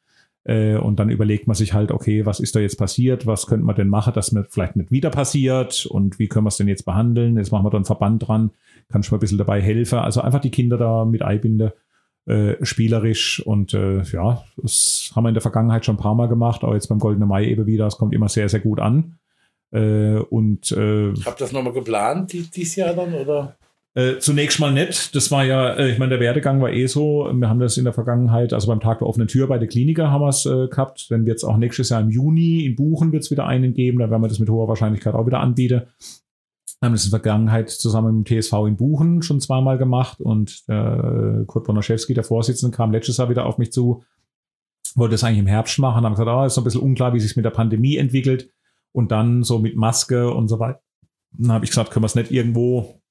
Äh, 0.43 0.77
Und 0.77 0.99
dann 0.99 1.09
überlegt 1.09 1.47
man 1.47 1.55
sich 1.55 1.73
halt, 1.73 1.91
okay, 1.91 2.25
was 2.25 2.39
ist 2.39 2.55
da 2.55 2.59
jetzt 2.59 2.77
passiert? 2.77 3.27
Was 3.27 3.45
könnte 3.45 3.65
man 3.65 3.75
denn 3.75 3.89
machen, 3.89 4.13
dass 4.13 4.31
mir 4.31 4.45
vielleicht 4.45 4.75
nicht 4.75 4.91
wieder 4.91 5.11
passiert? 5.11 5.85
Und 5.85 6.17
wie 6.17 6.27
können 6.27 6.45
wir 6.45 6.49
es 6.49 6.57
denn 6.57 6.67
jetzt 6.67 6.85
behandeln? 6.85 7.37
Jetzt 7.37 7.51
machen 7.51 7.65
wir 7.65 7.69
da 7.69 7.77
einen 7.77 7.85
Verband 7.85 8.27
dran. 8.27 8.51
Kann 8.89 9.01
ich 9.01 9.11
mal 9.11 9.17
ein 9.17 9.21
bisschen 9.21 9.37
dabei 9.37 9.61
helfen? 9.61 9.99
Also 9.99 10.21
einfach 10.21 10.41
die 10.41 10.49
Kinder 10.49 10.77
da 10.77 11.05
mit 11.05 11.21
einbinden 11.21 11.71
äh, 12.25 12.63
spielerisch 12.63 13.41
und 13.45 13.73
äh, 13.73 14.03
ja, 14.03 14.43
das 14.57 15.11
haben 15.15 15.23
wir 15.23 15.29
in 15.29 15.33
der 15.33 15.41
Vergangenheit 15.41 15.85
schon 15.85 15.95
ein 15.95 16.01
paar 16.01 16.13
Mal 16.13 16.27
gemacht, 16.27 16.63
aber 16.63 16.75
jetzt 16.75 16.87
beim 16.87 16.99
Goldenen 16.99 17.27
Mai 17.27 17.45
eben 17.45 17.65
wieder, 17.65 17.87
es 17.87 17.97
kommt 17.97 18.13
immer 18.13 18.29
sehr, 18.29 18.47
sehr 18.47 18.59
gut 18.59 18.79
an. 18.79 19.15
Äh, 19.71 20.17
und 20.17 20.71
äh, 20.71 21.13
Habt 21.25 21.41
ihr 21.41 21.45
das 21.45 21.51
nochmal 21.51 21.73
geplant, 21.73 22.33
die, 22.33 22.43
dieses 22.43 22.75
Jahr 22.75 22.93
dann? 22.93 23.13
Oder? 23.13 23.55
äh, 23.93 24.19
zunächst 24.19 24.59
mal 24.59 24.71
nett. 24.71 25.13
Das 25.15 25.31
war 25.31 25.43
ja, 25.43 25.73
äh, 25.73 25.91
ich 25.91 25.99
meine, 25.99 26.11
der 26.11 26.19
Werdegang 26.19 26.61
war 26.61 26.71
eh 26.71 26.87
so. 26.87 27.29
Wir 27.33 27.49
haben 27.49 27.59
das 27.59 27.77
in 27.77 27.83
der 27.83 27.93
Vergangenheit, 27.93 28.53
also 28.53 28.67
beim 28.67 28.79
Tag 28.79 28.99
der 28.99 29.07
offenen 29.07 29.27
Tür 29.27 29.47
bei 29.47 29.57
der 29.57 29.67
Kliniker 29.67 30.11
haben 30.11 30.21
wir 30.21 30.29
es 30.29 30.45
äh, 30.45 30.67
gehabt. 30.67 31.07
Dann 31.09 31.25
wird 31.25 31.37
es 31.37 31.43
auch 31.43 31.57
nächstes 31.57 31.89
Jahr 31.89 32.01
im 32.01 32.09
Juni 32.09 32.65
in 32.65 32.75
Buchen 32.75 33.11
wird 33.11 33.23
es 33.23 33.31
wieder 33.31 33.45
einen 33.47 33.73
geben. 33.73 33.99
Da 33.99 34.09
werden 34.09 34.21
wir 34.21 34.29
das 34.29 34.39
mit 34.39 34.49
hoher 34.49 34.67
Wahrscheinlichkeit 34.67 35.13
auch 35.13 35.27
wieder 35.27 35.39
anbieten. 35.39 35.81
Wir 36.79 36.87
haben 36.87 36.93
das 36.93 37.05
in 37.05 37.11
der 37.11 37.19
Vergangenheit 37.19 37.69
zusammen 37.69 38.19
mit 38.19 38.29
dem 38.29 38.41
TSV 38.41 38.53
in 38.67 38.77
Buchen 38.77 39.21
schon 39.21 39.39
zweimal 39.39 39.77
gemacht 39.77 40.19
und 40.19 40.63
äh, 40.67 41.43
Kurt 41.45 41.65
Bonaschewski, 41.65 42.15
der 42.15 42.23
Vorsitzende, 42.23 42.75
kam 42.75 42.91
letztes 42.91 43.17
Jahr 43.17 43.29
wieder 43.29 43.45
auf 43.45 43.59
mich 43.59 43.71
zu, 43.71 44.03
wollte 44.95 45.11
das 45.11 45.23
eigentlich 45.23 45.39
im 45.39 45.47
Herbst 45.47 45.77
machen, 45.77 46.03
haben 46.03 46.13
gesagt, 46.13 46.27
ah, 46.27 46.45
ist 46.45 46.55
so 46.55 46.61
ein 46.61 46.63
bisschen 46.63 46.81
unklar, 46.81 47.13
wie 47.13 47.19
sich 47.19 47.35
mit 47.35 47.45
der 47.45 47.51
Pandemie 47.51 47.97
entwickelt 47.97 48.49
und 48.91 49.11
dann 49.11 49.43
so 49.43 49.59
mit 49.59 49.75
Maske 49.75 50.31
und 50.31 50.47
so 50.47 50.59
weiter. 50.59 50.81
Dann 51.31 51.51
habe 51.51 51.65
ich 51.65 51.71
gesagt, 51.71 51.91
können 51.91 52.03
wir 52.03 52.07
es 52.07 52.15
nicht 52.15 52.31
irgendwo 52.31 53.01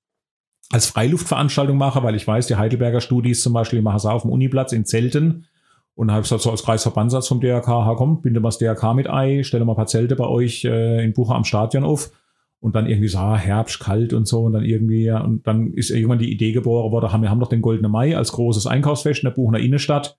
als 0.70 0.86
Freiluftveranstaltung 0.86 1.76
machen, 1.76 2.02
weil 2.02 2.14
ich 2.14 2.26
weiß, 2.26 2.46
die 2.46 2.56
Heidelberger 2.56 3.00
Studis 3.00 3.42
zum 3.42 3.52
Beispiel 3.52 3.82
machen 3.82 3.96
es 3.96 4.06
auf 4.06 4.22
dem 4.22 4.30
Uniplatz 4.30 4.72
in 4.72 4.84
Zelten. 4.84 5.46
Und 5.94 6.06
dann 6.06 6.14
habe 6.14 6.22
ich 6.22 6.30
gesagt, 6.30 6.42
so 6.42 6.50
als 6.50 6.62
Kreisverbandssatz 6.62 7.28
vom 7.28 7.40
DRK, 7.40 7.66
ha, 7.66 7.94
komm, 7.96 8.22
binde 8.22 8.40
mal 8.40 8.48
das 8.48 8.58
DRK 8.58 8.94
mit 8.94 9.08
ein, 9.08 9.42
stelle 9.44 9.64
mal 9.64 9.72
ein 9.72 9.76
paar 9.76 9.86
Zelte 9.86 10.16
bei 10.16 10.26
euch 10.26 10.64
äh, 10.64 11.04
in 11.04 11.12
Bucher 11.12 11.34
am 11.34 11.44
Stadion 11.44 11.84
auf. 11.84 12.12
Und 12.60 12.76
dann 12.76 12.86
irgendwie 12.86 13.08
so, 13.08 13.18
ah, 13.18 13.36
Herbst, 13.36 13.80
kalt 13.80 14.12
und 14.12 14.28
so. 14.28 14.42
Und 14.44 14.52
dann 14.52 14.64
irgendwie, 14.64 15.10
und 15.10 15.46
dann 15.46 15.72
ist 15.72 15.90
irgendwann 15.90 16.18
die 16.18 16.30
Idee 16.30 16.52
geboren 16.52 16.92
worden, 16.92 17.10
haben, 17.10 17.22
wir 17.22 17.30
haben 17.30 17.40
doch 17.40 17.48
den 17.48 17.62
Goldenen 17.62 17.90
Mai 17.90 18.16
als 18.16 18.32
großes 18.32 18.66
Einkaufsfest 18.66 19.22
in 19.22 19.28
der 19.28 19.34
Buchener 19.34 19.58
Innenstadt. 19.58 20.18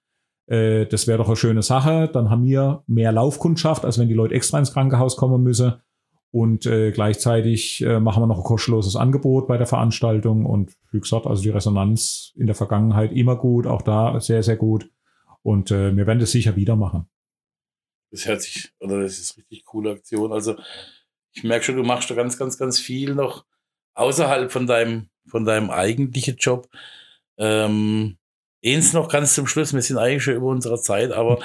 Äh, 0.51 0.85
das 0.85 1.07
wäre 1.07 1.17
doch 1.17 1.27
eine 1.27 1.37
schöne 1.37 1.63
Sache. 1.63 2.09
Dann 2.11 2.29
haben 2.29 2.43
wir 2.43 2.83
mehr 2.85 3.13
Laufkundschaft, 3.13 3.85
als 3.85 3.97
wenn 3.97 4.09
die 4.09 4.13
Leute 4.13 4.35
extra 4.35 4.59
ins 4.59 4.73
Krankenhaus 4.73 5.15
kommen 5.15 5.41
müssen. 5.41 5.75
Und 6.31 6.65
äh, 6.65 6.91
gleichzeitig 6.91 7.81
äh, 7.81 7.99
machen 7.99 8.21
wir 8.23 8.27
noch 8.27 8.37
ein 8.37 8.43
kostenloses 8.43 8.95
Angebot 8.95 9.47
bei 9.47 9.57
der 9.57 9.67
Veranstaltung. 9.67 10.45
Und 10.45 10.73
wie 10.91 10.99
gesagt, 10.99 11.25
also 11.25 11.41
die 11.41 11.49
Resonanz 11.49 12.33
in 12.35 12.47
der 12.47 12.55
Vergangenheit 12.55 13.13
immer 13.13 13.37
gut, 13.37 13.65
auch 13.65 13.81
da 13.81 14.19
sehr, 14.19 14.43
sehr 14.43 14.57
gut. 14.57 14.89
Und 15.41 15.71
äh, 15.71 15.95
wir 15.95 16.05
werden 16.05 16.19
das 16.19 16.31
sicher 16.31 16.55
wieder 16.55 16.75
machen. 16.75 17.09
Das 18.11 18.27
hört 18.27 18.41
sich, 18.41 18.71
oder 18.79 19.01
das 19.01 19.19
ist 19.19 19.37
richtig 19.37 19.63
coole 19.63 19.91
Aktion. 19.91 20.33
Also 20.33 20.55
ich 21.31 21.43
merke 21.45 21.63
schon, 21.63 21.77
du 21.77 21.83
machst 21.83 22.09
da 22.09 22.15
ganz, 22.15 22.37
ganz, 22.37 22.57
ganz 22.57 22.77
viel 22.77 23.15
noch 23.15 23.45
außerhalb 23.93 24.51
von 24.51 24.67
deinem, 24.67 25.09
von 25.27 25.45
deinem 25.45 25.69
eigentlichen 25.69 26.35
Job. 26.35 26.67
Ähm, 27.37 28.17
eins 28.65 28.93
noch 28.93 29.09
ganz 29.09 29.33
zum 29.33 29.47
Schluss, 29.47 29.73
wir 29.73 29.81
sind 29.81 29.97
eigentlich 29.97 30.23
schon 30.23 30.35
über 30.35 30.47
unserer 30.47 30.81
Zeit, 30.81 31.11
aber 31.11 31.39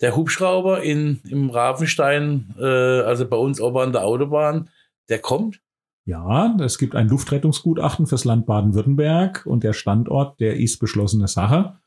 der 0.00 0.16
Hubschrauber 0.16 0.82
in, 0.82 1.20
im 1.28 1.50
Ravenstein, 1.50 2.54
äh, 2.58 2.64
also 2.64 3.28
bei 3.28 3.36
uns 3.36 3.60
oben 3.60 3.78
an 3.78 3.92
der 3.92 4.04
Autobahn, 4.04 4.70
der 5.08 5.18
kommt. 5.18 5.60
Ja, 6.06 6.56
es 6.60 6.78
gibt 6.78 6.96
ein 6.96 7.08
Luftrettungsgutachten 7.08 8.06
fürs 8.06 8.24
Land 8.24 8.46
Baden-Württemberg 8.46 9.44
und 9.46 9.62
der 9.62 9.74
Standort, 9.74 10.40
der 10.40 10.56
ist 10.56 10.78
beschlossene 10.78 11.28
Sache. 11.28 11.78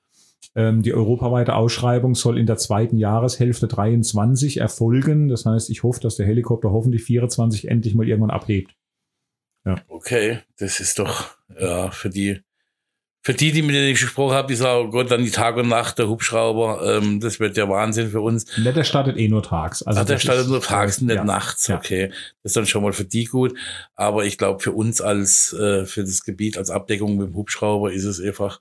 Ähm, 0.56 0.84
die 0.84 0.94
europaweite 0.94 1.56
Ausschreibung 1.56 2.14
soll 2.14 2.38
in 2.38 2.46
der 2.46 2.58
zweiten 2.58 2.98
Jahreshälfte 2.98 3.68
23 3.68 4.58
erfolgen. 4.58 5.30
Das 5.30 5.46
heißt, 5.46 5.70
ich 5.70 5.84
hoffe, 5.84 6.00
dass 6.00 6.16
der 6.16 6.28
Helikopter 6.28 6.72
hoffentlich 6.72 7.04
24 7.04 7.68
endlich 7.68 7.96
mal 7.96 8.08
irgendwann 8.08 8.32
abhebt. 8.32 8.76
Okay, 9.88 10.40
das 10.58 10.80
ist 10.82 11.00
doch, 11.00 11.38
ja, 11.58 11.90
für 11.90 12.10
die, 12.10 12.42
für 13.26 13.34
die, 13.34 13.54
die 13.54 13.62
mit 13.62 13.74
denen 13.74 13.88
ich 13.88 14.02
gesprochen 14.02 14.36
habe, 14.36 14.50
die 14.50 14.56
sagen, 14.56 14.88
oh 14.88 14.90
Gott, 14.90 15.10
dann 15.10 15.24
die 15.24 15.32
Tag 15.32 15.56
und 15.56 15.70
Nacht, 15.70 15.98
der 15.98 16.10
Hubschrauber, 16.10 16.98
ähm, 16.98 17.22
das 17.22 17.40
wird 17.40 17.56
ja 17.56 17.70
Wahnsinn 17.70 18.10
für 18.10 18.20
uns. 18.20 18.46
Ne, 18.58 18.74
der 18.74 18.84
startet 18.84 19.18
eh 19.18 19.30
nur 19.30 19.42
tags. 19.42 19.82
Also 19.82 20.02
Also 20.02 20.14
der 20.14 20.20
startet 20.20 20.50
nur 20.50 20.62
tags, 20.62 21.00
nicht 21.00 21.16
ja. 21.16 21.24
nachts, 21.24 21.70
okay. 21.70 22.10
Das 22.10 22.50
ist 22.50 22.58
dann 22.58 22.66
schon 22.66 22.84
mal 22.84 22.92
für 22.92 23.06
die 23.06 23.24
gut. 23.24 23.58
Aber 23.96 24.26
ich 24.26 24.38
glaube, 24.38 24.60
für 24.60 24.74
uns 24.74 25.00
als, 25.00 25.54
äh, 25.54 25.86
für 25.86 26.02
das 26.02 26.26
Gebiet 26.26 26.58
als 26.58 26.70
Abdeckung 26.70 27.18
mit 27.18 27.30
dem 27.30 27.36
Hubschrauber 27.36 27.94
ist 27.94 28.04
es 28.04 28.20
einfach 28.20 28.60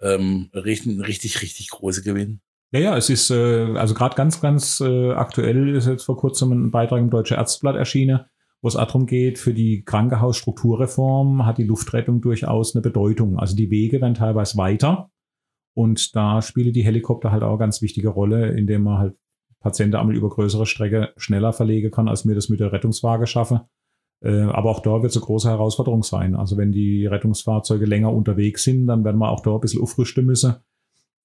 ähm, 0.00 0.50
richtig, 0.54 0.86
ein 0.86 1.00
richtig, 1.02 1.40
richtig 1.42 1.70
großer 1.70 2.02
Gewinn. 2.02 2.40
Ja, 2.72 2.80
ja, 2.80 2.96
es 2.96 3.10
ist 3.10 3.30
äh, 3.30 3.76
also 3.76 3.94
gerade 3.94 4.16
ganz, 4.16 4.40
ganz 4.40 4.80
äh, 4.80 5.12
aktuell 5.12 5.76
ist 5.76 5.86
jetzt 5.86 6.04
vor 6.04 6.16
kurzem 6.16 6.50
ein 6.50 6.70
Beitrag 6.72 6.98
im 6.98 7.10
Deutsche 7.10 7.36
Ärzteblatt 7.36 7.76
erschienen, 7.76 8.24
wo 8.62 8.68
es 8.68 8.74
darum 8.74 9.06
geht, 9.06 9.38
für 9.38 9.54
die 9.54 9.84
Krankenhausstrukturreform 9.84 11.46
hat 11.46 11.58
die 11.58 11.64
Luftrettung 11.64 12.20
durchaus 12.20 12.74
eine 12.74 12.82
Bedeutung. 12.82 13.38
Also 13.38 13.56
die 13.56 13.70
Wege 13.70 14.00
werden 14.00 14.14
teilweise 14.14 14.58
weiter 14.58 15.10
und 15.74 16.14
da 16.14 16.42
spielen 16.42 16.72
die 16.72 16.84
Helikopter 16.84 17.32
halt 17.32 17.42
auch 17.42 17.50
eine 17.50 17.58
ganz 17.58 17.80
wichtige 17.82 18.08
Rolle, 18.08 18.50
indem 18.50 18.82
man 18.82 18.98
halt 18.98 19.16
Patienten 19.60 19.96
einmal 19.96 20.16
über 20.16 20.28
größere 20.28 20.66
Strecke 20.66 21.12
schneller 21.16 21.52
verlegen 21.52 21.90
kann, 21.90 22.08
als 22.08 22.24
mir 22.24 22.34
das 22.34 22.48
mit 22.48 22.60
der 22.60 22.72
Rettungswaage 22.72 23.26
schaffe. 23.26 23.66
Äh, 24.22 24.42
aber 24.42 24.70
auch 24.70 24.80
da 24.80 25.02
wird 25.02 25.10
es 25.10 25.16
eine 25.16 25.24
große 25.24 25.48
Herausforderung 25.48 26.02
sein. 26.02 26.34
Also 26.34 26.56
wenn 26.56 26.72
die 26.72 27.06
Rettungsfahrzeuge 27.06 27.86
länger 27.86 28.12
unterwegs 28.12 28.64
sind, 28.64 28.86
dann 28.86 29.04
werden 29.04 29.18
wir 29.18 29.30
auch 29.30 29.40
da 29.40 29.54
ein 29.54 29.60
bisschen 29.60 29.82
aufrüsten 29.82 30.24
müssen. 30.24 30.56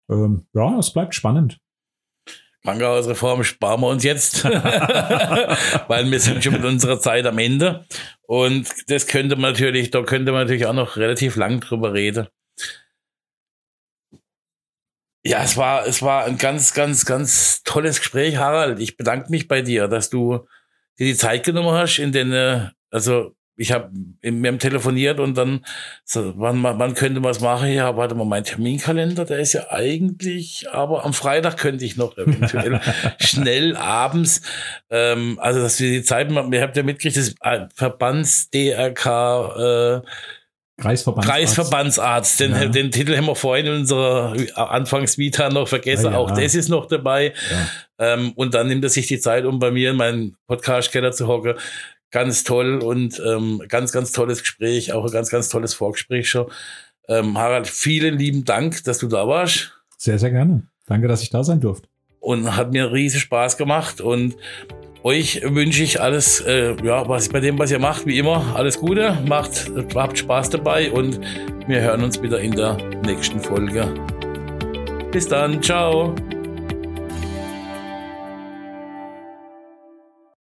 Ähm, 0.09 0.45
ja, 0.53 0.77
es 0.77 0.91
bleibt 0.91 1.15
spannend. 1.15 1.59
Krankenhausreform 2.65 3.43
sparen 3.43 3.81
wir 3.81 3.87
uns 3.87 4.03
jetzt, 4.03 4.43
weil 5.87 6.09
wir 6.09 6.19
sind 6.19 6.43
schon 6.43 6.53
mit 6.53 6.65
unserer 6.65 6.99
Zeit 6.99 7.25
am 7.27 7.37
Ende. 7.37 7.85
Und 8.23 8.67
das 8.89 9.05
könnte 9.05 9.35
man 9.35 9.51
natürlich, 9.51 9.91
da 9.91 10.01
könnte 10.01 10.31
man 10.31 10.41
natürlich 10.41 10.65
auch 10.65 10.73
noch 10.73 10.97
relativ 10.97 11.35
lang 11.35 11.59
drüber 11.59 11.93
reden. 11.93 12.27
Ja, 15.23 15.43
es 15.43 15.57
war, 15.57 15.85
es 15.87 16.01
war 16.01 16.25
ein 16.25 16.37
ganz, 16.37 16.73
ganz, 16.73 17.05
ganz 17.05 17.63
tolles 17.63 17.99
Gespräch, 17.99 18.37
Harald. 18.37 18.79
Ich 18.79 18.97
bedanke 18.97 19.29
mich 19.29 19.47
bei 19.47 19.61
dir, 19.61 19.87
dass 19.87 20.09
du 20.09 20.47
dir 20.97 21.05
die 21.05 21.15
Zeit 21.15 21.45
genommen 21.45 21.71
hast, 21.71 21.99
in 21.99 22.11
den, 22.11 22.31
äh, 22.31 22.69
also 22.89 23.35
ich 23.57 23.71
habe 23.71 23.89
wir 24.21 24.47
haben 24.47 24.59
telefoniert 24.59 25.19
und 25.19 25.37
dann, 25.37 25.65
so, 26.03 26.33
wann, 26.35 26.61
wann 26.63 26.93
könnte 26.93 27.19
man 27.19 27.31
es 27.31 27.39
machen? 27.39 27.71
Ja, 27.71 27.95
warte 27.95 28.15
mal, 28.15 28.25
mein 28.25 28.43
Terminkalender, 28.43 29.25
der 29.25 29.39
ist 29.39 29.53
ja 29.53 29.69
eigentlich, 29.69 30.67
aber 30.71 31.05
am 31.05 31.13
Freitag 31.13 31.57
könnte 31.57 31.85
ich 31.85 31.95
noch 31.95 32.17
eventuell 32.17 32.81
schnell 33.19 33.75
abends, 33.77 34.41
ähm, 34.89 35.39
also 35.39 35.61
dass 35.61 35.79
wir 35.79 35.89
die 35.89 36.03
Zeit, 36.03 36.29
wir 36.29 36.61
habt 36.61 36.75
ja 36.75 36.83
mitgekriegt, 36.83 37.17
das 37.17 37.35
Verbands-DRK, 37.75 39.55
äh, 39.57 40.01
Kreisverbandsarzt. 40.77 41.29
Kreisverbandsarzt. 41.29 42.39
Den, 42.41 42.51
ja. 42.51 42.65
den 42.65 42.91
Titel 42.91 43.15
haben 43.15 43.27
wir 43.27 43.35
vorhin 43.35 43.65
in 43.65 43.79
unserer 43.79 44.35
Anfangsvita 44.55 45.47
noch 45.47 45.69
vergessen. 45.69 46.07
Ja, 46.07 46.11
ja. 46.11 46.17
Auch 46.17 46.31
das 46.31 46.53
ist 46.53 46.67
noch 46.67 46.87
dabei. 46.87 47.31
Ähm, 47.97 48.33
und 48.35 48.53
dann 48.53 48.67
nimmt 48.67 48.83
er 48.83 48.89
sich 48.89 49.07
die 49.07 49.19
Zeit, 49.19 49.45
um 49.45 49.59
bei 49.59 49.71
mir 49.71 49.91
in 49.91 49.95
meinen 49.95 50.35
Podcast-Keller 50.47 51.13
zu 51.13 51.27
hocken 51.27 51.53
ganz 52.15 52.45
toll 52.45 52.77
und 52.77 53.21
ähm, 53.27 53.61
ganz, 53.67 53.91
ganz 53.91 54.13
tolles 54.13 54.39
Gespräch, 54.39 54.93
auch 54.93 55.03
ein 55.03 55.11
ganz, 55.11 55.29
ganz 55.29 55.49
tolles 55.49 55.73
Vorgespräch 55.73 56.29
schon. 56.29 56.45
Ähm, 57.09 57.37
Harald, 57.37 57.67
vielen 57.67 58.17
lieben 58.17 58.45
Dank, 58.45 58.85
dass 58.85 58.99
du 58.99 59.07
da 59.07 59.27
warst. 59.27 59.73
Sehr, 59.97 60.17
sehr 60.17 60.31
gerne. 60.31 60.63
Danke, 60.85 61.09
dass 61.09 61.21
ich 61.21 61.29
da 61.29 61.43
sein 61.43 61.59
durfte. 61.59 61.89
Und 62.21 62.55
hat 62.55 62.71
mir 62.71 62.93
riesig 62.93 63.19
Spaß 63.23 63.57
gemacht 63.57 63.99
und 63.99 64.37
euch 65.03 65.41
wünsche 65.43 65.83
ich 65.83 65.99
alles, 65.99 66.39
äh, 66.39 66.77
ja, 66.85 67.05
was 67.09 67.27
bei 67.27 67.41
dem, 67.41 67.59
was 67.59 67.69
ihr 67.69 67.79
macht, 67.79 68.05
wie 68.05 68.17
immer, 68.17 68.55
alles 68.55 68.79
Gute, 68.79 69.17
macht, 69.27 69.69
habt 69.93 70.17
Spaß 70.17 70.51
dabei 70.51 70.89
und 70.93 71.19
wir 71.67 71.81
hören 71.81 72.01
uns 72.01 72.21
wieder 72.21 72.39
in 72.39 72.55
der 72.55 72.77
nächsten 73.05 73.41
Folge. 73.41 73.93
Bis 75.11 75.27
dann, 75.27 75.61
ciao. 75.61 76.15